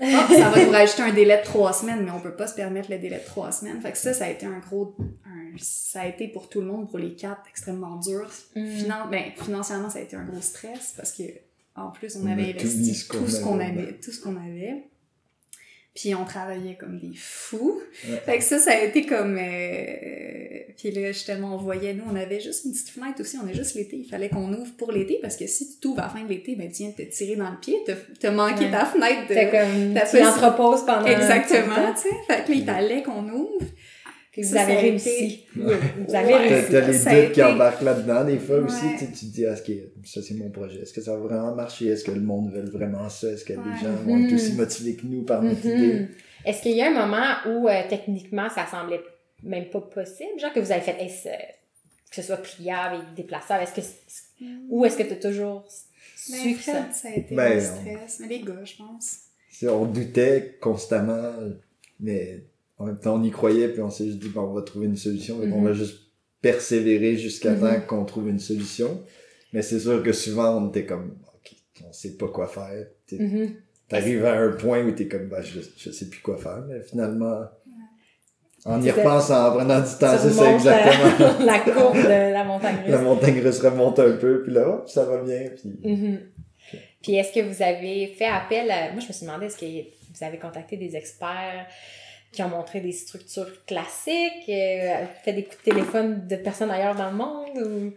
Ah, 0.00 0.26
ça 0.28 0.48
va 0.48 0.64
nous 0.64 0.72
rajouter 0.72 1.02
un 1.02 1.12
délai 1.12 1.38
de 1.38 1.44
3 1.44 1.72
semaines, 1.72 2.04
mais 2.04 2.10
on 2.10 2.20
peut 2.20 2.34
pas 2.34 2.46
se 2.46 2.54
permettre 2.54 2.90
le 2.90 2.98
délai 2.98 3.18
de 3.18 3.24
3 3.24 3.52
semaines. 3.52 3.80
Fait 3.80 3.92
que 3.92 3.98
ça, 3.98 4.12
ça 4.12 4.24
a 4.24 4.30
été 4.30 4.46
un 4.46 4.58
gros. 4.58 4.96
Ça 5.58 6.02
a 6.02 6.06
été 6.06 6.28
pour 6.28 6.48
tout 6.48 6.60
le 6.60 6.66
monde, 6.66 6.88
pour 6.88 6.98
les 6.98 7.14
quatre, 7.14 7.42
extrêmement 7.48 7.96
dur. 7.96 8.30
Mhm. 8.56 8.66
Finan- 8.78 9.10
ben, 9.10 9.24
financièrement, 9.36 9.90
ça 9.90 9.98
a 9.98 10.02
été 10.02 10.16
un 10.16 10.24
gros 10.24 10.40
stress 10.40 10.94
parce 10.96 11.12
que, 11.12 11.22
en 11.76 11.90
plus, 11.90 12.16
on 12.16 12.26
avait 12.30 12.50
investi 12.54 13.06
tout 13.08 13.28
ce 13.28 13.40
qu'on 13.40 13.54
avait. 13.60 13.82
avait, 13.82 13.92
tout 13.94 14.10
ce 14.12 14.20
qu'on 14.20 14.36
avait. 14.36 14.84
Puis 15.94 16.14
on 16.14 16.24
travaillait 16.24 16.76
comme 16.76 16.98
des 16.98 17.12
fous. 17.14 17.78
Ouais. 18.08 18.16
Fait 18.24 18.38
que 18.38 18.44
ça, 18.44 18.58
ça 18.58 18.70
a 18.72 18.78
été 18.80 19.04
comme... 19.04 19.36
euh, 19.38 20.60
Puis 20.78 20.90
là, 20.90 21.12
justement, 21.12 21.54
on 21.54 21.58
voyait, 21.58 21.92
nous, 21.92 22.04
on 22.10 22.16
avait 22.16 22.40
juste 22.40 22.64
une 22.64 22.72
petite 22.72 22.88
fenêtre 22.88 23.20
aussi, 23.20 23.36
on 23.36 23.46
est 23.46 23.52
juste 23.54 23.74
l'été. 23.74 23.96
Il 23.98 24.08
fallait 24.08 24.30
qu'on 24.30 24.50
ouvre 24.54 24.72
pour 24.78 24.90
l'été, 24.90 25.18
parce 25.20 25.36
que 25.36 25.46
si 25.46 25.68
tu 25.70 25.76
t'ouvres 25.80 26.00
à 26.00 26.04
la 26.04 26.08
fin 26.08 26.22
de 26.24 26.28
l'été, 26.30 26.56
ben 26.56 26.68
tu 26.70 26.84
viens 26.84 26.92
te 26.92 27.02
tirer 27.02 27.36
dans 27.36 27.50
le 27.50 27.58
pied, 27.60 27.76
t'as 27.84 27.94
t'as 28.18 28.30
manqué 28.30 28.64
Ouais. 28.64 28.70
ta 28.70 28.86
fenêtre 28.86 29.28
de... 29.28 29.34
Comme, 29.50 29.92
T'as 29.94 30.06
tu 30.06 30.16
fait- 30.16 30.22
l'entreposes 30.22 30.86
pendant 30.86 31.04
Exactement, 31.06 31.92
tu 31.94 32.08
sais. 32.08 32.16
Fait 32.26 32.44
que 32.44 32.50
là, 32.52 32.54
il 32.56 32.64
fallait 32.64 33.02
qu'on 33.02 33.28
ouvre. 33.28 33.66
Puis 34.32 34.42
vous 34.48 34.56
avez 34.56 34.74
réussi. 34.76 35.44
vous 35.54 36.14
avez 36.14 36.34
réussi. 36.34 36.70
t'as 36.72 36.86
les 36.88 37.22
doutes 37.26 37.32
qui 37.34 37.42
embarquent 37.42 37.82
là-dedans, 37.82 38.24
des 38.24 38.38
fois 38.38 38.56
aussi, 38.58 38.84
Ouais. 38.86 38.96
tu, 38.98 39.06
te 39.06 39.24
dis, 39.26 39.44
est-ce 39.44 39.62
que 39.62 39.72
ça 40.04 40.22
c'est 40.22 40.34
mon 40.34 40.50
projet, 40.50 40.80
est-ce 40.80 40.92
que 40.94 41.00
ça 41.02 41.12
va 41.12 41.18
vraiment 41.18 41.54
marcher, 41.54 41.88
est-ce 41.88 42.02
que 42.04 42.10
le 42.12 42.20
monde 42.22 42.50
veut 42.52 42.64
vraiment 42.70 43.08
ça, 43.10 43.30
est-ce 43.30 43.44
que 43.44 43.52
Ouais. 43.52 43.58
les 43.64 43.80
gens 43.86 43.92
vont 44.04 44.16
être 44.18 44.30
Mhm. 44.30 44.34
aussi 44.34 44.52
motivés 44.54 44.96
que 44.96 45.06
nous 45.06 45.22
par 45.22 45.42
notre 45.42 45.66
Mhm. 45.66 45.76
idée? 45.84 46.08
Est-ce 46.46 46.62
qu'il 46.62 46.72
y 46.76 46.82
a 46.82 46.86
un 46.88 47.06
moment 47.06 47.26
où 47.46 47.68
euh, 47.68 47.82
techniquement 47.88 48.48
ça 48.48 48.66
semblait 48.66 49.00
même 49.42 49.66
pas 49.70 49.80
possible, 49.80 50.38
genre 50.40 50.52
que 50.52 50.60
vous 50.60 50.72
avez 50.72 50.80
fait 50.80 50.96
que 52.10 52.16
ce 52.16 52.22
soit 52.22 52.36
pliable 52.38 52.96
et 53.12 53.16
déplaçable, 53.16 53.62
est-ce 53.64 53.74
que 53.74 53.80
c'est- 53.80 54.44
ou 54.68 54.84
est-ce 54.84 54.96
que 54.98 55.02
tu 55.04 55.12
as 55.12 55.16
toujours 55.30 55.64
su 56.16 56.32
Ben, 56.32 56.54
que 56.56 56.60
ça? 56.62 56.88
Ça 56.92 57.08
a 57.08 57.12
été 57.16 57.34
Ben, 57.34 57.54
le 57.54 57.60
on- 57.60 57.76
stress. 57.80 58.20
Mais 58.20 58.28
les 58.28 58.40
gars, 58.40 58.64
je 58.64 58.74
pense. 58.76 59.18
On 59.68 59.84
doutait 59.86 60.56
constamment, 60.60 61.32
mais 62.00 62.42
en 62.82 62.86
même 62.86 62.98
temps 62.98 63.14
on 63.16 63.22
y 63.22 63.30
croyait, 63.30 63.68
puis 63.68 63.80
on 63.82 63.90
s'est 63.90 64.06
juste 64.06 64.18
dit, 64.18 64.28
bon, 64.28 64.42
on 64.42 64.52
va 64.54 64.62
trouver 64.62 64.86
une 64.86 64.96
solution, 64.96 65.36
on 65.40 65.46
Mhm. 65.46 65.64
va 65.64 65.72
juste 65.72 65.98
persévérer 66.40 67.16
jusqu'à 67.16 67.50
Mhm. 67.52 67.60
temps 67.60 67.80
qu'on 67.86 68.04
trouve 68.04 68.28
une 68.28 68.38
solution. 68.40 69.02
Mais 69.52 69.62
c'est 69.62 69.78
sûr 69.80 70.02
que 70.02 70.12
souvent 70.12 70.56
on 70.60 70.68
était 70.70 70.84
comme, 70.86 71.16
ok, 71.34 71.52
on 71.88 71.92
sait 71.92 72.16
pas 72.16 72.28
quoi 72.28 72.46
faire. 72.48 72.86
Mhm. 73.12 73.50
T'arrives 73.88 74.24
à 74.24 74.32
un 74.40 74.52
point 74.52 74.82
où 74.84 74.90
t'es 74.92 75.06
comme, 75.06 75.28
bah, 75.28 75.42
je, 75.42 75.60
je 75.76 75.90
sais 75.90 76.08
plus 76.08 76.20
quoi 76.20 76.38
faire, 76.38 76.62
mais 76.68 76.80
finalement, 76.82 77.42
en 78.64 78.80
y 78.80 78.90
repensant, 78.90 79.48
en 79.48 79.56
prenant 79.56 79.80
du 79.80 79.90
temps, 79.98 80.16
c'est 80.18 80.30
ça 80.30 80.44
la- 80.44 80.54
exactement. 80.54 81.44
la 81.44 81.58
courbe 81.60 81.96
de 81.96 82.32
la 82.32 82.44
montagne 82.44 82.76
russe. 82.82 82.90
La 82.90 83.02
montagne 83.02 83.40
russe 83.40 83.58
remonte 83.60 83.98
un 83.98 84.12
peu, 84.16 84.42
puis 84.42 84.52
là, 84.52 84.68
hop, 84.68 84.88
ça 84.88 85.04
va 85.04 85.22
bien, 85.22 85.50
puis... 85.56 85.90
Mhm. 85.92 86.18
Puis 87.02 87.16
est-ce 87.16 87.32
que 87.32 87.40
vous 87.40 87.60
avez 87.62 88.06
fait 88.16 88.26
appel 88.26 88.70
à... 88.70 88.92
Moi, 88.92 89.00
je 89.00 89.08
me 89.08 89.12
suis 89.12 89.26
demandé, 89.26 89.46
est-ce 89.46 89.56
que 89.58 89.66
vous 89.66 90.24
avez 90.24 90.38
contacté 90.38 90.76
des 90.76 90.94
experts? 90.94 91.66
Qui 92.32 92.42
ont 92.42 92.48
montré 92.48 92.80
des 92.80 92.92
structures 92.92 93.64
classiques, 93.66 94.48
euh, 94.48 95.04
fait 95.22 95.34
des 95.34 95.44
coups 95.44 95.58
de 95.58 95.70
téléphone 95.70 96.26
de 96.26 96.36
personnes 96.36 96.70
ailleurs 96.70 96.96
dans 96.96 97.10
le 97.10 97.16
monde 97.16 97.58
ou... 97.58 97.92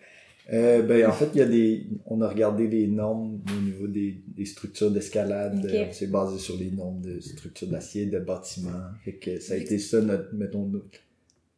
Euh, 0.54 0.84
ben, 0.84 1.08
en 1.08 1.12
fait, 1.12 1.30
il 1.34 1.40
y 1.40 1.42
a 1.42 1.46
des, 1.48 1.88
on 2.06 2.22
a 2.22 2.28
regardé 2.28 2.68
les 2.68 2.86
normes 2.86 3.40
au 3.48 3.62
niveau 3.62 3.88
des, 3.88 4.22
des 4.28 4.46
structures 4.46 4.92
d'escalade. 4.92 5.66
Euh, 5.66 5.86
On 5.90 5.92
s'est 5.92 6.06
basé 6.06 6.38
sur 6.38 6.56
les 6.58 6.70
normes 6.70 7.02
de 7.02 7.20
structures 7.20 7.68
d'acier, 7.68 8.06
de 8.06 8.20
bâtiments. 8.20 8.84
Fait 9.04 9.14
que 9.14 9.40
ça 9.40 9.56
a 9.56 9.58
été 9.58 9.80
ça, 9.80 10.02
notre, 10.02 10.32
mettons, 10.36 10.70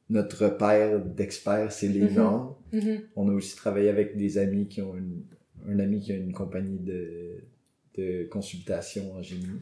notre, 0.10 0.46
repère 0.46 1.04
d'experts, 1.04 1.74
c'est 1.74 1.90
les 1.90 2.00
Mhm. 2.02 2.14
normes. 2.16 2.54
Mhm. 2.72 3.00
On 3.18 3.28
a 3.28 3.34
aussi 3.34 3.58
travaillé 3.58 3.90
avec 3.90 4.16
des 4.16 4.38
amis 4.38 4.68
qui 4.70 4.82
ont 4.82 4.96
une, 4.96 5.24
un 5.68 5.80
ami 5.80 6.00
qui 6.00 6.14
a 6.14 6.16
une 6.16 6.32
compagnie 6.32 6.80
de, 6.80 7.44
de 7.98 8.24
consultation 8.32 9.12
en 9.16 9.22
génie. 9.22 9.60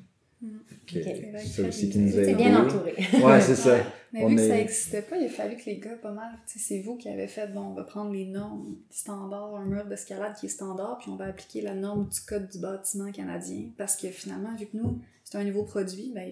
C'est 0.88 1.44
ça 1.62 1.68
aussi 1.68 1.90
qui 1.90 1.98
nous 2.00 2.36
bien 2.36 2.64
entouré. 2.66 2.94
Ouais, 3.24 3.42
c'est 3.42 3.56
ça. 3.56 3.78
Mais 4.14 4.24
On 4.24 4.28
vu 4.30 4.36
que 4.38 4.42
ça 4.48 4.56
n'existait 4.56 5.02
pas, 5.02 5.18
il 5.18 5.26
a 5.26 5.30
fallu 5.30 5.58
que 5.58 5.66
les 5.66 5.78
gars, 5.80 5.96
pas 5.96 6.12
mal, 6.12 6.32
c'est 6.46 6.80
vous 6.80 6.96
qui 6.96 7.10
avez 7.10 7.28
fait, 7.28 7.48
bon, 7.48 7.62
on 7.62 7.74
va 7.74 7.84
prendre 7.84 8.12
les 8.14 8.26
normes 8.26 8.78
standards, 8.90 9.56
un 9.56 9.66
mur 9.66 9.86
d'escalade 9.86 10.36
qui 10.40 10.46
est 10.46 10.50
standard, 10.50 10.98
puis 11.00 11.10
on 11.12 11.16
va 11.18 11.26
appliquer 11.26 11.62
la 11.62 11.74
norme 11.76 12.08
du 12.08 12.20
code 12.22 12.48
du 12.50 12.60
bâtiment 12.60 13.12
canadien. 13.12 13.70
Parce 13.78 13.98
que 13.98 14.08
finalement, 14.10 14.56
vu 14.56 14.68
que 14.68 14.78
nous, 14.78 15.02
c'est 15.24 15.38
un 15.38 15.44
nouveau 15.44 15.64
produit, 15.64 16.12
ben, 16.16 16.32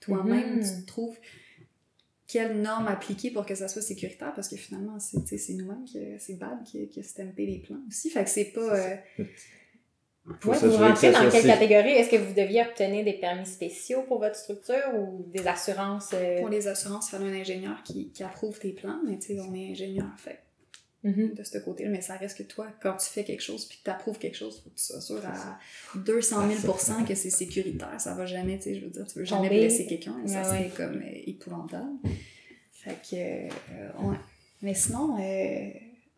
toi-même, 0.00 0.56
Mhm. 0.58 0.62
tu 0.80 0.86
trouves 0.86 1.16
quelle 2.28 2.60
norme 2.60 2.88
appliquer 2.88 3.30
pour 3.30 3.46
que 3.46 3.54
ça 3.54 3.68
soit 3.68 3.82
sécuritaire, 3.82 4.32
parce 4.34 4.48
que 4.48 4.56
finalement, 4.56 4.98
c'est 4.98 5.52
nous-mêmes, 5.54 5.84
que 5.84 6.18
c'est 6.18 6.34
Bad 6.34 6.62
qui, 6.64 6.88
qui 6.88 7.00
a 7.00 7.02
stampé 7.02 7.46
les 7.46 7.58
plans 7.58 7.80
aussi. 7.88 8.10
Fait 8.10 8.24
que 8.24 8.30
c'est 8.30 8.46
pas. 8.46 8.74
euh, 8.74 8.96
Faut 10.40 10.50
Ouais, 10.50 10.58
vous 10.58 10.76
rentrez 10.76 11.12
dans 11.12 11.28
quelle 11.30 11.46
catégorie? 11.46 11.90
Est-ce 11.90 12.10
que 12.10 12.16
vous 12.16 12.34
deviez 12.34 12.62
obtenir 12.62 13.04
des 13.04 13.12
permis 13.14 13.46
spéciaux 13.46 14.02
pour 14.08 14.18
votre 14.18 14.36
structure 14.36 14.92
ou 14.94 15.24
des 15.28 15.46
assurances? 15.46 16.10
euh, 16.14 16.40
pour 16.40 16.48
les 16.48 16.66
assurances, 16.66 17.08
il 17.08 17.10
fallait 17.16 17.30
un 17.30 17.40
ingénieur 17.40 17.82
qui, 17.84 18.10
qui 18.10 18.22
approuve 18.24 18.58
tes 18.58 18.72
plans, 18.72 18.98
mais 19.06 19.18
tu 19.18 19.34
sais, 19.36 19.40
on 19.40 19.54
est 19.54 19.70
ingénieur, 19.70 20.06
fait 20.18 20.40
mhm. 21.04 21.34
de 21.34 21.42
ce 21.44 21.58
côté-là, 21.58 21.90
mais 21.90 22.00
ça 22.00 22.16
reste 22.16 22.38
que 22.38 22.42
toi, 22.42 22.66
quand 22.82 22.96
tu 22.96 23.06
fais 23.08 23.22
quelque 23.22 23.42
chose 23.42 23.66
puis 23.66 23.78
que 23.78 23.84
tu 23.84 23.90
approuves 23.90 24.18
quelque 24.18 24.36
chose, 24.36 24.60
faut 24.64 24.70
que 24.70 24.74
tu 24.76 24.82
sois 24.84 25.00
sûr 25.00 25.22
à 25.24 25.58
200 25.98 26.36
000 26.62 27.04
que 27.06 27.14
c'est 27.14 27.30
sécuritaire. 27.30 27.94
Ça 28.00 28.14
va 28.14 28.26
jamais, 28.26 28.56
tu 28.56 28.64
sais, 28.64 28.74
je 28.74 28.84
veux 28.84 28.90
dire, 28.90 29.06
tu 29.06 29.18
veux 29.20 29.24
jamais 29.24 29.48
Tomber. 29.48 29.60
blesser 29.60 29.86
quelqu'un, 29.86 30.16
ça 30.26 30.38
Ouais, 30.38 30.44
serait 30.44 30.58
ouais. 30.64 30.70
comme 30.76 30.96
euh, 31.02 31.22
épouvantable. 31.26 31.90
Fait 32.72 32.96
que, 33.08 33.16
euh, 33.74 34.08
ouais. 34.08 34.16
Mais 34.62 34.74
sinon, 34.74 35.16
euh, 35.20 35.70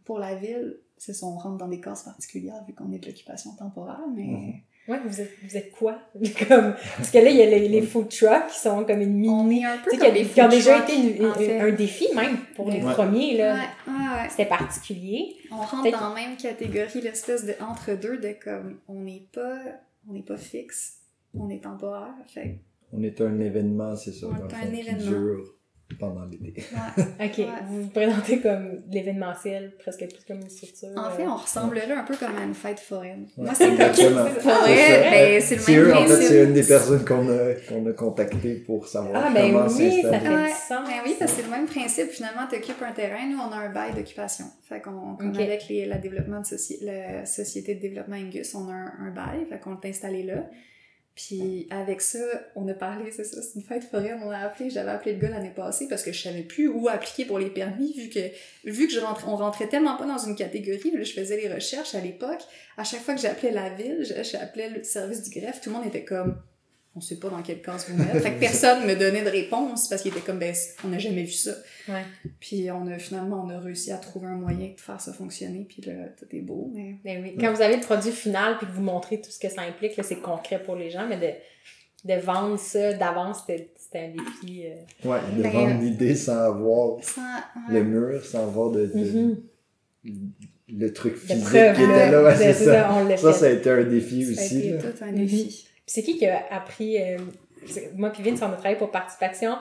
pour 0.05 0.19
la 0.19 0.35
ville, 0.35 0.79
c'est 0.99 1.15
ça, 1.15 1.27
on 1.27 1.37
rentre 1.39 1.57
dans 1.59 1.69
des 1.69 1.81
cases 1.81 2.03
particulières 2.03 2.63
vu 2.67 2.75
qu'on 2.75 2.91
est 2.93 2.99
de 2.99 3.07
l'occupation 3.07 3.53
temporaire, 3.57 4.01
mais 4.15 4.25
Mhm. 4.25 4.53
Ouais, 4.89 4.99
vous 5.05 5.21
êtes, 5.21 5.31
vous 5.47 5.55
êtes 5.55 5.71
quoi? 5.71 5.99
comme, 6.49 6.75
parce 6.97 7.11
que 7.11 7.19
là, 7.19 7.29
il 7.29 7.37
y 7.37 7.43
a 7.43 7.47
les, 7.47 7.69
les 7.69 7.83
food 7.83 8.09
trucks 8.09 8.47
qui 8.51 8.59
sont 8.59 8.87
comme 8.87 9.03
une 9.03 9.13
mini. 9.17 9.29
on 9.29 9.51
est 9.51 9.65
un 9.65 9.77
peu 9.85 9.91
Tu 9.91 9.99
sais, 9.99 10.07
comme 10.07 10.15
qui, 10.25 10.41
ont 10.41 10.49
déjà 10.49 10.79
été 10.83 10.95
une- 10.97 11.27
en 11.27 11.35
fait. 11.35 11.61
un 11.61 11.73
défi 11.73 12.07
même 12.15 12.39
pour 12.57 12.71
les 12.71 12.83
Ouais. 12.83 12.93
premiers, 12.95 13.37
là. 13.37 13.53
Ouais, 13.55 13.61
ouais, 13.87 13.93
ouais. 14.23 14.29
C'était 14.31 14.47
particulier. 14.47 15.37
On 15.53 15.57
rentre 15.57 15.91
dans 15.91 16.09
la 16.09 16.15
même 16.15 16.37
catégorie, 16.39 17.03
l'espèce 17.03 17.45
de 17.45 17.53
entre-deux 17.61 18.17
de 18.17 18.35
comme 18.43 18.79
on 18.89 19.01
n'est 19.01 19.27
pas 19.31 19.59
on 20.09 20.15
n'est 20.15 20.23
pas 20.23 20.39
fixe, 20.39 21.01
on 21.35 21.51
est 21.51 21.63
temporaire. 21.63 22.15
Fait 22.27 22.59
On 22.91 23.03
est 23.03 23.21
un 23.21 23.39
événement, 23.41 23.95
c'est 23.95 24.13
ça, 24.15 24.27
On 24.29 24.35
est 24.37 24.39
fond, 24.39 24.57
un 24.57 24.71
qui 24.71 24.81
événement. 24.81 25.11
dure 25.11 25.55
pendant 25.99 26.25
l'été. 26.27 26.63
Ouais. 26.73 27.05
OK. 27.27 27.39
Ouais. 27.39 27.47
Vous 27.69 27.83
vous 27.85 27.89
présentez 27.89 28.41
comme 28.41 28.83
l'événementiel, 28.91 29.73
presque 29.79 30.01
plus 30.07 30.25
comme 30.27 30.41
une 30.41 30.51
structure. 30.51 30.89
En 30.97 31.11
fait, 31.11 31.23
euh, 31.23 31.29
on 31.29 31.37
ressemblerait 31.37 31.91
un 31.93 32.05
peu 32.05 32.15
comme 32.17 32.37
à 32.37 32.45
une 32.45 32.55
fête 32.55 32.79
foraine. 32.81 33.27
Ouais, 33.37 33.45
Moi, 33.47 33.55
c'est 33.55 33.65
comme 33.67 33.75
exactement. 33.81 34.25
Pour 34.27 34.51
Ah, 34.53 34.59
vrai, 34.67 35.41
c'est 35.41 35.57
le 35.57 35.73
même 35.77 35.85
eux, 35.89 35.95
en 35.95 35.99
fait, 36.01 36.05
principe. 36.07 36.29
c'est 36.29 36.45
une 36.45 36.53
des 36.53 36.63
personnes 36.63 37.05
qu'on 37.05 37.29
a, 37.31 37.55
qu'on 37.69 37.87
a 37.89 37.93
contactées 37.93 38.55
pour 38.57 38.87
savoir 38.87 39.25
Ah, 39.27 39.31
ben 39.35 39.51
comment 39.53 39.67
oui, 39.67 40.03
ça 40.03 40.19
fait 40.21 40.29
Ouais, 40.29 40.45
du 40.45 40.51
sens. 40.51 40.69
Ben 40.89 41.01
oui, 41.07 41.17
parce 41.19 41.33
que 41.33 41.37
c'est 41.39 41.45
le 41.47 41.51
même 41.51 41.67
principe. 41.67 42.11
Finalement, 42.11 42.43
tu 42.51 42.57
occupes 42.57 42.83
un 42.83 42.93
terrain, 42.93 43.27
nous, 43.29 43.39
on 43.39 43.51
a 43.51 43.57
un 43.57 43.71
bail 43.73 43.95
d'occupation. 43.95 44.45
Fait 44.69 44.81
qu'on, 44.81 45.17
comme 45.17 45.35
avec 45.35 45.69
les, 45.69 45.87
la, 45.87 45.97
développement 45.99 46.41
de 46.41 46.45
soci- 46.47 46.85
la 46.85 47.25
société 47.25 47.75
de 47.75 47.81
développement 47.81 48.17
Angus, 48.17 48.55
on 48.55 48.69
a 48.69 48.73
un, 48.75 48.93
un 49.07 49.11
bail, 49.11 49.47
fait 49.49 49.59
qu'on 49.59 49.71
l'a 49.71 49.79
installé 49.89 50.23
là. 50.23 50.45
Puis 51.19 51.67
avec 51.71 52.01
ça, 52.01 52.21
on 52.55 52.69
a 52.69 52.75
parlé, 52.75 53.11
c'est 53.11 53.25
ça, 53.25 53.43
c'est 53.43 53.57
une 53.57 53.65
fête 53.65 53.83
foraine, 53.83 54.21
on 54.25 54.31
a 54.31 54.39
appelé, 54.39 54.71
j'avais 54.71 54.93
appelé 54.93 55.15
le 55.15 55.19
gars 55.19 55.31
l'année 55.31 55.51
passée 55.51 55.89
parce 55.89 56.05
que 56.05 56.13
je 56.13 56.23
savais 56.23 56.43
plus 56.43 56.69
où 56.69 56.89
appliquer 56.89 57.25
pour 57.25 57.41
les 57.41 57.51
permis, 57.51 57.93
vu 57.93 58.09
que, 58.09 58.21
vu 58.65 58.87
que 58.87 58.93
je 58.93 59.01
rentrais, 59.01 59.27
on 59.27 59.35
rentrait 59.35 59.67
tellement 59.67 59.97
pas 59.97 60.07
dans 60.07 60.19
une 60.19 60.37
catégorie, 60.37 60.93
là, 60.93 61.03
je 61.03 61.13
faisais 61.13 61.37
les 61.37 61.53
recherches 61.53 61.97
à 61.97 62.01
l'époque, 62.01 62.43
à 62.77 62.85
chaque 62.85 63.01
fois 63.01 63.15
que 63.15 63.21
j'appelais 63.21 63.51
la 63.51 63.69
ville, 63.71 64.07
j'appelais 64.23 64.71
le 64.71 64.85
service 64.85 65.29
du 65.29 65.41
greffe, 65.41 65.61
tout 65.61 65.71
le 65.71 65.77
monde 65.77 65.87
était 65.87 66.05
comme, 66.05 66.41
on 66.99 67.01
sait 67.01 67.17
pas 67.17 67.31
dans 67.31 67.41
quelle 67.43 67.63
case 67.63 67.87
vous 67.89 67.97
mettre. 67.97 68.19
Fait 68.19 68.33
que 68.35 68.41
personne 68.41 68.87
me 68.87 68.95
donnait 68.95 69.23
de 69.25 69.31
réponse 69.31 69.89
parce 69.89 70.03
qu'il 70.03 70.11
était 70.13 70.21
comme, 70.21 70.39
ben, 70.39 70.55
on 70.85 70.89
n'a 70.89 70.99
jamais 70.99 71.23
vu 71.23 71.33
ça. 71.33 71.53
Ouais. 71.89 72.03
Puis 72.41 72.71
on 72.71 72.87
a 72.89 72.99
finalement, 72.99 73.43
on 73.47 73.49
a 73.51 73.59
réussi 73.59 73.91
à 73.93 73.97
trouver 73.97 74.27
un 74.27 74.37
moyen 74.37 74.73
de 74.75 74.81
faire 74.81 75.01
ça 75.01 75.13
fonctionner, 75.13 75.65
puis 75.69 75.81
là, 75.87 75.93
tout 76.19 76.27
est 76.37 76.41
beau, 76.41 76.71
mais... 76.75 76.97
Ben 77.05 77.23
oui. 77.23 77.37
Quand 77.41 77.53
vous 77.55 77.63
avez 77.63 77.77
le 77.77 77.81
produit 77.83 78.13
final 78.13 78.59
puis 78.59 78.67
que 78.67 78.73
vous 78.73 78.83
montrez 78.83 79.21
tout 79.21 79.31
ce 79.31 79.39
que 79.39 79.49
ça 79.49 79.63
implique, 79.63 79.97
là, 79.97 80.03
c'est 80.03 80.17
concret 80.21 80.63
pour 80.63 80.77
les 80.77 80.91
gens, 80.91 81.07
mais 81.09 81.17
de, 81.19 82.13
de 82.15 82.21
vendre 82.21 82.59
ça 82.59 82.93
d'avance, 82.93 83.39
c'était 83.47 83.71
c'était 83.77 84.01
un 84.01 84.09
défi. 84.11 84.65
euh. 84.67 85.09
Ouais, 85.09 85.19
de 85.37 85.43
Ben, 85.43 85.51
vendre 85.51 85.81
l'idée 85.81 86.15
sans 86.15 86.37
avoir 86.53 87.03
Sans... 87.03 87.23
le 87.71 87.83
mur, 87.85 88.23
sans 88.25 88.43
avoir 88.43 88.71
de, 88.71 88.85
de- 88.87 89.39
Mhm. 90.05 90.33
le 90.69 90.93
truc 90.93 91.17
physique 91.17 91.45
preuve, 91.45 91.77
qui 91.77 91.83
était 91.83 92.11
là. 92.11 92.23
Ouais, 92.23 92.37
c'est 92.37 92.53
ça. 92.53 93.17
Ça, 93.17 93.33
ça 93.33 93.47
a 93.47 93.51
été 93.51 93.71
un 93.71 93.85
défi 93.85 94.35
Ça 94.35 94.41
a 94.41 94.45
aussi. 94.45 94.59
été 94.59 94.71
là. 94.73 94.79
tout 94.83 95.05
un 95.05 95.13
défi. 95.13 95.68
C'est 95.89 96.03
qui 96.03 96.17
qui 96.17 96.27
a 96.27 96.47
appris... 96.51 97.03
euh, 97.03 97.19
moi 97.97 98.11
puis 98.11 98.23
Vince, 98.23 98.41
on 98.43 98.47
a 98.47 98.53
travaillé 98.53 98.77
pour 98.77 98.93
Participation, 98.93 99.57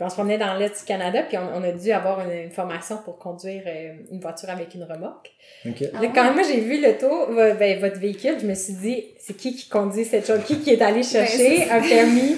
puis 0.00 0.06
on 0.06 0.08
se 0.08 0.14
promenait 0.14 0.38
dans 0.38 0.54
l'Est 0.54 0.78
du 0.80 0.84
Canada, 0.86 1.22
puis 1.28 1.36
on, 1.36 1.58
on 1.58 1.62
a 1.62 1.72
dû 1.72 1.92
avoir 1.92 2.22
une, 2.24 2.32
une 2.44 2.50
formation 2.50 2.96
pour 3.04 3.18
conduire 3.18 3.62
euh, 3.66 3.92
une 4.10 4.18
voiture 4.18 4.48
avec 4.48 4.74
une 4.74 4.84
remorque. 4.84 5.30
Ah 5.66 5.68
Là, 6.00 6.08
quand 6.14 6.32
moi 6.32 6.42
j'ai 6.42 6.60
vu 6.60 6.80
l'auto, 6.80 7.06
vo- 7.26 7.54
ben, 7.58 7.78
votre 7.80 7.98
véhicule, 7.98 8.36
je 8.40 8.46
me 8.46 8.54
suis 8.54 8.72
dit, 8.72 9.04
c'est 9.18 9.34
qui 9.36 9.54
qui 9.54 9.68
conduit 9.68 10.06
cette 10.06 10.26
chose? 10.26 10.40
Qui 10.46 10.58
qui 10.60 10.70
est 10.70 10.80
allé 10.80 11.02
chercher 11.02 11.58
Ben, 11.58 11.64
c'est 11.66 11.70
un 11.70 11.80
permis 11.82 12.36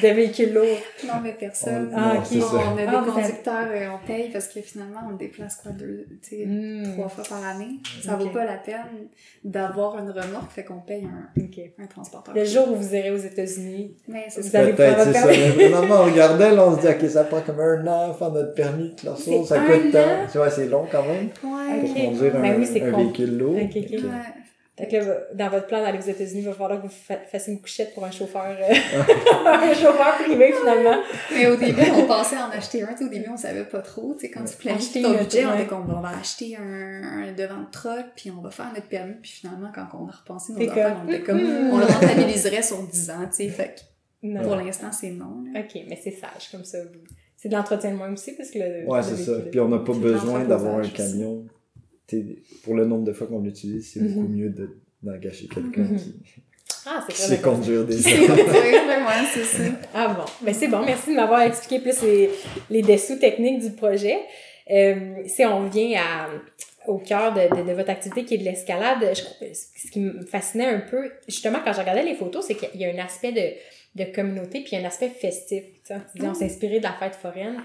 de 0.00 0.08
véhicule 0.14 0.52
lourd? 0.54 0.78
Non, 1.04 1.14
mais 1.24 1.32
personne. 1.32 1.90
On- 1.92 1.96
Ah, 1.98 2.14
non, 2.14 2.20
ok. 2.20 2.26
c'est 2.28 2.36
On 2.40 2.76
a 2.76 2.76
des 2.76 2.84
Ah, 2.86 3.00
vous 3.04 3.10
avez- 3.10 3.22
conducteurs, 3.22 3.66
euh, 3.72 3.88
on 4.00 4.06
paye 4.06 4.28
parce 4.30 4.46
que 4.46 4.60
finalement, 4.60 5.00
on 5.10 5.16
déplace 5.16 5.56
quoi, 5.56 5.72
deux, 5.72 6.06
tu 6.22 6.28
sais, 6.36 6.44
Hmm. 6.46 6.92
trois 6.92 7.08
fois 7.08 7.24
par 7.28 7.44
année. 7.44 7.80
Ça 8.04 8.14
Ok. 8.14 8.20
vaut 8.22 8.28
pas 8.28 8.44
la 8.44 8.58
peine 8.58 9.08
d'avoir 9.42 9.98
une 9.98 10.10
remorque, 10.10 10.52
fait 10.52 10.62
qu'on 10.64 10.78
paye 10.80 11.04
un, 11.04 11.86
transporteur. 11.86 12.34
Le 12.34 12.44
jour 12.44 12.70
où 12.70 12.76
vous 12.76 12.94
irez 12.94 13.10
aux 13.10 13.16
États-Unis, 13.16 13.96
Vous 14.06 14.56
allez 14.56 14.72
pouvoir 14.72 14.96
vraiment, 15.06 15.94
on 16.02 16.04
regardait, 16.04 16.52
là, 16.54 16.66
on 16.68 16.76
se 16.76 16.80
dit, 16.82 16.86
OK, 17.00 17.08
ça 17.10 17.24
prend 17.24 17.40
comme 17.40 17.60
un 17.60 17.86
an 17.86 18.14
faire 18.14 18.30
notre 18.30 18.54
permis 18.54 18.94
de 19.00 19.06
leur 19.06 19.18
source. 19.18 19.48
Ça 19.48 19.60
un 19.60 19.66
coûte 19.66 19.86
an? 19.94 19.98
tant. 19.98 20.30
Tu 20.30 20.38
vois, 20.38 20.50
c'est 20.50 20.66
long 20.66 20.86
quand 20.90 21.02
même 21.04 21.28
Ouais. 21.44 21.80
pour 21.80 21.90
Ok. 21.90 22.04
conduire 22.04 22.36
un, 22.36 22.40
Ben 22.40 22.54
oui, 22.58 22.66
c'est 22.70 22.82
un 22.82 22.90
con. 22.90 22.98
véhicule 22.98 23.38
lourd. 23.38 23.54
Ouais. 23.54 23.68
Fait 24.78 24.88
que 24.88 24.96
là, 24.96 25.14
dans 25.34 25.50
votre 25.50 25.66
plan 25.66 25.82
d'aller 25.82 25.98
aux 25.98 26.08
États-Unis, 26.10 26.40
il 26.40 26.46
va 26.46 26.54
falloir 26.54 26.80
que 26.80 26.86
vous 26.86 26.92
fa- 26.92 27.18
fassiez 27.30 27.52
une 27.52 27.60
couchette 27.60 27.92
pour 27.92 28.04
un 28.06 28.10
chauffeur, 28.10 28.56
euh, 28.58 28.74
un 29.46 29.74
chauffeur 29.74 30.14
privé 30.24 30.54
finalement. 30.58 30.96
Mais 31.30 31.46
au 31.46 31.56
début, 31.56 31.82
on 31.94 32.04
pensait 32.06 32.38
en 32.38 32.48
acheter 32.50 32.82
un. 32.82 32.88
Au 32.98 33.08
début, 33.08 33.28
on 33.30 33.36
savait 33.36 33.64
pas 33.64 33.80
trop. 33.80 34.14
Tu 34.14 34.20
sais, 34.26 34.30
quand 34.30 34.42
tu 34.44 34.56
planifies 34.56 35.02
ton 35.02 35.12
une 35.12 35.18
budget, 35.18 35.44
on 35.44 35.54
était 35.54 35.66
comme, 35.66 35.84
bon, 35.84 35.96
on 35.98 36.00
va 36.00 36.12
acheter 36.18 36.56
un, 36.56 37.02
un 37.28 37.32
devant 37.32 37.60
de 37.60 37.70
truck, 37.70 38.06
puis 38.16 38.30
on 38.36 38.40
va 38.40 38.50
faire 38.50 38.70
notre 38.74 38.88
permis. 38.88 39.14
Puis 39.20 39.30
finalement, 39.42 39.70
quand 39.74 39.86
on 39.92 40.08
a 40.08 40.10
repensé 40.12 40.54
nos 40.54 40.70
affaires, 40.70 40.94
comme, 40.94 41.02
on 41.06 41.12
était 41.12 41.22
comme, 41.22 41.38
hmm. 41.42 41.70
on 41.70 41.78
le 41.78 41.84
rentabiliserait 41.84 42.62
sur 42.62 42.82
10 42.82 43.10
ans, 43.10 43.14
tu 43.30 43.36
sais. 43.44 43.48
Fait 43.50 43.74
que 43.76 43.80
Non. 44.22 44.42
pour 44.42 44.56
l'instant, 44.56 44.92
c'est 44.92 45.10
non. 45.10 45.42
là. 45.52 45.60
Ok, 45.60 45.80
mais 45.88 45.98
c'est 46.02 46.12
sage 46.12 46.50
comme 46.52 46.64
ça. 46.64 46.78
vous- 46.84 47.00
C'est 47.36 47.48
de 47.48 47.54
l'entretien 47.54 47.90
de 47.92 47.96
même 47.98 48.12
aussi 48.12 48.32
parce 48.36 48.50
que 48.50 48.58
le. 48.60 48.86
Ouais, 48.88 49.02
c'est 49.02 49.16
ça. 49.16 49.32
Puis 49.50 49.58
on 49.60 49.68
n'a 49.68 49.78
pas 49.78 49.92
besoin 49.94 50.44
d'avoir 50.44 50.76
un 50.78 50.88
camion. 50.88 51.44
T'sais, 52.06 52.36
pour 52.64 52.74
le 52.74 52.84
nombre 52.84 53.04
de 53.04 53.12
fois 53.12 53.26
qu'on 53.26 53.40
l'utilise, 53.40 53.90
c'est 53.92 54.00
beaucoup 54.00 54.28
mieux 54.28 54.50
de- 54.50 54.78
d'engager 55.02 55.48
quelqu'un 55.48 55.82
Mhm. 55.82 55.96
qui, 55.96 56.14
Ah, 56.86 57.04
c'est 57.10 57.40
conduire 57.42 57.84
des 57.84 57.92
C'est 57.98 58.26
gens. 58.26 58.34
c'est 59.32 59.44
ça. 59.44 59.62
Ah 59.94 60.08
bon, 60.14 60.24
ben 60.44 60.52
c'est 60.54 60.68
bon, 60.68 60.84
merci 60.84 61.10
de 61.10 61.16
m'avoir 61.16 61.42
expliqué 61.42 61.80
plus 61.80 62.02
les, 62.02 62.30
les 62.70 62.82
dessous 62.82 63.16
techniques 63.16 63.60
du 63.60 63.70
projet. 63.70 64.18
Euh, 64.70 65.22
si 65.26 65.44
on 65.44 65.66
vient 65.68 66.00
à, 66.00 66.28
au 66.90 66.98
cœur 66.98 67.32
de, 67.34 67.56
de, 67.62 67.68
de 67.68 67.72
votre 67.72 67.90
activité 67.90 68.24
qui 68.24 68.34
est 68.34 68.38
de 68.38 68.44
l'escalade, 68.44 68.98
je 69.14 69.22
crois- 69.22 69.46
ce 69.52 69.90
qui 69.90 70.00
me 70.00 70.24
fascinait 70.26 70.66
un 70.66 70.80
peu, 70.80 71.10
justement 71.28 71.58
quand 71.64 71.72
je 71.72 71.80
regardais 71.80 72.04
les 72.04 72.14
photos, 72.14 72.44
c'est 72.46 72.54
qu'il 72.54 72.80
y 72.80 72.84
a 72.84 72.88
un 72.92 72.98
aspect 73.04 73.32
de, 73.32 73.42
de 73.94 74.04
communauté 74.04 74.62
puis 74.62 74.76
un 74.76 74.84
aspect 74.84 75.08
festif. 75.08 75.64
Tu 75.64 75.94
sais, 75.94 76.00
tu 76.12 76.20
dis, 76.20 76.26
on 76.26 76.34
s'est 76.34 76.46
inspiré 76.46 76.78
de 76.78 76.84
la 76.84 76.92
fête 76.92 77.14
foraine. 77.14 77.62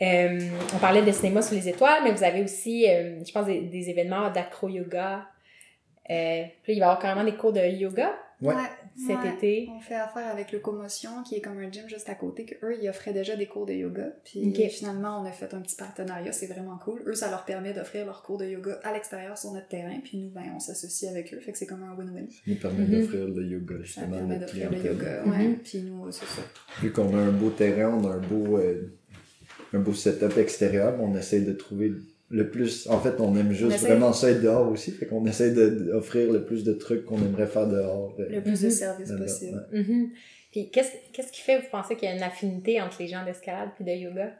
Euh, 0.00 0.40
on 0.74 0.78
parlait 0.78 1.02
de 1.02 1.12
cinéma 1.12 1.42
sous 1.42 1.54
les 1.54 1.68
étoiles, 1.68 2.02
mais 2.02 2.10
vous 2.12 2.24
avez 2.24 2.42
aussi, 2.42 2.88
euh, 2.88 3.22
je 3.24 3.32
pense, 3.32 3.46
des, 3.46 3.60
des 3.60 3.90
événements 3.90 4.30
d'acro-yoga. 4.30 5.26
Euh, 6.10 6.42
puis 6.64 6.74
il 6.74 6.80
va 6.80 6.86
y 6.86 6.88
avoir 6.88 6.98
carrément 6.98 7.24
des 7.24 7.36
cours 7.36 7.52
de 7.52 7.60
yoga 7.60 8.12
Ouais. 8.42 8.54
cet 8.96 9.16
Ouais. 9.22 9.32
été. 9.34 9.68
On 9.74 9.80
fait 9.80 9.94
affaire 9.94 10.26
avec 10.30 10.52
Locomotion, 10.52 11.22
qui 11.22 11.36
est 11.36 11.40
comme 11.40 11.58
un 11.58 11.70
gym 11.70 11.88
juste 11.88 12.08
à 12.08 12.14
côté, 12.14 12.44
que 12.44 12.54
eux, 12.64 12.76
ils 12.80 12.88
offraient 12.88 13.12
déjà 13.12 13.36
des 13.36 13.46
cours 13.46 13.64
de 13.66 13.72
yoga. 13.72 14.12
Puis 14.24 14.52
finalement, 14.70 15.20
on 15.20 15.24
a 15.24 15.30
fait 15.32 15.52
un 15.54 15.60
petit 15.60 15.76
partenariat, 15.76 16.32
c'est 16.32 16.46
vraiment 16.46 16.76
cool. 16.78 17.02
Eux, 17.06 17.14
ça 17.14 17.30
leur 17.30 17.44
permet 17.44 17.72
d'offrir 17.72 18.04
leurs 18.04 18.22
cours 18.22 18.38
de 18.38 18.44
yoga 18.46 18.78
à 18.84 18.92
l'extérieur 18.92 19.38
sur 19.38 19.52
notre 19.52 19.68
terrain, 19.68 19.98
puis 20.02 20.18
nous, 20.18 20.30
ben, 20.30 20.42
on 20.54 20.60
s'associe 20.60 21.10
avec 21.10 21.32
eux. 21.32 21.40
Fait 21.40 21.52
que 21.52 21.58
c'est 21.58 21.66
comme 21.66 21.82
un 21.84 21.94
win-win. 21.94 22.28
Ça 22.30 22.40
nous 22.46 22.56
permet 22.56 22.84
Mhm. 22.84 23.00
d'offrir 23.00 23.28
le 23.28 23.42
yoga, 23.46 23.74
Ça 23.76 23.82
justement, 23.84 24.06
à 24.06 24.10
permet 24.18 24.38
notre 24.38 24.40
d'offrir 24.54 24.70
le 24.70 24.76
yoga, 24.78 25.22
Mhm. 25.24 25.30
ouais. 25.32 25.58
Puis 25.64 25.82
nous, 25.82 26.10
c'est 26.12 26.26
ça. 26.26 26.42
Vu 26.82 26.92
qu'on 26.92 27.16
a 27.16 27.20
un 27.20 27.32
beau 27.32 27.50
terrain, 27.50 27.94
on 27.98 28.06
a 28.10 28.14
un 28.14 28.20
beau, 28.20 28.58
euh, 28.58 28.92
un 29.72 29.78
beau 29.78 29.94
setup 29.94 30.36
extérieur, 30.36 31.00
on 31.00 31.14
essaie 31.16 31.40
de 31.40 31.52
trouver 31.52 31.92
le 32.32 32.50
plus. 32.50 32.86
En 32.88 32.98
fait, 32.98 33.20
on 33.20 33.36
aime 33.36 33.52
juste 33.52 33.78
vraiment 33.80 34.12
ça 34.12 34.30
être 34.30 34.40
dehors 34.42 34.68
aussi, 34.70 34.90
fait 34.90 35.06
qu'on 35.06 35.24
essaie 35.26 35.52
de- 35.52 35.68
d'offrir 35.68 36.32
le 36.32 36.44
plus 36.44 36.64
de 36.64 36.72
trucs 36.72 37.04
qu'on 37.04 37.18
aimerait 37.18 37.46
faire 37.46 37.68
dehors. 37.68 38.14
Le 38.18 38.40
plus 38.40 38.60
de 38.62 38.66
Mhm. 38.66 38.72
services 38.72 39.12
possible. 39.16 39.66
ouais. 39.72 39.80
Mhm. 39.82 40.10
Puis 40.50 40.70
qu'est-ce 40.70 40.90
qu'est-ce 41.12 41.30
qui 41.32 41.40
fait, 41.42 41.58
vous 41.60 41.66
pensez 41.70 41.94
qu'il 41.96 42.08
y 42.08 42.12
a 42.12 42.14
une 42.16 42.22
affinité 42.22 42.80
entre 42.80 42.96
les 43.00 43.08
gens 43.08 43.24
d'escalade 43.24 43.70
puis 43.76 43.84
de 43.84 43.90
yoga? 43.92 44.32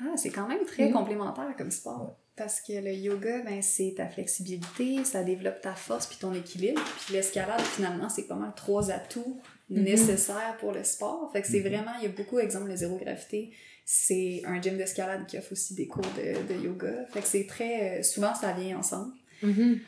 Ah, 0.00 0.14
c'est 0.16 0.30
quand 0.30 0.48
même 0.48 0.64
très 0.66 0.86
Mhm. 0.88 0.92
complémentaire 0.92 1.54
comme 1.56 1.70
sport. 1.70 2.16
Parce 2.36 2.60
que 2.60 2.72
le 2.72 2.92
yoga, 2.92 3.42
ben, 3.42 3.60
c'est 3.62 3.94
ta 3.96 4.06
flexibilité, 4.08 5.04
ça 5.04 5.22
développe 5.22 5.60
ta 5.60 5.74
force 5.74 6.06
puis 6.06 6.16
ton 6.18 6.32
équilibre. 6.32 6.80
Puis 7.04 7.14
l'escalade, 7.14 7.60
finalement, 7.60 8.08
c'est 8.08 8.26
pas 8.26 8.34
mal 8.34 8.52
trois 8.56 8.90
atouts 8.90 9.38
nécessaires 9.68 10.56
pour 10.58 10.72
le 10.72 10.82
sport. 10.82 11.30
Fait 11.32 11.42
que 11.42 11.48
c'est 11.48 11.60
vraiment, 11.60 11.92
il 12.00 12.04
y 12.04 12.10
a 12.10 12.14
beaucoup 12.16 12.36
d'exemples 12.36 12.70
de 12.70 12.76
zéro 12.76 12.96
gravité. 12.96 13.50
C'est 13.84 14.42
un 14.46 14.60
gym 14.60 14.76
d'escalade 14.76 15.26
qui 15.26 15.36
offre 15.38 15.52
aussi 15.52 15.74
des 15.74 15.86
cours 15.86 16.04
de, 16.16 16.52
de 16.54 16.60
yoga. 16.64 16.92
Fait 17.12 17.20
que 17.20 17.26
c'est 17.26 17.46
très... 17.46 17.98
euh, 17.98 18.02
Souvent, 18.02 18.34
ça 18.34 18.52
vient 18.52 18.78
ensemble. 18.78 19.12
Mhm. 19.42 19.80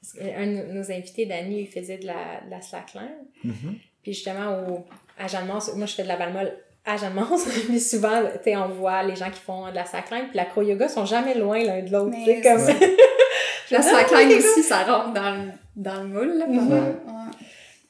Parce 0.00 0.12
que 0.14 0.36
Un 0.36 0.46
de 0.46 0.72
nos 0.72 0.90
invités, 0.92 1.24
Dani, 1.26 1.62
il 1.62 1.68
faisait 1.68 1.98
de 1.98 2.06
la, 2.06 2.42
de 2.44 2.50
la 2.50 2.60
slackline. 2.60 3.14
Mhm. 3.44 3.76
Puis 4.02 4.12
justement, 4.12 4.66
au, 4.68 4.84
à 5.18 5.26
Jeanne-Mance, 5.28 5.74
moi 5.76 5.86
je 5.86 5.94
fais 5.94 6.02
de 6.02 6.08
la 6.08 6.16
balle 6.16 6.32
molle 6.32 6.52
à 6.84 6.98
Jeanne-Mance, 6.98 7.46
puis 7.66 7.80
souvent, 7.92 8.20
tu 8.36 8.42
sais, 8.44 8.56
on 8.56 8.68
voit 8.68 9.02
les 9.04 9.16
gens 9.16 9.30
qui 9.30 9.40
font 9.40 9.70
de 9.70 9.74
la 9.74 9.86
slackline, 9.86 10.26
puis 10.28 10.36
l'acro-yoga 10.36 10.86
sont 10.88 11.06
jamais 11.06 11.34
loin 11.34 11.62
l'un 11.64 11.82
de 11.82 11.90
l'autre. 11.90 12.14
tu 12.14 12.24
sais, 12.26 12.36
Mais 12.36 12.42
comme... 12.42 12.58
c'est 12.58 12.96
La 13.70 13.80
slackline 13.80 14.30
aussi, 14.36 14.62
ça 14.62 14.82
rentre 14.84 15.14
dans 15.14 15.30
le, 15.36 15.50
dans 15.76 16.02
le 16.02 16.08
moule, 16.08 16.36
là, 16.38 16.46
Mhm. 16.46 16.96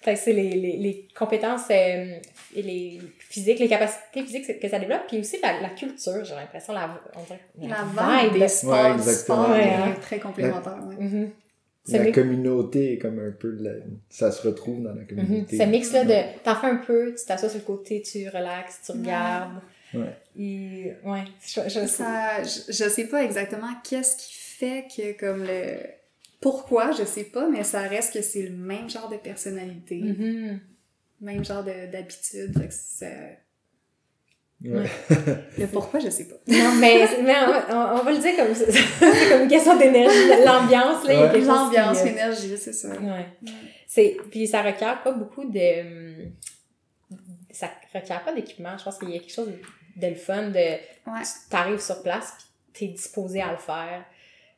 Fait 0.05 0.15
que 0.15 0.21
c'est 0.21 0.33
les, 0.35 0.51
les, 0.51 0.77
les 0.77 1.09
compétences 1.17 1.63
euh, 1.71 2.19
et 2.55 2.63
les 2.63 3.01
physiques, 3.19 3.59
les 3.59 3.69
capacités 3.69 4.23
physiques 4.23 4.61
que 4.61 4.69
ça 4.69 4.79
développe, 4.79 5.07
puis 5.09 5.19
aussi 5.19 5.39
la, 5.43 5.61
la 5.63 5.71
culture, 5.71 6.23
j'ai 6.25 6.35
l'impression, 6.35 6.75
la, 6.75 7.01
on 7.17 7.23
dirait, 7.23 7.41
La 7.75 8.23
vibe 8.29 8.39
des 8.39 8.49
sports, 8.49 8.73
Ouais, 8.85 8.93
exactement. 8.93 9.45
sport 9.45 9.51
Ouais, 9.57 9.65
est 9.65 9.73
hein. 9.73 9.97
très 10.03 10.19
complémentaire. 10.19 10.79
ouais. 10.87 11.03
Mhm. 11.05 11.31
Ce 11.87 11.93
La 11.97 12.03
mix- 12.05 12.15
communauté 12.15 12.93
est 12.95 12.99
comme 12.99 13.19
un 13.19 13.31
peu. 13.33 13.53
de 13.53 13.65
la- 13.65 13.85
Ça 14.11 14.31
se 14.31 14.47
retrouve 14.47 14.83
dans 14.83 14.95
la 14.95 15.03
Mhm. 15.03 15.07
communauté. 15.07 15.59
Ce 15.59 15.63
mix-là 15.65 16.05
de. 16.05 16.39
T'en 16.43 16.55
fais 16.55 16.67
un 16.69 16.77
peu, 16.77 17.15
tu 17.19 17.25
t'assois 17.27 17.49
sur 17.51 17.59
le 17.59 17.65
côté, 17.65 18.01
tu 18.03 18.27
relaxes, 18.29 18.81
tu 18.87 18.93
Ouais. 18.93 18.99
regardes. 18.99 19.61
Ouais. 19.93 20.17
Et, 20.39 20.93
ouais. 21.05 21.25
Je, 21.47 21.61
je, 21.69 21.87
Ça, 21.87 22.43
je, 22.43 22.73
je 22.73 22.89
sais 22.89 23.07
pas 23.07 23.23
exactement 23.23 23.69
qu'est-ce 23.89 24.17
qui 24.17 24.33
fait 24.35 24.85
que 24.95 25.13
comme 25.19 25.45
le 25.45 25.77
pourquoi, 26.45 26.93
je 26.93 27.05
sais 27.05 27.25
pas, 27.25 27.49
mais 27.49 27.65
ça 27.65 27.81
reste 27.81 28.13
que 28.13 28.21
c'est 28.21 28.43
le 28.43 28.51
même 28.55 28.91
genre 28.91 29.09
de 29.09 29.17
personnalité, 29.17 29.97
Mhm. 30.03 30.61
même 31.23 31.43
genre 31.43 31.65
de- 31.65 31.91
d'habitude. 31.91 32.53
Fait 32.59 32.69
que 32.69 32.75
c'est- 32.75 33.39
Ouais. 34.63 34.85
Le 35.59 35.67
pourquoi, 35.67 36.01
je 36.01 36.11
sais 36.11 36.29
pas. 36.29 36.37
Non, 36.47 36.75
mais, 36.81 37.07
mais 37.23 37.35
on, 37.71 37.75
on- 38.01 38.03
va 38.03 38.13
le 38.13 38.19
dire 38.19 38.37
comme 38.37 38.55
ça. 38.55 38.65
C'est 38.71 39.29
comme 39.31 39.43
une 39.43 39.49
question 39.49 39.77
d'énergie, 39.79 40.29
l'ambiance, 40.45 41.07
là. 41.07 41.33
Ouais. 41.33 41.41
L'ambiance, 41.41 41.99
euh, 42.01 42.05
l'énergie, 42.05 42.57
c'est 42.59 42.73
ça. 42.73 42.89
Ouais. 42.91 43.27
C'est, 43.87 44.17
puis 44.31 44.47
ça 44.47 44.63
requiert 44.63 45.03
pas 45.03 45.13
beaucoup 45.13 45.45
de. 45.45 46.31
Ça 47.51 47.71
requiert 47.95 48.23
pas 48.25 48.33
d'équipement. 48.35 48.77
Je 48.79 48.85
pense 48.85 48.99
qu'il 48.99 49.11
y 49.11 49.17
a 49.17 49.19
quelque 49.21 49.33
chose 49.33 49.51
de 49.97 50.07
le 50.07 50.15
fun 50.15 50.49
de 50.49 50.55
Ouais. 50.57 51.23
t'arrives 51.51 51.81
sur 51.81 52.03
place 52.03 52.33
puis 52.73 52.87
t'es 52.89 52.93
disposé 52.93 53.41
à 53.43 53.51
le 53.53 53.59
faire. 53.59 54.05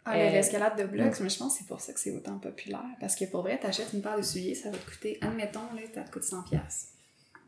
Ah, 0.07 0.17
Euh, 0.17 0.31
l'escalade 0.31 0.79
de 0.79 0.85
blocs, 0.85 1.21
mais 1.21 1.29
je 1.29 1.39
pense 1.39 1.53
que 1.55 1.59
c'est 1.59 1.67
pour 1.69 1.81
ça 1.81 1.93
que 1.93 2.01
c'est 2.01 2.13
autant 2.13 2.39
populaire. 2.39 2.85
Parce 3.01 3.15
que 3.17 3.25
pour 3.25 3.43
vrai, 3.43 3.59
t'achètes 3.59 3.93
une 3.93 4.03
paire 4.03 4.17
de 4.17 4.23
souliers, 4.23 4.55
ça 4.55 4.71
va 4.71 4.79
te 4.79 4.89
coûter, 4.91 5.19
admettons, 5.21 5.61
là, 5.75 5.83
ça 5.95 6.03
te 6.03 6.11
coûte 6.11 6.23
100$. 6.23 6.45
piastres. 6.49 6.93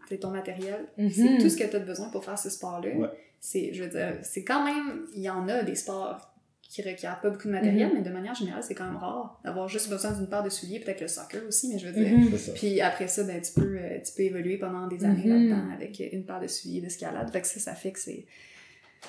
C'est 0.09 0.18
ton 0.18 0.30
matériel. 0.30 0.86
Mhm. 0.96 1.11
C'est 1.11 1.38
tout 1.38 1.48
ce 1.50 1.56
que 1.56 1.64
t'as 1.64 1.78
besoin 1.80 2.09
pour 2.11 2.24
faire 2.24 2.38
ce 2.38 2.50
sport-là. 2.50 2.90
Ouais. 2.96 3.09
C'est, 3.40 3.72
je 3.72 3.84
veux 3.84 3.90
dire, 3.90 4.18
c'est 4.22 4.42
quand 4.42 4.64
même, 4.64 5.06
il 5.14 5.22
y 5.22 5.30
en 5.30 5.46
a 5.48 5.62
des 5.62 5.74
sports 5.76 6.32
qui 6.62 6.82
requièrent 6.82 7.20
pas 7.20 7.30
beaucoup 7.30 7.46
de 7.48 7.52
matériel, 7.52 7.88
Mhm. 7.88 7.94
mais 7.96 8.02
de 8.02 8.11
manière 8.11 8.34
générale, 8.34 8.62
c'est 8.62 8.74
quand 8.74 8.84
même 8.86 8.96
rare 8.96 9.40
d'avoir 9.44 9.68
juste 9.68 9.88
besoin 9.88 10.12
d'une 10.12 10.26
paire 10.28 10.42
de 10.42 10.50
souliers, 10.50 10.80
peut-être 10.80 11.00
le 11.00 11.09
soccer 11.09 11.40
aussi, 11.46 11.68
mais 11.68 11.78
je 11.78 11.86
veux 11.88 11.92
dire. 11.92 12.18
Mhm. 12.18 12.30
Puis 12.54 12.80
après 12.80 13.06
ça, 13.09 13.22
ben, 13.24 13.40
tu, 13.40 13.52
peux, 13.52 13.78
euh, 13.78 13.98
tu 14.04 14.12
peux 14.14 14.22
évoluer 14.22 14.59
pendant 14.59 14.86
des 14.86 15.02
années 15.04 15.24
là-dedans 15.26 15.70
avec 15.74 16.02
une 16.12 16.24
paire 16.24 16.40
de 16.40 16.46
souliers 16.46 16.80
d'escalade. 16.80 17.30
Fait 17.30 17.40
que 17.40 17.46
ça, 17.46 17.61
ça 17.61 17.74
fait 17.74 17.92
que 17.92 17.98
c'est 18.00 18.26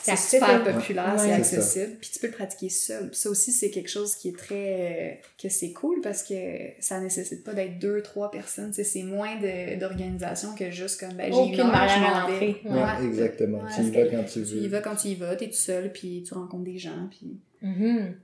C'est 0.02 0.16
super 0.16 0.50
accessible. 0.50 0.74
populaire, 0.80 1.12
Ouais. 1.14 1.18
c'est 1.18 1.32
accessible. 1.34 1.98
Puis 2.00 2.10
tu 2.12 2.20
peux 2.20 2.28
le 2.28 2.34
pratiquer 2.34 2.70
seul. 2.70 3.10
Puis 3.10 3.18
ça 3.20 3.30
aussi, 3.30 3.52
c'est 3.52 3.70
quelque 3.70 3.90
chose 3.90 4.16
qui 4.16 4.30
est 4.30 4.38
très... 4.38 4.56
euh, 4.56 5.28
que 5.42 5.50
c'est 5.50 5.74
cool 5.74 6.00
parce 6.02 6.24
que 6.24 6.34
ça 6.80 7.00
nécessite 7.02 7.44
pas 7.44 7.54
d'être 7.54 7.80
deux, 7.80 8.02
trois 8.02 8.32
personnes. 8.32 8.70
Tu 8.70 8.76
sais, 8.76 8.84
c'est 8.86 9.04
moins 9.04 9.36
de- 9.38 9.78
d'organisation 9.80 10.56
que 10.56 10.72
juste 10.72 11.00
comme, 11.00 11.14
ben, 11.14 11.26
j'ai 11.34 11.40
Aucune 11.40 11.54
une 11.54 11.68
l'entrée. 11.68 12.62
Ouais, 12.64 12.72
Ouais. 12.72 13.06
exactement. 13.06 13.58
Ouais, 13.60 13.72
tu 13.76 13.82
y 13.82 13.92
vas 13.92 14.06
quand 14.08 14.24
tu 14.24 14.32
Tu 14.34 14.40
y 14.40 14.60
veux. 14.62 14.68
vas 14.70 14.80
quand 14.82 14.96
tu 14.96 15.08
y 15.10 15.16
vas, 15.16 15.36
t'es 15.36 15.48
tout 15.48 15.54
seul, 15.54 15.92
puis 15.92 16.24
tu 16.26 16.34
rencontres 16.34 16.64
des 16.64 16.78
gens, 16.78 17.08
puis... 17.10 17.40
Mhm. 17.62 18.16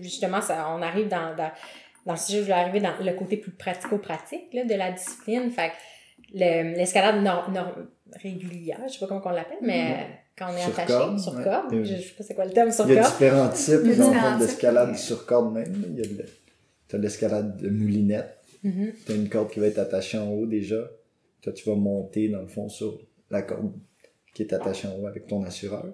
Justement, 0.00 0.40
ça, 0.40 0.68
on 0.76 0.82
arrive 0.82 1.08
dans, 1.08 1.34
dans, 1.36 1.50
dans 2.06 2.12
le 2.12 2.18
sujet, 2.18 2.38
je 2.38 2.42
voulais 2.44 2.54
arriver 2.54 2.80
dans 2.80 2.94
le 3.00 3.12
côté 3.12 3.36
plus 3.36 3.50
pratico-pratique 3.52 4.52
là, 4.52 4.64
de 4.64 4.74
la 4.74 4.92
discipline. 4.92 5.50
Fait 5.50 5.68
que 5.68 5.74
le- 6.38 6.76
l'escalade 6.76 7.22
nor- 7.22 7.50
nor- 7.50 7.76
régulière, 8.22 8.80
je 8.86 8.92
sais 8.94 8.98
pas 9.00 9.06
comment 9.06 9.20
on 9.24 9.30
l'appelle, 9.30 9.58
mais 9.62 10.06
quand 10.38 10.46
on 10.52 10.56
est 10.56 10.60
Sur 10.62 10.70
attaché 10.72 10.86
corde, 10.92 11.18
sur 11.20 11.34
ouais. 11.34 11.44
corde, 11.44 11.72
Et- 11.72 11.84
je, 11.84 11.94
je 11.96 12.00
sais 12.02 12.14
pas 12.16 12.24
c'est 12.24 12.34
quoi 12.34 12.44
le 12.44 12.52
terme 12.52 12.70
sur 12.72 12.86
Il 12.88 12.94
y 12.94 12.98
a 12.98 13.02
corde. 13.02 13.12
différents 13.12 13.48
types 13.48 13.80
Il 13.84 13.90
y 13.90 13.92
a 13.92 13.96
dans 13.96 14.08
le 14.08 14.12
différents 14.14 14.30
fond, 14.32 14.38
types, 14.38 14.46
d'escalade 14.46 14.88
mais- 14.92 14.96
sur 14.98 15.26
corde 15.26 15.54
même. 15.54 15.84
Il 15.90 15.98
y 15.98 16.00
a 16.02 16.08
le- 16.08 16.24
t'as 16.88 16.98
l'escalade 16.98 17.56
de 17.62 17.68
moulinette. 17.70 18.38
Mhm. 18.62 18.92
T'as 19.06 19.14
une 19.14 19.28
corde 19.28 19.50
qui 19.50 19.60
va 19.60 19.66
être 19.66 19.78
attachée 19.78 20.18
en 20.18 20.28
haut 20.30 20.46
déjà. 20.46 20.90
Toi, 21.42 21.52
tu 21.52 21.68
vas 21.68 21.76
monter 21.76 22.28
dans 22.28 22.40
le 22.40 22.48
fond 22.48 22.68
sur 22.68 22.98
la 23.30 23.42
corde 23.42 23.72
qui 24.34 24.42
est 24.42 24.52
attachée 24.54 24.88
en 24.88 24.96
haut 24.98 25.06
avec 25.06 25.26
ton 25.26 25.42
assureur. 25.44 25.84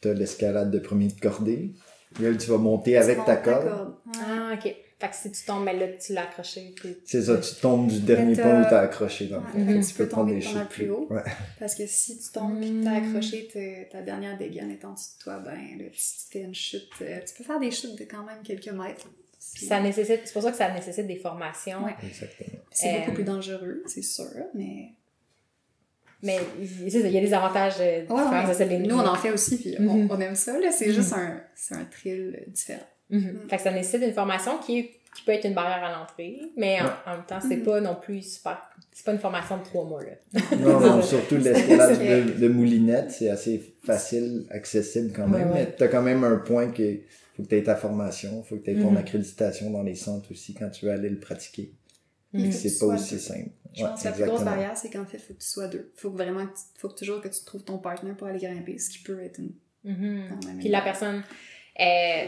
T'as 0.00 0.12
l'escalade 0.12 0.70
de 0.70 0.78
premier 0.78 1.08
de 1.08 1.18
cordée. 1.18 1.72
Là, 2.20 2.32
tu 2.36 2.50
vas 2.50 2.58
monter 2.58 2.96
avec 2.98 3.24
ta 3.24 3.36
corde. 3.36 3.64
Ouais. 4.06 4.12
Ah, 4.24 4.52
ok. 4.54 4.76
Fait 5.04 5.10
que 5.10 5.16
si 5.16 5.32
tu 5.32 5.44
tombes, 5.44 5.64
ben 5.66 5.78
là, 5.78 5.88
tu 5.88 6.12
l'as 6.14 6.22
accroché. 6.22 6.72
puis- 6.76 6.96
C'est 7.04 7.22
ça, 7.22 7.36
tu 7.38 7.54
tombes 7.60 7.88
du 7.88 8.00
dernier 8.00 8.34
Mais 8.36 8.42
point 8.42 8.60
où 8.62 8.64
t'as 8.64 8.80
accroché 8.80 9.28
fond. 9.28 9.36
Ouais, 9.36 9.64
Fait 9.66 9.74
Mhm. 9.74 9.84
tu 9.84 9.94
peux 9.94 10.08
tomber 10.08 10.34
de 10.36 10.40
ton 10.40 10.46
chutes 10.46 10.54
mal 10.56 10.68
plus 10.68 10.90
haut. 10.90 11.06
Ouais. 11.10 11.22
Parce 11.58 11.74
que 11.74 11.86
si 11.86 12.18
tu 12.18 12.32
tombes 12.32 12.62
et 12.62 12.68
que 12.70 12.84
t'as 12.84 12.96
accroché 12.96 13.48
te- 13.48 13.90
ta 13.92 14.00
dernière 14.02 14.38
dégaine 14.38 14.70
est 14.70 14.84
en 14.84 14.92
dessous 14.94 15.18
de 15.18 15.22
toi, 15.24 15.38
ben 15.40 15.58
là, 15.78 15.84
si 15.92 16.26
tu 16.26 16.32
fais 16.38 16.44
une 16.44 16.54
chute, 16.54 16.88
euh, 17.02 17.20
tu 17.26 17.34
peux 17.34 17.44
faire 17.44 17.60
des 17.60 17.70
chutes 17.70 17.98
de 17.98 18.04
quand 18.04 18.24
même 18.24 18.42
quelques 18.42 18.68
mètres. 18.72 19.06
C'est 19.38 19.66
Ça 19.66 19.78
nécessite, 19.80 20.20
c'est 20.24 20.32
pour 20.32 20.42
ça 20.42 20.50
que 20.50 20.56
ça 20.56 20.72
nécessite 20.72 21.06
des 21.06 21.16
formations. 21.16 21.84
Ouais. 21.84 21.94
Exactement. 22.02 22.60
c'est 22.70 22.94
Euh, 22.94 22.98
beaucoup 23.00 23.12
plus 23.12 23.24
dangereux, 23.24 23.82
c'est 23.86 24.02
sûr, 24.02 24.30
mais... 24.54 24.92
Mais 26.22 26.38
il 26.58 26.88
y 26.88 27.18
a 27.18 27.20
des 27.20 27.34
avantages 27.34 27.74
euh, 27.80 27.98
Ouais, 27.98 28.00
différents. 28.06 28.46
ouais. 28.48 28.54
ça, 28.54 28.64
les- 28.64 28.78
Nous, 28.78 28.96
on 28.96 29.06
en 29.06 29.14
fait 29.16 29.30
aussi, 29.30 29.58
puis 29.58 29.76
on, 29.78 29.82
Mhm. 29.82 30.08
on 30.10 30.20
aime 30.20 30.34
ça, 30.34 30.58
là. 30.58 30.72
C'est 30.72 30.86
Mhm. 30.88 30.92
juste 30.94 31.12
un, 31.12 31.42
c'est 31.54 31.74
un 31.74 31.84
thrill 31.84 32.42
différent. 32.48 32.80
Mhm. 33.18 33.48
Fait 33.48 33.56
que 33.56 33.62
ça 33.62 33.70
nécessite 33.70 34.06
une 34.08 34.14
formation 34.14 34.58
qui, 34.58 34.78
est- 34.78 34.90
qui 35.16 35.22
peut 35.24 35.32
être 35.32 35.44
une 35.46 35.54
barrière 35.54 35.84
à 35.84 35.92
l'entrée, 35.98 36.40
mais 36.56 36.80
en, 36.80 36.84
Ouais. 36.84 36.90
en 37.06 37.10
même 37.16 37.24
temps, 37.26 37.38
c'est 37.40 37.56
Mhm. 37.58 37.62
pas 37.62 37.80
non 37.80 37.94
plus 37.94 38.22
super. 38.22 38.58
C'est 38.92 39.04
pas 39.04 39.12
une 39.12 39.18
formation 39.20 39.58
de 39.58 39.62
trois 39.64 39.84
mois, 39.84 40.02
là. 40.02 40.12
Non, 40.58 40.80
non, 40.80 41.02
surtout 41.02 41.36
l'escalade 41.36 41.98
de, 41.98 42.40
de 42.40 42.48
moulinette, 42.48 43.10
c'est 43.12 43.30
assez 43.30 43.74
facile, 43.84 44.46
accessible 44.50 45.12
quand 45.14 45.28
même. 45.28 45.48
Ouais, 45.50 45.54
ouais. 45.54 45.64
Mais 45.66 45.72
t'as 45.76 45.88
quand 45.88 46.02
même 46.02 46.24
un 46.24 46.36
point 46.38 46.70
que 46.72 46.98
faut 47.36 47.42
que 47.42 47.48
tu 47.48 47.56
aies 47.56 47.62
ta 47.64 47.76
formation, 47.76 48.42
faut 48.42 48.56
que 48.56 48.64
tu 48.64 48.70
aies 48.70 48.80
ton 48.80 48.90
Mhm. 48.92 48.96
accréditation 48.98 49.70
dans 49.70 49.82
les 49.82 49.94
centres 49.96 50.30
aussi 50.32 50.54
quand 50.54 50.70
tu 50.70 50.86
veux 50.86 50.92
aller 50.92 51.08
le 51.10 51.18
pratiquer. 51.18 51.72
C'est 52.50 52.78
pas 52.80 52.86
aussi 52.86 53.14
deux. 53.14 53.20
simple. 53.20 53.50
Je 53.74 53.82
Ouais, 53.84 53.88
pense 53.90 54.00
que 54.02 54.08
la 54.08 54.12
plus 54.12 54.24
grosse 54.24 54.42
barrière, 54.44 54.76
c'est 54.76 54.90
qu'en 54.90 55.04
fait, 55.04 55.18
il 55.18 55.20
faut 55.22 55.34
que 55.34 55.38
tu 55.40 55.46
sois 55.48 55.68
deux. 55.68 55.92
Faut 55.94 56.10
que 56.10 56.16
vraiment, 56.16 56.44
que 56.46 56.52
tu- 56.54 56.62
faut 56.80 56.88
que 56.88 56.94
toujours 56.98 57.20
que 57.20 57.28
tu 57.28 57.44
trouves 57.44 57.62
ton 57.62 57.78
partenaire 57.78 58.16
pour 58.16 58.26
aller 58.26 58.40
grimper, 58.40 58.76
ce 58.78 58.90
qui 58.90 58.98
peut 59.04 59.20
être 59.22 59.38
une... 59.38 59.52
Puis 60.58 60.68
la 60.68 60.80
personne, 60.80 61.22
euh, 61.80 62.24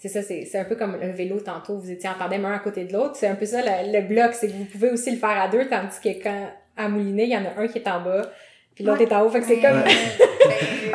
c'est 0.00 0.08
ça, 0.08 0.22
c'est 0.22 0.44
c'est 0.46 0.58
un 0.58 0.64
peu 0.64 0.74
comme 0.74 0.96
le 1.00 1.12
vélo 1.12 1.38
tantôt, 1.38 1.76
vous 1.78 1.90
étiez 1.90 2.08
en 2.08 2.14
tandem 2.14 2.44
un 2.44 2.54
à 2.54 2.58
côté 2.58 2.84
de 2.84 2.92
l'autre. 2.92 3.14
C'est 3.14 3.28
un 3.28 3.36
peu 3.36 3.46
ça 3.46 3.60
le, 3.62 3.92
le 3.92 4.06
bloc, 4.08 4.32
c'est 4.34 4.48
que 4.48 4.52
vous 4.54 4.64
pouvez 4.64 4.90
aussi 4.90 5.12
le 5.12 5.18
faire 5.18 5.40
à 5.40 5.46
deux, 5.46 5.66
tandis 5.68 6.00
que 6.02 6.22
quand 6.22 6.48
à 6.76 6.88
Moulinet, 6.88 7.24
il 7.24 7.30
y 7.30 7.36
en 7.36 7.44
a 7.44 7.60
un 7.62 7.68
qui 7.68 7.78
est 7.78 7.88
en 7.88 8.00
bas, 8.02 8.22
puis 8.74 8.82
l'autre 8.84 9.00
Ouais. 9.00 9.06
est 9.06 9.12
en 9.12 9.22
haut. 9.24 9.30
Fait 9.30 9.40
que 9.40 9.46
c'est 9.46 9.60
comme. 9.60 9.82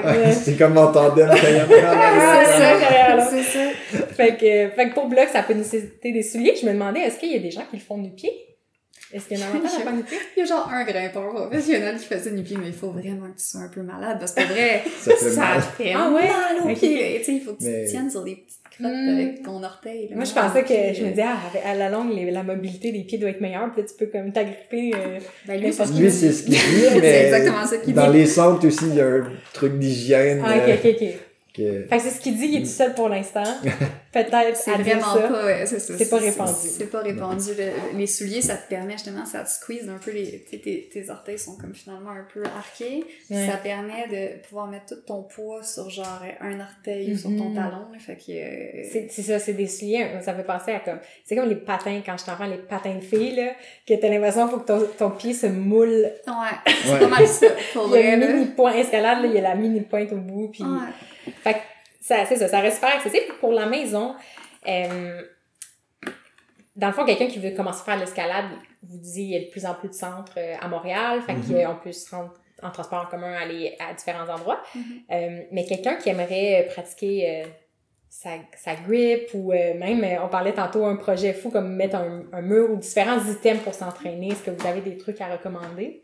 Ouais, 0.04 0.32
c'est 0.34 0.58
comme 0.58 0.78
en 0.78 0.92
tandem 0.92 1.30
Ah, 1.32 2.44
c'est 2.46 2.52
ça. 2.52 3.22
C'est 3.30 3.44
ça. 3.44 4.06
fait, 4.08 4.36
que, 4.36 4.76
fait 4.76 4.90
que 4.90 4.94
pour 4.94 5.08
bloc, 5.08 5.28
ça 5.32 5.42
peut 5.44 5.54
nécessiter 5.54 6.12
des 6.12 6.22
souliers. 6.22 6.56
Je 6.60 6.66
me 6.66 6.74
demandais, 6.74 7.00
est-ce 7.02 7.18
qu'il 7.18 7.32
y 7.32 7.36
a 7.36 7.40
des 7.40 7.50
gens 7.52 7.64
qui 7.70 7.78
le 7.78 7.82
font 7.82 7.98
du 7.98 8.10
pied? 8.10 8.32
Est-ce 9.14 9.28
qu'il 9.28 9.38
y 9.40 9.42
a 9.42 9.46
un 9.46 9.50
avantage 9.50 9.72
à 9.76 9.80
faire? 9.84 9.94
du 9.94 10.04
pied? 10.04 10.18
Il 10.36 10.40
y 10.40 10.44
a 10.44 10.46
genre 10.46 10.70
un 10.74 10.84
grimpeur 10.84 11.30
professionnel 11.34 11.98
qui 11.98 12.06
faisait 12.06 12.32
du 12.32 12.44
pied, 12.44 12.58
mais 12.60 12.68
il 12.68 12.74
faut 12.74 12.90
vraiment 12.90 13.28
que 13.28 13.38
tu 13.40 13.46
sois 13.46 13.62
un 13.62 13.70
peu 13.70 13.82
malade, 13.82 14.18
parce 14.20 14.34
que 14.34 14.42
vrai, 14.44 14.82
Ça 15.00 15.12
fait 15.16 15.30
ça 15.30 15.40
mal. 15.42 15.62
fait 15.62 15.94
Ah 15.96 16.10
ouais? 16.12 16.28
mal 16.28 16.64
aux 16.66 16.70
Ok. 16.72 16.80
pieds. 16.80 17.18
Tu 17.20 17.24
sais, 17.26 17.34
il 17.34 17.42
faut 17.42 17.54
que 17.54 17.60
tu 17.60 17.66
Mais- 17.66 17.86
te 17.86 17.90
tiennes 17.92 18.10
sur 18.10 18.24
les 18.24 18.36
petites 18.36 18.60
crottes 18.72 18.92
Mm. 18.92 19.10
avec 19.20 19.44
ton 19.44 19.64
orteil. 19.64 20.10
là. 20.10 20.16
Moi, 20.18 20.26
je 20.26 20.34
pensais 20.34 20.64
que 20.64 20.94
je 20.98 21.04
me 21.06 21.10
disais, 21.12 21.24
ah, 21.26 21.38
à 21.70 21.76
la 21.76 21.90
longue, 21.90 22.14
les- 22.14 22.30
la 22.32 22.44
mobilité 22.44 22.92
des 22.92 23.04
pieds 23.04 23.18
doit 23.18 23.30
être 23.30 23.40
meilleure. 23.42 23.72
Puis 23.72 23.84
là, 23.84 23.88
tu 23.88 23.96
peux 23.96 24.08
comme 24.12 24.34
t'agripper. 24.34 24.92
euh, 24.96 25.20
Ben 25.48 25.62
lui, 25.62 25.72
c'est 25.72 25.86
ce 25.86 25.94
Lui, 25.94 26.12
c'est 26.12 26.28
dit. 26.30 26.34
ce 26.34 26.44
qu'il 26.44 26.54
dit, 26.54 26.60
C'est 26.90 27.00
mais 27.00 27.26
exactement 27.28 27.66
ça 27.66 27.78
qu'il 27.78 27.94
dans 27.94 28.12
dit. 28.12 28.18
les 28.18 28.26
centres 28.26 28.68
aussi, 28.68 28.86
il 28.90 28.96
y 28.96 29.02
a 29.02 29.06
un 29.08 29.24
truc 29.54 29.78
d'hygiène. 29.80 30.42
Ah, 30.46 30.54
euh, 30.58 30.74
ok, 30.74 30.80
ok, 30.84 30.92
ok. 31.02 31.08
que- 31.56 31.86
Fait 31.88 31.98
que 31.98 32.04
c'est 32.04 32.10
ce 32.10 32.20
qu'il 32.20 32.36
dit, 32.38 32.48
il 32.48 32.56
est 32.58 32.62
tout 32.64 32.66
seul 32.66 32.94
pour 32.96 33.08
l'instant. 33.08 33.44
Peut-être 34.24 34.56
C'est 34.56 34.72
vraiment 34.72 35.14
ça. 35.14 35.20
pas, 35.28 35.46
ouais, 35.46 35.66
c'est 35.66 35.80
ça. 35.80 35.98
C'est 35.98 36.10
pas 36.10 36.18
répandu. 36.18 36.52
C'est 36.62 36.90
pas 36.90 37.02
répandu. 37.02 37.50
Le- 37.58 37.98
les 37.98 38.08
souliers, 38.08 38.42
ça 38.42 38.56
te 38.56 38.70
permet 38.70 38.94
justement, 38.94 39.26
ça 39.26 39.44
te 39.44 39.50
squeeze 39.50 39.90
un 39.90 39.98
peu 39.98 40.12
les, 40.12 40.44
tu 40.44 40.52
sais, 40.52 40.58
tes, 40.60 40.90
tes 40.92 41.10
orteils 41.10 41.38
sont 41.38 41.58
comme 41.58 41.74
finalement 41.76 42.12
un 42.12 42.26
peu 42.34 42.44
arqués. 42.46 43.04
Ouais. 43.30 43.46
Ça 43.46 43.58
permet 43.58 44.08
de 44.08 44.42
pouvoir 44.48 44.68
mettre 44.68 44.86
tout 44.96 45.02
ton 45.06 45.24
poids 45.24 45.62
sur 45.64 45.90
genre 45.90 46.22
un 46.40 46.60
orteil 46.60 47.14
ou 47.14 47.18
sur 47.18 47.30
ton 47.30 47.50
Mhm. 47.50 47.56
talon. 47.56 47.92
là. 47.92 48.00
Fait 48.00 48.16
que, 48.16 48.32
euh, 48.32 48.88
C'est 48.92 49.08
c'est 49.12 49.22
ça, 49.24 49.38
c'est 49.40 49.54
des 49.54 49.68
souliers. 49.68 50.08
Ça 50.22 50.32
me 50.32 50.38
fait 50.38 50.44
penser 50.46 50.72
à 50.72 50.80
comme. 50.80 51.00
C'est 51.26 51.36
comme 51.36 51.50
les 51.50 51.56
patins, 51.56 52.02
quand 52.06 52.16
j'étais 52.18 52.32
enfant, 52.32 52.46
les 52.46 52.58
patins 52.58 52.96
de 52.96 53.02
filles, 53.04 53.36
là, 53.36 53.52
que 53.88 53.94
t'as 53.96 54.08
l'impression 54.10 54.48
qu'il 54.48 54.58
faut 54.58 54.64
que 54.64 54.68
ton, 54.68 54.88
ton 54.98 55.12
pied 55.12 55.34
se 55.34 55.48
moule. 55.48 55.90
Ouais, 56.28 56.72
c'est 56.86 57.00
pas 57.00 57.08
mal 57.08 57.28
ça, 57.28 57.48
pour 57.74 57.96
Il 57.98 58.06
y 58.06 58.08
a 58.08 58.14
une 58.16 58.34
mini 58.34 58.46
point 58.48 58.74
escalade, 58.74 59.22
là, 59.24 59.28
il 59.28 59.34
y 59.34 59.38
a 59.38 59.42
la 59.42 59.56
mini 59.56 59.82
pointe 59.82 60.12
au 60.14 60.18
bout. 60.18 60.48
Puis... 60.54 60.64
Ouais. 60.64 61.34
Fait 61.44 61.54
que 61.56 61.60
ça, 62.08 62.26
c'est 62.26 62.36
ça, 62.36 62.48
ça 62.48 62.60
reste 62.60 62.76
super 62.76 62.96
accessible. 62.96 63.26
Puis 63.30 63.38
Pour 63.40 63.52
la 63.52 63.66
maison, 63.66 64.16
euh, 64.68 65.22
dans 66.76 66.88
le 66.88 66.94
fond, 66.94 67.06
quelqu'un 67.06 67.28
qui 67.28 67.40
veut 67.40 67.52
commencer 67.52 67.82
à 67.82 67.84
faire 67.86 67.98
l'escalade, 68.00 68.46
vous 68.84 68.98
disiez, 68.98 69.24
il 69.26 69.32
y 69.32 69.38
a 69.38 69.40
de 69.46 69.50
plus 69.50 69.66
en 69.66 69.74
plus 69.74 69.90
de 69.90 69.94
centres 69.94 70.34
euh, 70.38 70.56
à 70.62 70.68
Montréal, 70.68 71.22
fait 71.22 71.34
Mhm. 71.34 71.66
qu'on 71.66 71.76
peut 71.84 71.92
se 71.92 72.14
rendre 72.14 72.34
en 72.62 72.72
transport 72.72 73.02
en 73.02 73.10
commun, 73.10 73.34
aller 73.34 73.76
à 73.80 73.94
différents 73.94 74.30
endroits. 74.34 74.62
Mhm. 74.76 74.84
Euh, 75.12 75.42
mais 75.52 75.66
quelqu'un 75.66 75.96
qui 75.96 76.10
aimerait 76.10 76.68
pratiquer 76.74 77.44
euh, 77.44 77.48
sa, 78.10 78.32
sa 78.56 78.76
grip 78.76 79.30
ou 79.34 79.52
euh, 79.52 79.74
même, 79.74 80.06
on 80.24 80.30
parlait 80.30 80.54
tantôt 80.54 80.86
un 80.86 80.96
projet 80.96 81.34
fou 81.34 81.50
comme 81.50 81.76
mettre 81.76 81.96
un, 81.96 82.24
un 82.32 82.42
mur 82.42 82.70
ou 82.72 82.76
différents 82.78 83.20
items 83.20 83.62
pour 83.64 83.74
s'entraîner. 83.74 84.30
Est-ce 84.30 84.44
que 84.44 84.52
vous 84.52 84.68
avez 84.68 84.82
des 84.82 84.98
trucs 84.98 85.20
à 85.22 85.28
recommander? 85.28 86.02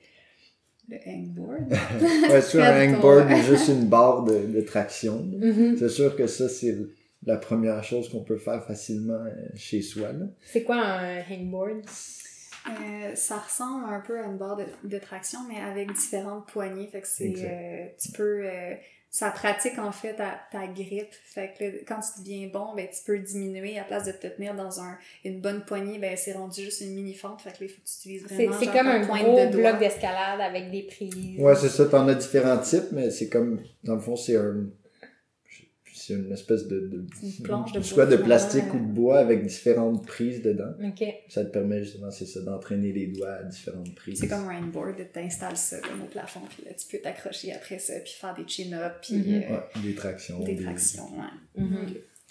Le 0.89 0.97
hangboard. 1.07 1.71
Ouais, 2.29 2.41
soit 2.41 2.65
un 2.65 2.93
hangboard 2.93 3.31
ou 3.31 3.35
juste 3.37 3.69
une 3.69 3.85
barre 3.87 4.23
de, 4.23 4.39
de 4.45 4.61
traction. 4.61 5.23
Mhm. 5.23 5.75
C'est 5.77 5.89
sûr 5.89 6.15
que 6.15 6.27
ça, 6.27 6.49
c'est 6.49 6.75
la 7.25 7.37
première 7.37 7.83
chose 7.83 8.09
qu'on 8.09 8.23
peut 8.23 8.37
faire 8.37 8.63
facilement 8.65 9.13
euh, 9.13 9.29
chez 9.55 9.81
soi. 9.81 10.09
C'est 10.45 10.63
quoi 10.63 10.77
un 10.77 11.19
hangboard? 11.29 11.81
Euh, 12.67 13.15
ça 13.15 13.37
ressemble 13.37 13.85
un 13.91 14.01
peu 14.01 14.19
à 14.19 14.25
une 14.25 14.37
barre 14.37 14.57
de, 14.57 14.65
de 14.87 14.97
traction, 14.99 15.39
mais 15.47 15.59
avec 15.59 15.91
différentes 15.93 16.47
poignées. 16.47 16.87
Fait 16.87 17.01
que 17.01 17.07
c'est. 17.07 17.33
Euh, 17.37 17.85
tu 17.99 18.11
peux. 18.11 18.41
euh, 18.45 18.73
ça 19.13 19.29
pratique 19.29 19.77
en 19.77 19.91
fait 19.91 20.13
ta, 20.15 20.39
ta 20.51 20.67
grippe. 20.67 21.13
Fait 21.25 21.53
que 21.57 21.65
là, 21.65 21.71
quand 21.85 21.99
tu 21.99 22.21
deviens 22.21 22.47
bon, 22.47 22.73
ben, 22.73 22.87
tu 22.87 23.03
peux 23.05 23.19
diminuer 23.19 23.77
à 23.77 23.83
place 23.83 24.05
de 24.05 24.13
te 24.13 24.25
tenir 24.25 24.55
dans 24.55 24.79
un, 24.79 24.97
une 25.25 25.41
bonne 25.41 25.65
poignée, 25.65 25.99
ben, 25.99 26.15
c'est 26.15 26.31
rendu 26.31 26.61
juste 26.61 26.79
une 26.79 26.95
mini 26.95 27.13
fente. 27.13 27.41
Fait 27.41 27.49
que 27.51 27.55
là, 27.55 27.65
il 27.65 27.69
faut 27.69 27.81
que 27.81 27.87
tu 27.87 28.09
utilises 28.09 28.25
C'est 28.29 28.45
vraiment. 28.47 28.55
c'est 28.57 28.67
comme 28.67 28.87
un 28.87 29.05
pointe 29.05 29.23
gros 29.23 29.37
de 29.45 29.51
doigt. 29.51 29.73
bloc 29.73 29.79
d'escalade 29.81 30.39
avec 30.39 30.71
des 30.71 30.83
prises. 30.83 31.37
Ouais, 31.37 31.55
c'est 31.55 31.67
ça. 31.67 31.85
T'en 31.87 32.07
as 32.07 32.15
différents 32.15 32.57
types, 32.59 32.87
mais 32.93 33.11
c'est 33.11 33.27
comme, 33.27 33.61
dans 33.83 33.95
le 33.95 34.01
fond, 34.01 34.15
c'est 34.15 34.37
un. 34.37 34.67
C'est 36.03 36.13
une 36.15 36.31
espèce 36.31 36.67
de. 36.67 36.79
de 36.79 37.05
Une 37.21 37.43
planche 37.43 37.71
de 37.73 37.81
Soit 37.81 38.07
de 38.07 38.15
plastique 38.15 38.63
euh. 38.73 38.77
ou 38.77 38.79
de 38.79 38.91
bois 38.91 39.19
avec 39.19 39.45
différentes 39.45 40.05
prises 40.07 40.41
dedans. 40.41 40.71
OK. 40.83 41.03
Ça 41.29 41.45
te 41.45 41.49
permet 41.51 41.83
justement, 41.83 42.09
c'est 42.09 42.25
ça, 42.25 42.41
d'entraîner 42.41 42.91
les 42.91 43.07
doigts 43.07 43.33
à 43.33 43.43
différentes 43.43 43.93
prises. 43.95 44.19
C'est 44.19 44.27
comme 44.27 44.49
un 44.49 44.61
tu 44.97 45.05
t'installes 45.13 45.57
ça 45.57 45.77
comme 45.79 46.01
au 46.01 46.05
plafond, 46.05 46.41
puis 46.49 46.63
là, 46.65 46.71
tu 46.73 46.87
peux 46.97 47.01
t'accrocher 47.03 47.53
après 47.53 47.77
ça, 47.77 47.93
puis 48.03 48.13
faire 48.19 48.33
des 48.33 48.47
chin-ups, 48.47 48.95
puis 49.01 49.15
Mhm. 49.15 49.43
euh, 49.43 49.53
Ouais, 49.53 49.81
des 49.83 49.93
tractions. 49.95 50.39
des 50.43 50.55
tractions. 50.55 51.03
Ouais. 51.15 51.63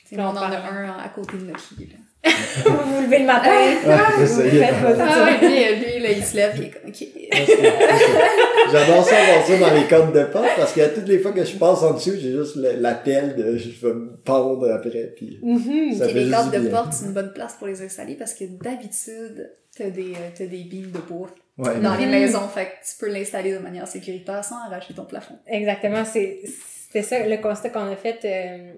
Sais, 0.05 0.16
Là, 0.16 0.29
on 0.29 0.33
on 0.33 0.37
en 0.39 0.43
a 0.43 0.59
un 0.59 0.99
à 0.99 1.09
côté 1.11 1.37
de 1.37 1.45
notre 1.45 1.73
lit. 1.79 1.87
Là. 1.87 2.31
vous 2.66 2.95
vous 2.97 3.03
levez 3.03 3.21
le 3.21 3.27
matin. 3.27 3.51
Ouais, 3.51 4.25
vous 4.27 4.41
il 4.41 4.47
est 4.57 4.64
faites 4.64 4.81
votre- 4.83 5.01
Ah, 5.01 5.25
ouais, 5.25 5.39
lui, 5.77 5.85
lui, 5.85 6.01
là, 6.03 6.11
il 6.12 6.25
se 6.25 6.37
lève, 6.37 6.55
il 6.57 6.64
est 6.64 6.71
comme, 6.71 6.91
OK. 6.91 8.49
J'adore 8.73 9.05
ça 9.05 9.16
ça 9.47 9.59
dans 9.59 9.75
les 9.75 9.87
codes 9.87 10.12
de 10.12 10.25
porte 10.25 10.49
parce 10.57 10.73
que 10.73 10.95
toutes 10.95 11.09
les 11.09 11.18
fois 11.18 11.33
que 11.33 11.45
je 11.45 11.57
passe 11.57 11.83
en 11.83 11.95
dessous, 11.95 12.12
j'ai 12.21 12.33
juste 12.33 12.57
l'appel 12.57 13.35
de 13.37 13.57
je 13.57 13.87
vais 13.87 13.95
me 13.95 14.16
pendre 14.16 14.71
après. 14.71 15.12
Puis 15.16 15.39
Mhm. 15.43 15.93
Ça 15.99 16.05
Puis 16.07 16.14
fait 16.14 16.21
les 16.21 16.25
juste 16.27 16.35
cordes 16.37 16.55
de 16.55 16.59
bien. 16.61 16.71
porte, 16.71 16.93
c'est 16.93 17.07
une 17.07 17.12
bonne 17.12 17.33
place 17.33 17.55
pour 17.55 17.66
les 17.66 17.83
installer 17.83 18.14
parce 18.14 18.35
que 18.35 18.45
d'habitude, 18.45 19.51
t'as 19.77 19.91
des, 19.91 20.12
euh, 20.12 20.29
t'as 20.37 20.47
des 20.47 20.64
beams 20.64 20.91
de 20.91 20.99
bois 20.99 21.29
ouais, 21.59 21.81
dans 21.81 21.95
les 21.97 22.07
Mhm. 22.07 22.11
maisons. 22.12 22.49
Fait 22.49 22.66
que 22.66 22.71
tu 22.89 22.97
peux 22.99 23.09
l'installer 23.11 23.53
de 23.53 23.59
manière 23.59 23.87
sécuritaire 23.87 24.45
sans 24.45 24.57
arracher 24.66 24.95
ton 24.95 25.05
plafond. 25.05 25.35
Exactement, 25.47 26.05
c'est 26.05 26.41
c'était 26.87 27.03
ça 27.03 27.25
le 27.27 27.37
constat 27.41 27.68
qu'on 27.71 27.91
a 27.93 27.97
fait. 27.97 28.18
euh, 28.25 28.73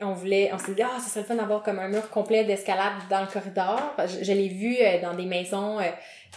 on 0.00 0.12
voulait, 0.12 0.50
on 0.52 0.58
s'est 0.58 0.74
dit, 0.74 0.82
ah, 0.82 0.98
ça 1.00 1.08
serait 1.08 1.20
le 1.20 1.26
fun 1.26 1.34
d'avoir 1.36 1.62
comme 1.62 1.78
un 1.78 1.88
mur 1.88 2.08
complet 2.10 2.44
d'escalade 2.44 2.94
dans 3.10 3.20
le 3.20 3.26
corridor. 3.26 3.94
Je, 4.06 4.24
je 4.24 4.32
l'ai 4.32 4.48
vu 4.48 4.76
euh, 4.80 5.00
dans 5.00 5.14
des 5.14 5.24
maisons. 5.26 5.78
euh, 5.78 5.84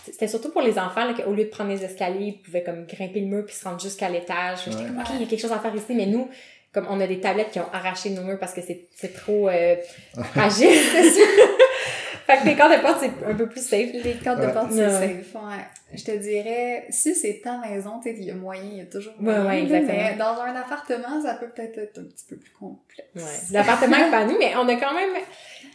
c'était 0.05 0.27
surtout 0.27 0.51
pour 0.51 0.61
les 0.61 0.77
enfants, 0.77 1.05
là, 1.05 1.13
qu'au 1.13 1.33
lieu 1.33 1.45
de 1.45 1.49
prendre 1.49 1.71
les 1.71 1.83
escaliers, 1.83 2.27
ils 2.27 2.41
pouvaient 2.41 2.63
comme 2.63 2.85
grimper 2.85 3.19
le 3.19 3.25
mur 3.27 3.45
puis 3.45 3.55
se 3.55 3.63
rendre 3.63 3.79
jusqu'à 3.81 4.09
l'étage. 4.09 4.59
J'étais 4.65 4.77
Ouais. 4.77 4.83
comme, 4.85 4.99
ok, 4.99 5.05
il 5.15 5.21
y 5.21 5.23
a 5.23 5.27
quelque 5.27 5.41
chose 5.41 5.51
à 5.51 5.59
faire 5.59 5.73
ici, 5.75 5.93
mais 5.95 6.05
nous, 6.05 6.29
comme 6.71 6.85
on 6.89 6.99
a 7.01 7.07
des 7.07 7.19
tablettes 7.19 7.49
qui 7.51 7.59
ont 7.59 7.69
arraché 7.73 8.11
nos 8.11 8.21
murs 8.21 8.37
parce 8.39 8.53
que 8.53 8.61
c'est 8.61 8.87
c'est 8.95 9.13
trop 9.13 9.49
euh, 9.49 9.75
fragile. 10.33 10.69
Fait 12.27 12.37
que 12.41 12.45
les 12.45 12.55
cordes 12.55 12.73
de 12.75 12.81
porte, 12.81 12.97
c'est 12.99 13.25
un 13.29 13.33
peu 13.35 13.47
plus 13.47 13.61
safe. 13.65 13.89
Les 13.93 14.15
cordes 14.23 14.41
de 14.41 14.47
porte, 14.51 14.71
c'est 14.71 14.85
Ouais. 14.85 14.91
safe. 15.23 15.35
Ouais. 15.35 15.63
Je 15.93 16.03
te 16.03 16.11
dirais, 16.11 16.85
si 16.89 17.15
c'est 17.15 17.39
ta 17.41 17.57
maison, 17.59 17.99
tu 18.03 18.09
sais, 18.09 18.15
il 18.17 18.25
y 18.25 18.31
a 18.31 18.35
moyen, 18.35 18.63
il 18.69 18.77
y 18.77 18.81
a 18.81 18.85
toujours 18.85 19.13
moyen. 19.19 19.45
ouais, 19.47 19.63
exactement. 19.63 19.93
Mais 19.97 20.15
dans 20.17 20.41
un 20.41 20.53
appartement, 20.55 21.21
ça 21.23 21.35
peut 21.35 21.47
peut-être 21.47 21.77
être 21.77 21.99
un 21.99 22.03
petit 22.03 22.25
peu 22.29 22.35
plus 22.35 22.51
complexe. 22.51 23.07
Ouais. 23.15 23.23
L'appartement 23.51 23.95
est 23.97 24.11
pas 24.11 24.17
à 24.19 24.25
nous, 24.25 24.37
mais 24.37 24.53
on 24.57 24.67
a 24.67 24.75
quand 24.75 24.93
même 24.93 25.11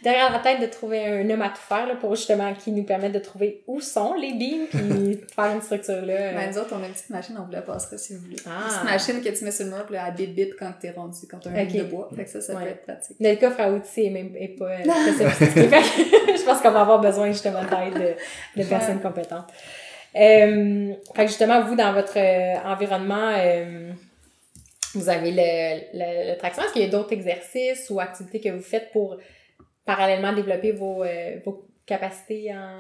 derrière 0.03 0.33
la 0.33 0.39
tête 0.41 0.61
de 0.61 0.67
trouver 0.67 1.07
un 1.07 1.29
homme 1.31 1.43
à 1.43 1.49
tout 1.49 1.61
faire 1.69 1.87
là, 1.87 1.95
pour 1.95 2.15
justement 2.15 2.53
qui 2.55 2.73
nous 2.73 2.83
permette 2.85 3.13
de 3.13 3.19
trouver 3.19 3.63
où 3.67 3.81
sont 3.81 4.15
les 4.15 4.33
beams 4.35 4.67
puis 4.69 5.21
faire 5.35 5.55
une 5.55 5.63
structure 5.63 6.05
là. 6.05 6.33
Ben, 6.33 6.51
nous 6.51 6.59
autres, 6.59 6.75
on 6.79 6.83
a 6.83 6.87
une 6.87 6.93
petite 6.93 7.11
machine, 7.11 7.37
on 7.41 7.45
vous 7.45 7.53
la 7.53 7.63
passera 7.63 7.97
si 7.99 8.15
vous 8.15 8.21
voulez. 8.23 8.37
Ah. 8.47 8.51
Une 8.63 8.69
petite 8.69 8.85
machine 8.85 9.23
que 9.23 9.39
tu 9.39 9.45
mets 9.45 9.51
sur 9.53 9.65
le 9.67 9.73
mur, 9.73 9.85
puis 9.87 9.95
là, 9.95 10.05
elle 10.09 10.15
bip 10.15 10.35
bip 10.35 10.55
quand 10.59 10.73
t'es 10.81 10.91
rendu, 10.91 11.19
quand 11.31 11.39
t'as 11.39 11.51
un 11.51 11.63
Ok. 11.63 11.69
beam 11.73 11.85
de 11.85 11.91
bois. 11.91 12.09
Fait 12.15 12.25
que 12.25 12.31
ça, 12.31 12.41
ça 12.41 12.55
Ouais. 12.55 12.63
peut 12.65 12.69
être 12.71 12.83
pratique. 12.83 13.17
Notre 13.21 13.41
coffre 13.41 13.61
à 13.61 13.71
outils 13.71 14.07
est 14.07 14.11
même 14.11 14.35
est 14.37 14.49
pas 14.59 14.71
euh, 14.71 14.79
très 14.85 15.13
sophistiqué. 15.25 15.69
Je 16.37 16.45
pense 16.45 16.61
qu'on 16.61 16.71
va 16.73 16.81
avoir 16.81 17.01
besoin 17.01 17.29
justement 17.29 17.63
d'aide 17.63 18.17
de, 18.57 18.61
de 18.63 18.67
personnes 18.69 19.01
compétentes. 19.01 19.47
Euh, 20.15 20.93
fait 21.15 21.23
que 21.23 21.29
justement, 21.29 21.63
vous, 21.63 21.75
dans 21.75 21.93
votre 21.95 22.19
euh, 22.19 22.55
environnement, 22.71 23.33
euh, 23.37 23.91
vous 24.95 25.09
avez 25.09 25.31
le, 25.31 25.81
le, 25.95 26.33
le 26.33 26.37
traction. 26.39 26.63
Est-ce 26.65 26.73
qu'il 26.75 26.83
y 26.83 26.85
a 26.85 26.89
d'autres 26.89 27.13
exercices 27.15 27.89
ou 27.89 27.99
activités 27.99 28.41
que 28.41 28.51
vous 28.51 28.63
faites 28.63 28.91
pour 28.93 29.17
parallèlement 29.85 30.33
développer 30.33 30.73
vos, 30.73 31.03
euh, 31.05 31.39
vos 31.45 31.67
capacités 31.87 32.53
en... 32.55 32.79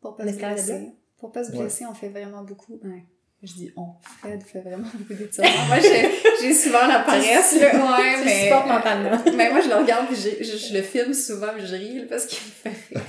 Pour 0.00 0.16
pas 0.16 0.26
se 0.26 0.36
blesser. 0.38 0.88
Pour 1.18 1.30
pas 1.32 1.44
se 1.44 1.52
Ouais. 1.52 1.58
blesser, 1.60 1.84
on 1.86 1.94
fait 1.94 2.08
vraiment 2.08 2.42
beaucoup. 2.42 2.78
ouais. 2.84 3.04
Je 3.44 3.54
dis 3.54 3.72
on. 3.76 3.86
Fred 4.20 4.40
fait 4.44 4.60
vraiment 4.60 4.86
beaucoup 4.96 5.14
d'étirements. 5.20 5.50
moi, 5.66 5.76
j'ai 5.80 6.52
souvent 6.52 6.86
la 6.86 7.00
paresse, 7.00 7.58
là. 7.60 7.74
Ouais, 7.74 8.18
Tu 8.20 8.24
mais. 8.24 8.44
supportes 8.44 8.68
mentalement. 8.68 9.18
Mais 9.36 9.50
moi, 9.52 9.60
je 9.60 9.68
le 9.68 9.74
regarde, 9.82 10.06
puis 10.06 10.14
je, 10.16 10.44
je, 10.44 10.56
je 10.68 10.74
le 10.76 10.82
filme 10.82 11.12
souvent, 11.12 11.48
puis 11.56 11.66
je 11.66 11.74
ris, 11.74 12.06
parce 12.08 12.26
qu'il 12.26 12.38
me 12.38 12.52
fait 12.52 12.94
rire. 12.94 13.04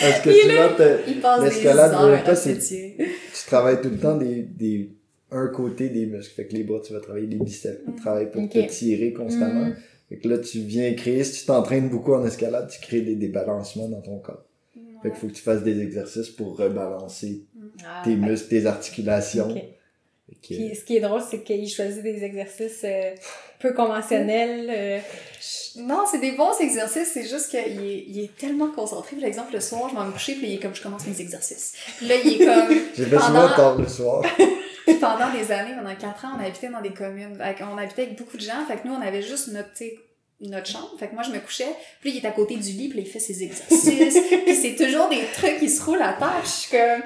Parce 0.00 0.20
que 0.22 0.30
Il 0.30 0.36
est 0.50 0.56
souvent, 0.56 0.74
t'as- 0.76 0.96
Il 1.06 1.20
passe 1.20 1.40
des 1.44 1.50
L'escalade, 1.50 2.36
c'est- 2.36 2.58
tirer. 2.58 2.96
tu 3.32 3.46
travailles 3.46 3.80
tout 3.80 3.90
le 3.90 3.98
temps 3.98 4.16
des, 4.16 4.42
des 4.42 4.90
un 5.30 5.46
côté 5.46 5.88
des 5.88 6.06
muscles. 6.06 6.34
Fait 6.34 6.46
que 6.48 6.54
les 6.54 6.64
bras, 6.64 6.80
tu 6.84 6.92
vas 6.92 6.98
travailler 7.00 7.28
les 7.28 7.36
biceps. 7.38 7.80
Tu 7.86 8.02
travailles 8.02 8.30
pour 8.32 8.48
te 8.48 8.58
tirer 8.66 9.12
constamment. 9.12 9.66
Mm. 9.66 9.76
Fait 10.10 10.18
que 10.18 10.28
là, 10.28 10.38
tu 10.38 10.58
viens 10.60 10.92
créer, 10.94 11.24
si 11.24 11.40
tu 11.40 11.46
t'entraînes 11.46 11.88
beaucoup 11.88 12.12
en 12.12 12.24
escalade, 12.26 12.68
tu 12.68 12.80
crées 12.80 13.00
des 13.00 13.14
débalancements 13.14 13.88
dans 13.88 14.00
ton 14.02 14.18
corps. 14.18 14.42
Fait 15.02 15.08
qu'il 15.10 15.18
faut 15.18 15.28
que 15.28 15.32
tu 15.32 15.40
fasses 15.42 15.62
des 15.62 15.80
exercices 15.80 16.28
pour 16.28 16.58
rebalancer 16.58 17.44
Ah, 17.86 18.02
tes 18.04 18.16
muscles, 18.16 18.48
tes 18.50 18.66
articulations. 18.66 19.48
ok. 19.48 19.54
Fait 19.54 20.34
que- 20.42 20.54
Puis 20.54 20.74
ce 20.76 20.84
qui 20.84 20.96
est 20.96 21.00
drôle, 21.00 21.22
c'est 21.28 21.42
qu'il 21.42 21.66
choisit 21.68 22.02
des 22.02 22.22
exercices 22.22 22.82
euh, 22.84 23.12
peu 23.60 23.72
conventionnels. 23.72 24.68
euh, 24.70 24.98
Non, 25.78 26.00
c'est 26.10 26.18
des 26.20 26.32
bons 26.32 26.58
exercices, 26.60 27.12
c'est 27.14 27.22
juste 27.26 27.48
qu'il 27.50 27.60
est, 27.60 28.04
il 28.08 28.20
est 28.24 28.36
tellement 28.36 28.70
concentré. 28.72 29.14
Par 29.16 29.24
exemple, 29.26 29.52
le 29.54 29.60
soir, 29.60 29.88
je 29.88 29.94
m'en 29.94 30.00
vais 30.02 30.08
me 30.08 30.12
coucher, 30.12 30.34
puis 30.34 30.48
il 30.48 30.54
est 30.54 30.58
comme, 30.58 30.74
je 30.74 30.82
commence 30.82 31.06
mes 31.06 31.20
exercices. 31.20 31.74
Puis 31.98 32.08
là, 32.08 32.16
il 32.24 32.42
est 32.42 32.44
comme, 32.44 32.76
J'ai 32.96 33.04
fait 33.04 33.10
pendant- 33.16 33.26
souvent 33.26 33.48
tard 33.56 33.78
le 33.78 33.86
soir. 33.88 34.24
Pendant 35.00 35.32
des 35.32 35.52
années, 35.52 35.74
pendant 35.76 35.94
quatre 35.94 36.24
ans, 36.24 36.30
on 36.38 36.44
habitait 36.44 36.68
dans 36.68 36.80
des 36.80 36.92
communes. 36.92 37.38
Qu'on 37.58 37.78
habitait 37.78 38.02
avec 38.02 38.18
beaucoup 38.18 38.36
de 38.36 38.42
gens. 38.42 38.64
Fait 38.66 38.76
que 38.76 38.88
nous, 38.88 38.94
on 38.94 39.00
avait 39.00 39.22
juste 39.22 39.48
notre, 39.48 39.70
notre 40.40 40.66
chambre. 40.66 40.90
Fait 40.98 41.08
que 41.08 41.14
moi, 41.14 41.22
je 41.22 41.30
me 41.30 41.38
couchais. 41.38 41.74
Puis 42.00 42.10
il 42.10 42.16
est 42.18 42.26
à 42.26 42.32
côté 42.32 42.56
du 42.56 42.70
lit. 42.72 42.88
Puis 42.88 43.00
il 43.00 43.06
fait 43.06 43.20
ses 43.20 43.42
exercices. 43.42 44.18
puis 44.44 44.54
c'est 44.54 44.76
toujours 44.76 45.08
des 45.08 45.24
trucs 45.34 45.58
qui 45.58 45.68
se 45.68 45.82
roulent 45.82 46.02
à 46.02 46.14
terre. 46.14 46.40
Je 46.44 46.48
suis 46.48 46.70
comme... 46.70 47.02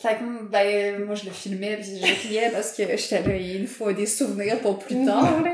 Fait 0.00 0.16
que, 0.16 0.44
ben, 0.48 1.04
moi, 1.04 1.16
je 1.16 1.24
le 1.24 1.32
filmais. 1.32 1.76
Puis 1.76 1.98
je 2.00 2.28
riais 2.28 2.50
parce 2.52 2.72
que 2.72 2.84
j'étais 2.96 3.20
là, 3.22 3.36
il 3.36 3.66
faut 3.66 3.92
des 3.92 4.06
souvenirs 4.06 4.60
pour 4.60 4.78
plus 4.78 5.04
tard. 5.04 5.42
là. 5.42 5.52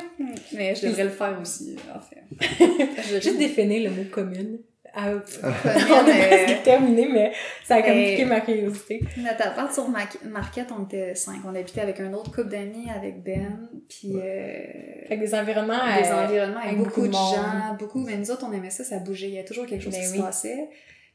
Mais 0.52 0.74
je 0.74 0.86
devrais 0.86 1.04
le 1.04 1.10
faire 1.10 1.38
aussi, 1.40 1.76
en 1.94 2.00
fait. 2.00 3.20
Juste 3.22 3.38
définir 3.38 3.90
le 3.90 3.96
mot 3.96 4.04
commune. 4.10 4.58
Ah, 4.96 5.10
on 5.12 5.18
Commune, 5.20 6.08
est 6.08 6.22
euh, 6.32 6.44
presque 6.46 6.62
terminé, 6.62 7.08
mais 7.12 7.32
ça 7.64 7.76
a 7.76 7.82
comme 7.82 7.92
euh, 7.92 8.10
piqué 8.10 8.24
ma 8.24 8.40
curiosité. 8.40 9.00
Notre 9.16 9.48
appart 9.48 9.72
sur 9.72 9.88
Ma- 9.88 10.00
Marquette, 10.30 10.68
on 10.78 10.84
était 10.84 11.14
cinq. 11.14 11.38
On 11.44 11.54
habitait 11.54 11.80
avec 11.80 11.98
un 12.00 12.12
autre 12.12 12.30
couple 12.30 12.48
d'amis, 12.50 12.88
avec 12.94 13.22
Ben. 13.22 13.68
Puis... 13.88 14.12
euh, 14.14 14.62
Fait 15.08 15.16
que 15.16 15.20
des 15.20 15.34
environnements. 15.34 15.74
des 16.00 16.08
euh, 16.08 16.24
environnements 16.24 16.58
avec, 16.60 16.72
avec 16.74 16.78
beaucoup, 16.78 17.00
beaucoup 17.02 17.06
de 17.08 17.12
de 17.12 17.16
monde. 17.16 17.34
gens, 17.34 17.76
beaucoup, 17.78 17.98
mais 18.00 18.16
nous 18.16 18.30
autres, 18.30 18.46
on 18.48 18.52
aimait 18.52 18.70
ça, 18.70 18.84
ça 18.84 18.98
bougeait, 18.98 19.28
il 19.28 19.34
y 19.34 19.38
a 19.38 19.44
toujours 19.44 19.66
quelque 19.66 19.82
chose 19.82 19.92
Ben 19.94 20.02
qui 20.02 20.10
oui. 20.12 20.16
se 20.18 20.22
passait. 20.22 20.68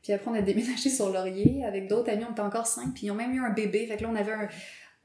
Puis 0.04 0.14
après, 0.14 0.32
on 0.32 0.34
a 0.34 0.42
déménagé 0.42 0.90
sur 0.90 1.10
Laurier 1.12 1.64
avec 1.66 1.88
d'autres 1.88 2.10
amis, 2.12 2.24
on 2.28 2.32
était 2.32 2.42
encore 2.42 2.68
cinq, 2.68 2.94
puis 2.96 3.08
ils 3.08 3.12
ont 3.12 3.16
même 3.16 3.34
eu 3.34 3.40
un 3.42 3.50
bébé, 3.52 3.86
fait 3.86 3.98
que 3.98 4.04
là, 4.04 4.10
on 4.12 4.16
avait 4.16 4.32
un... 4.32 4.48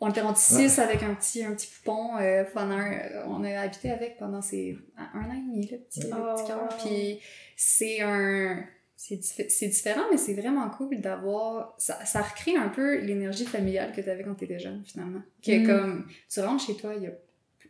On 0.00 0.10
était 0.10 0.20
rendu 0.20 0.38
six 0.40 0.78
avec 0.78 1.02
un 1.02 1.14
petit, 1.14 1.44
un 1.44 1.52
petit 1.54 1.68
poupon 1.68 2.18
euh, 2.18 2.44
pendant 2.52 2.76
un- 2.76 3.24
On 3.28 3.42
a 3.44 3.60
habité 3.60 3.90
avec 3.90 4.18
pendant 4.18 4.42
ces, 4.42 4.76
un 4.96 5.20
an 5.20 5.32
et 5.32 5.40
demi, 5.40 5.68
le 5.70 5.78
petit, 5.78 6.00
le 6.00 6.08
Oh, 6.12 6.34
petit 6.36 6.46
cœur. 6.46 6.68
Puis 6.84 7.20
c'est 7.56 8.00
un... 8.00 8.64
C'est 8.96 9.16
diffé- 9.16 9.48
c'est 9.50 9.66
différent, 9.68 10.04
mais 10.10 10.16
c'est 10.16 10.34
vraiment 10.34 10.68
cool 10.70 11.00
d'avoir... 11.00 11.74
Ça, 11.78 12.02
ça 12.06 12.22
recrée 12.22 12.56
un 12.56 12.68
peu 12.68 13.00
l'énergie 13.00 13.44
familiale 13.44 13.92
que 13.92 14.00
tu 14.00 14.08
avais 14.08 14.22
quand 14.22 14.34
tu 14.34 14.44
étais 14.44 14.58
jeune, 14.58 14.82
finalement. 14.84 15.20
Que 15.44 15.58
Mm. 15.58 15.66
comme, 15.66 16.06
tu 16.32 16.40
rentres 16.40 16.64
chez 16.66 16.76
toi, 16.76 16.94
il 16.96 17.02
y 17.02 17.06
a, 17.08 17.12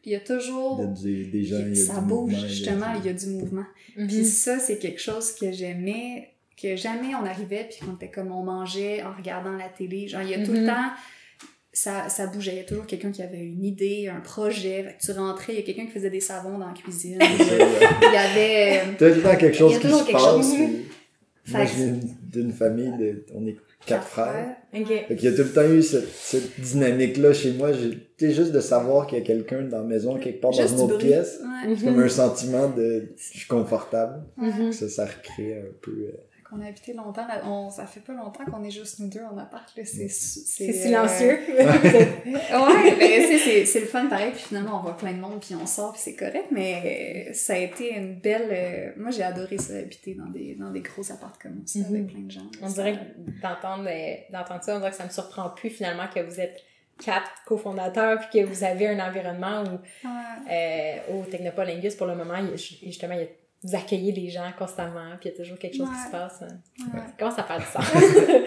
il 0.05 0.13
y 0.13 0.15
a 0.15 0.21
toujours... 0.21 0.81
Il 1.03 1.11
y 1.11 1.29
a 1.29 1.31
des, 1.31 1.45
gens, 1.45 1.57
il 1.61 1.69
y 1.77 1.83
a 1.83 1.87
ça 1.87 2.01
du 2.01 2.07
bouge, 2.07 2.33
mouvement, 2.33 2.47
justement, 2.49 2.87
il 2.99 3.07
y 3.07 3.09
a 3.09 3.13
du 3.15 3.27
mouvement. 3.29 3.65
Mhm. 3.97 4.07
Puis 4.07 4.25
ça, 4.27 4.59
c'est 4.59 4.79
quelque 4.79 5.01
chose 5.01 5.33
que 5.35 5.51
j'aimais, 5.51 6.35
que 6.61 6.77
jamais 6.77 7.15
on 7.15 7.25
arrivait, 7.25 7.69
puis 7.71 7.85
qu'on 7.85 7.95
était 7.97 8.11
comme 8.11 8.31
on 8.31 8.43
mangeait 8.45 9.03
en 9.03 9.13
regardant 9.15 9.57
la 9.57 9.69
télé. 9.71 10.07
Genre, 10.07 10.23
il 10.23 10.29
y 10.31 10.35
a 10.35 10.45
tout 10.45 10.53
le 10.53 10.61
Mhm. 10.61 10.67
temps, 10.67 10.91
ça, 11.75 12.09
ça 12.09 12.27
bougeait. 12.29 12.53
Il 12.53 12.57
y 12.59 12.61
a 12.61 12.65
toujours 12.65 12.87
quelqu'un 12.87 13.11
qui 13.11 13.23
avait 13.23 13.39
une 13.45 13.63
idée, 13.65 14.09
un 14.09 14.21
projet. 14.21 14.83
Fait 14.85 14.97
que 14.99 15.05
tu 15.13 15.19
rentrais, 15.19 15.53
il 15.55 15.57
y 15.57 15.63
a 15.63 15.63
quelqu'un 15.63 15.85
qui 15.87 15.93
faisait 15.93 16.09
des 16.11 16.21
savons 16.21 16.57
dans 16.59 16.69
la 16.69 16.73
cuisine. 16.73 17.19
il 17.21 18.13
y 18.13 18.17
avait. 18.17 18.81
T'as 18.99 19.11
tout 19.11 19.17
le 19.17 19.23
temps 19.23 19.37
quelque 19.37 19.57
chose 19.57 19.73
Il 19.73 19.75
y 19.75 19.79
a 19.79 19.81
qui 19.81 19.89
se 19.99 20.05
quelque 20.07 20.13
passe. 20.13 20.25
chose. 20.25 20.55
et- 20.55 20.69
Fait 21.47 21.57
Moi, 21.59 21.67
je 21.67 21.75
viens 21.75 21.95
d'une 22.33 22.53
famille 22.53 22.93
de. 22.99 23.27
On 23.35 23.45
est 23.47 23.57
quatre 23.85 24.07
frères. 24.07 24.57
Ok. 24.75 24.87
Fait 25.09 25.17
qu'il 25.17 25.29
y 25.31 25.33
a 25.33 25.37
tout 25.37 25.43
le 25.43 25.53
temps 25.53 25.69
eu 25.69 25.83
cette, 25.83 26.09
cette 26.09 26.59
dynamique-là 26.59 27.35
chez 27.35 27.53
moi. 27.53 27.71
Tu 27.73 27.99
sais, 28.19 28.33
juste 28.33 28.53
de 28.53 28.61
savoir 28.61 29.07
qu'il 29.07 29.19
y 29.19 29.21
a 29.21 29.25
quelqu'un 29.25 29.61
dans 29.63 29.79
la 29.81 29.85
maison, 29.85 30.17
quelque 30.19 30.41
part 30.41 30.53
Juste 30.53 30.71
dans 30.71 30.79
une 30.79 30.85
autre 30.85 30.97
bruit. 30.99 31.09
pièce. 31.09 31.39
Ouais. 31.43 31.75
C'est 31.77 31.85
comme 31.85 32.01
un 32.01 32.09
sentiment 32.09 32.69
de 32.71 33.09
je 33.17 33.39
suis 33.41 33.47
confortable. 33.49 34.23
Mhm. 34.39 34.73
Ça, 34.73 34.89
ça 34.89 35.05
recrée 35.07 35.59
un 35.59 35.73
peu. 35.83 35.91
euh, 35.91 36.17
qu'on 36.55 36.61
a 36.65 36.69
habité 36.69 36.93
longtemps. 36.93 37.27
là- 37.27 37.43
on, 37.47 37.71
ça 37.71 37.87
fait 37.87 38.01
pas 38.01 38.13
longtemps 38.13 38.45
qu'on 38.45 38.63
est 38.65 38.71
juste 38.71 38.99
nous 39.01 39.09
deux 39.09 39.23
en 39.23 39.37
appart. 39.39 39.65
là. 39.77 39.83
C'est 39.85 40.09
C'est 40.09 40.69
euh, 40.69 40.73
silencieux. 40.73 41.39
Ouais, 42.27 42.97
mais 42.99 43.27
tu 43.29 43.39
sais, 43.39 43.65
c'est- 43.67 43.81
le 43.81 43.87
fun 43.87 44.07
pareil, 44.07 44.31
puis 44.33 44.43
finalement 44.43 44.79
on 44.79 44.83
voit 44.83 44.97
plein 44.97 45.13
de 45.13 45.19
monde, 45.21 45.41
puis 45.41 45.55
on 45.55 45.67
sort, 45.67 45.93
puis 45.93 46.01
c'est 46.03 46.15
correct, 46.17 46.47
mais 46.51 47.33
ça 47.33 47.55
a 47.55 47.59
été 47.59 47.95
une 47.95 48.15
belle... 48.15 48.49
euh, 48.51 48.93
Moi 48.97 49.11
j'ai 49.11 49.23
adoré 49.23 49.59
ça, 49.59 49.75
habiter 49.77 50.15
dans 50.15 50.27
des, 50.27 50.55
dans 50.55 50.71
des 50.71 50.81
gros 50.81 51.11
apparts 51.13 51.39
comme 51.41 51.63
ça, 51.67 51.81
avec 51.89 52.07
plein 52.07 52.21
de 52.23 52.31
gens. 52.31 52.47
on 52.63 52.69
Ça- 52.69 52.75
dirait 52.75 52.93
que 52.95 53.41
d'entendre 53.43 53.89
euh, 53.89 54.15
d'entendre 54.33 54.63
ça, 54.63 54.75
on 54.77 54.79
dirait 54.79 54.91
que 54.91 54.97
ça 54.97 55.05
me 55.05 55.11
surprend 55.11 55.51
plus 55.51 55.71
finalement 55.71 56.07
que 56.13 56.21
vous 56.21 56.41
êtes 56.41 56.57
quatre 57.05 57.31
cofondateurs 57.47 58.21
puis 58.21 58.41
que 58.41 58.47
vous 58.47 58.63
avez 58.65 58.87
un 58.89 59.01
environnement 59.07 59.65
où 59.65 60.07
Ouais. 60.07 61.01
euh, 61.11 61.15
au 61.19 61.25
Technopole 61.25 61.67
Lingus, 61.67 61.95
pour 61.97 62.07
le 62.07 62.15
moment, 62.15 62.37
il 62.37 62.57
justement, 62.57 63.15
il 63.15 63.21
y 63.21 63.25
a- 63.25 63.27
vous 63.65 63.75
accueillez 63.75 64.13
des 64.13 64.29
gens 64.29 64.51
constamment, 64.59 65.17
puis 65.19 65.29
il 65.31 65.33
y 65.33 65.35
a 65.35 65.39
toujours 65.43 65.59
quelque 65.59 65.77
chose 65.77 65.89
qui 65.89 66.07
se 66.07 66.11
passe. 66.13 66.43
hein. 66.43 66.61
Ouais. 66.93 67.01
Ça 67.01 67.13
commence 67.19 67.39
à 67.39 67.43
faire 67.45 67.59
du 67.59 67.65
sens. 67.65 67.85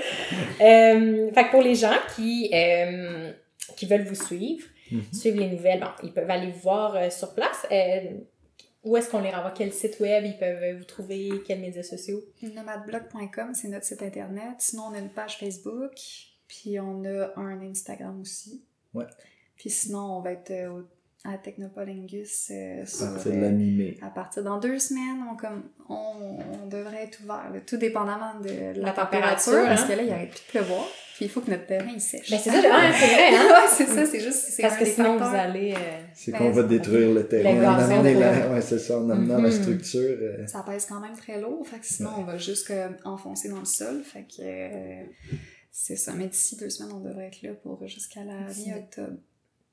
Euh, 0.61 1.31
fait 1.33 1.45
que 1.45 1.51
pour 1.51 1.61
les 1.61 1.75
gens 1.75 1.95
qui, 2.15 2.49
euh, 2.53 3.31
qui 3.75 3.85
veulent 3.85 4.03
vous 4.07 4.15
suivre, 4.15 4.65
Mhm. 4.91 5.03
suivre 5.13 5.37
les 5.39 5.49
nouvelles, 5.49 5.79
bon, 5.81 5.87
ils 6.03 6.13
peuvent 6.13 6.29
aller 6.29 6.49
vous 6.51 6.59
voir 6.61 6.95
euh, 6.95 7.09
sur 7.09 7.33
place. 7.35 7.65
Euh, 7.71 8.17
où 8.83 8.95
est-ce 8.95 9.09
qu'on 9.09 9.19
les 9.21 9.29
renvoie? 9.31 9.51
Quel 9.51 9.73
site 9.73 9.99
web 9.99 10.23
ils 10.25 10.37
peuvent 10.37 10.77
vous 10.77 10.85
trouver? 10.85 11.29
Quels 11.45 11.59
médias 11.59 11.83
sociaux? 11.83 12.23
Nomadblog.com, 12.41 13.53
c'est 13.53 13.67
notre 13.67 13.85
site 13.85 14.01
internet. 14.01 14.55
Sinon, 14.59 14.83
on 14.91 14.93
a 14.93 14.99
une 14.99 15.09
page 15.09 15.37
Facebook, 15.37 15.91
puis 16.47 16.79
on 16.79 17.03
a 17.05 17.33
un 17.35 17.61
Instagram 17.69 18.19
aussi. 18.21 18.63
Ouais. 18.93 19.05
Puis 19.57 19.69
sinon, 19.69 20.17
on 20.17 20.21
va 20.21 20.31
être 20.31 20.51
euh, 20.51 20.69
au- 20.69 20.87
à 21.29 21.37
Technopolingus 21.37 22.49
euh, 22.51 22.83
à 22.83 22.85
sur, 22.85 23.11
partir 23.13 23.31
de 23.31 23.37
euh, 23.37 23.41
l'animé. 23.41 23.97
à 24.01 24.09
partir 24.09 24.43
dans 24.43 24.59
deux 24.59 24.79
semaines, 24.79 25.23
on, 25.31 25.35
comme, 25.35 25.63
on, 25.89 26.37
on 26.63 26.67
devrait 26.67 27.03
être 27.03 27.19
ouvert, 27.23 27.49
là, 27.53 27.59
tout 27.65 27.77
dépendamment 27.77 28.39
de 28.41 28.49
la, 28.49 28.73
La 28.73 28.91
température, 28.91 29.51
température, 29.53 29.65
parce 29.67 29.81
hein. 29.83 29.87
que 29.87 29.93
là, 29.93 30.03
il 30.03 30.11
arrête 30.11 30.29
plus 30.31 30.39
de 30.45 30.59
pleuvoir, 30.59 30.85
puis 31.15 31.25
il 31.25 31.29
faut 31.29 31.41
que 31.41 31.51
notre 31.51 31.65
terrain 31.65 31.89
il 31.93 31.99
sèche. 31.99 32.29
Ben, 32.31 32.39
c'est 32.39 32.49
ça, 32.49 32.61
c'est 32.61 32.67
vrai, 32.69 33.35
hein? 33.35 33.47
ouais, 33.49 33.67
c'est 33.69 33.85
ça, 33.87 34.05
c'est 34.05 34.19
juste, 34.21 34.39
c'est 34.51 34.61
Parce 34.61 34.75
un 34.75 34.77
que 34.79 34.85
sinon, 34.85 35.19
facteurs. 35.19 35.29
vous 35.29 35.35
allez... 35.35 35.73
euh, 35.73 35.99
C'est 36.13 36.31
Ben, 36.31 36.37
qu'on 36.37 36.51
va 36.51 36.61
c'est- 36.61 36.67
détruire 36.69 37.11
le 37.13 37.27
terrain. 37.27 37.49
En 37.75 37.87
pour- 37.87 38.03
la, 38.03 38.49
ouais, 38.53 38.61
c'est 38.61 38.79
ça, 38.79 38.99
en 38.99 39.09
amenant 39.09 39.37
la 39.41 39.49
Mhm. 39.49 39.51
structure. 39.51 40.17
euh, 40.21 40.47
Ça 40.47 40.63
pèse 40.63 40.85
quand 40.85 40.99
même 40.99 41.15
très 41.17 41.41
lourd, 41.41 41.67
fait 41.67 41.79
que 41.79 41.85
sinon, 41.85 42.11
on 42.19 42.23
va 42.23 42.37
juste 42.37 42.67
comme 42.67 42.95
enfoncer 43.03 43.49
dans 43.49 43.59
le 43.59 43.65
sol, 43.65 44.01
fait 44.03 44.23
que 44.23 44.41
euh, 44.41 45.03
c'est 45.71 45.95
ça. 45.97 46.13
Mais 46.13 46.27
d'ici 46.27 46.55
deux 46.55 46.69
semaines, 46.69 46.93
on 46.95 46.99
devrait 47.01 47.27
être 47.27 47.41
là 47.41 47.51
pour 47.63 47.85
jusqu'à 47.87 48.23
la 48.23 48.33
mi-octobre. 48.65 49.17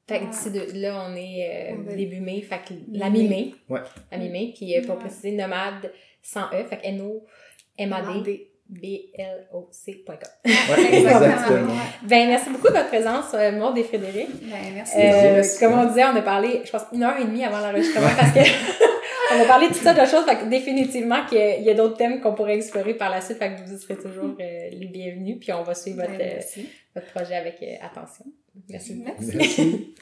Fait 0.06 0.20
que 0.20 0.24
d'ici 0.26 0.50
de- 0.50 0.80
là, 0.80 1.06
on 1.08 1.16
est 1.16 1.72
euh, 1.72 1.96
début 1.96 2.20
mai, 2.20 2.42
fait 2.42 2.58
que 2.68 2.74
la 2.92 3.08
Mi-mai. 3.08 3.52
Ouais. 3.70 3.80
La 4.12 4.18
mi-mai, 4.18 4.52
puis 4.54 4.76
euh, 4.76 4.82
pour 4.82 4.96
Ouais. 4.96 5.00
préciser, 5.00 5.32
nomade 5.32 5.90
sans 6.22 6.46
E, 6.52 6.64
fait 6.68 6.76
que 6.76 6.86
N-O-M-A-D. 6.86 8.02
Demandez. 8.06 8.50
B-L-O-C.com. 8.66 10.16
Ouais, 10.44 10.98
exactement. 10.98 11.74
Ben, 12.02 12.28
merci 12.28 12.48
beaucoup 12.50 12.68
de 12.68 12.72
votre 12.72 12.88
présence, 12.88 13.26
euh, 13.34 13.52
Maud 13.52 13.76
et 13.76 13.84
Frédéric. 13.84 14.28
Ben, 14.42 14.72
merci. 14.74 14.96
Euh, 14.96 15.34
Merci. 15.34 15.60
comme 15.60 15.74
on 15.78 15.84
disait, 15.86 16.04
on 16.04 16.16
a 16.16 16.22
parlé, 16.22 16.62
je 16.64 16.70
pense, 16.70 16.82
une 16.92 17.02
heure 17.02 17.18
et 17.18 17.24
demie 17.24 17.44
avant 17.44 17.58
l'enregistrement 17.60 18.08
parce 18.16 18.32
que 18.32 18.40
on 19.36 19.42
a 19.42 19.44
parlé 19.46 19.68
de 19.68 19.72
toutes 19.72 19.82
sortes 19.82 20.00
de 20.00 20.06
choses. 20.06 20.24
Fait 20.24 20.36
que 20.38 20.44
définitivement 20.48 21.24
qu'il 21.26 21.38
y 21.38 21.70
a- 21.70 21.74
d'autres 21.74 21.96
thèmes 21.96 22.20
qu'on 22.20 22.34
pourrait 22.34 22.56
explorer 22.56 22.94
par 22.94 23.10
la 23.10 23.20
suite. 23.20 23.38
Fait 23.38 23.54
que 23.54 23.60
vous 23.68 23.78
serez 23.78 23.96
toujours 23.96 24.36
euh, 24.40 24.68
les 24.70 24.86
bienvenus. 24.86 25.38
Puis 25.40 25.52
on 25.52 25.62
va 25.62 25.74
suivre 25.74 25.98
votre, 26.02 26.16
Ben, 26.16 26.20
euh, 26.28 26.34
merci. 26.34 26.68
votre 26.94 27.06
projet 27.08 27.34
avec 27.36 27.56
euh, 27.62 27.74
attention. 27.84 28.24
Merci 28.68 28.94
beaucoup. 28.94 29.22
Merci. 29.22 29.36
Merci. 29.36 29.94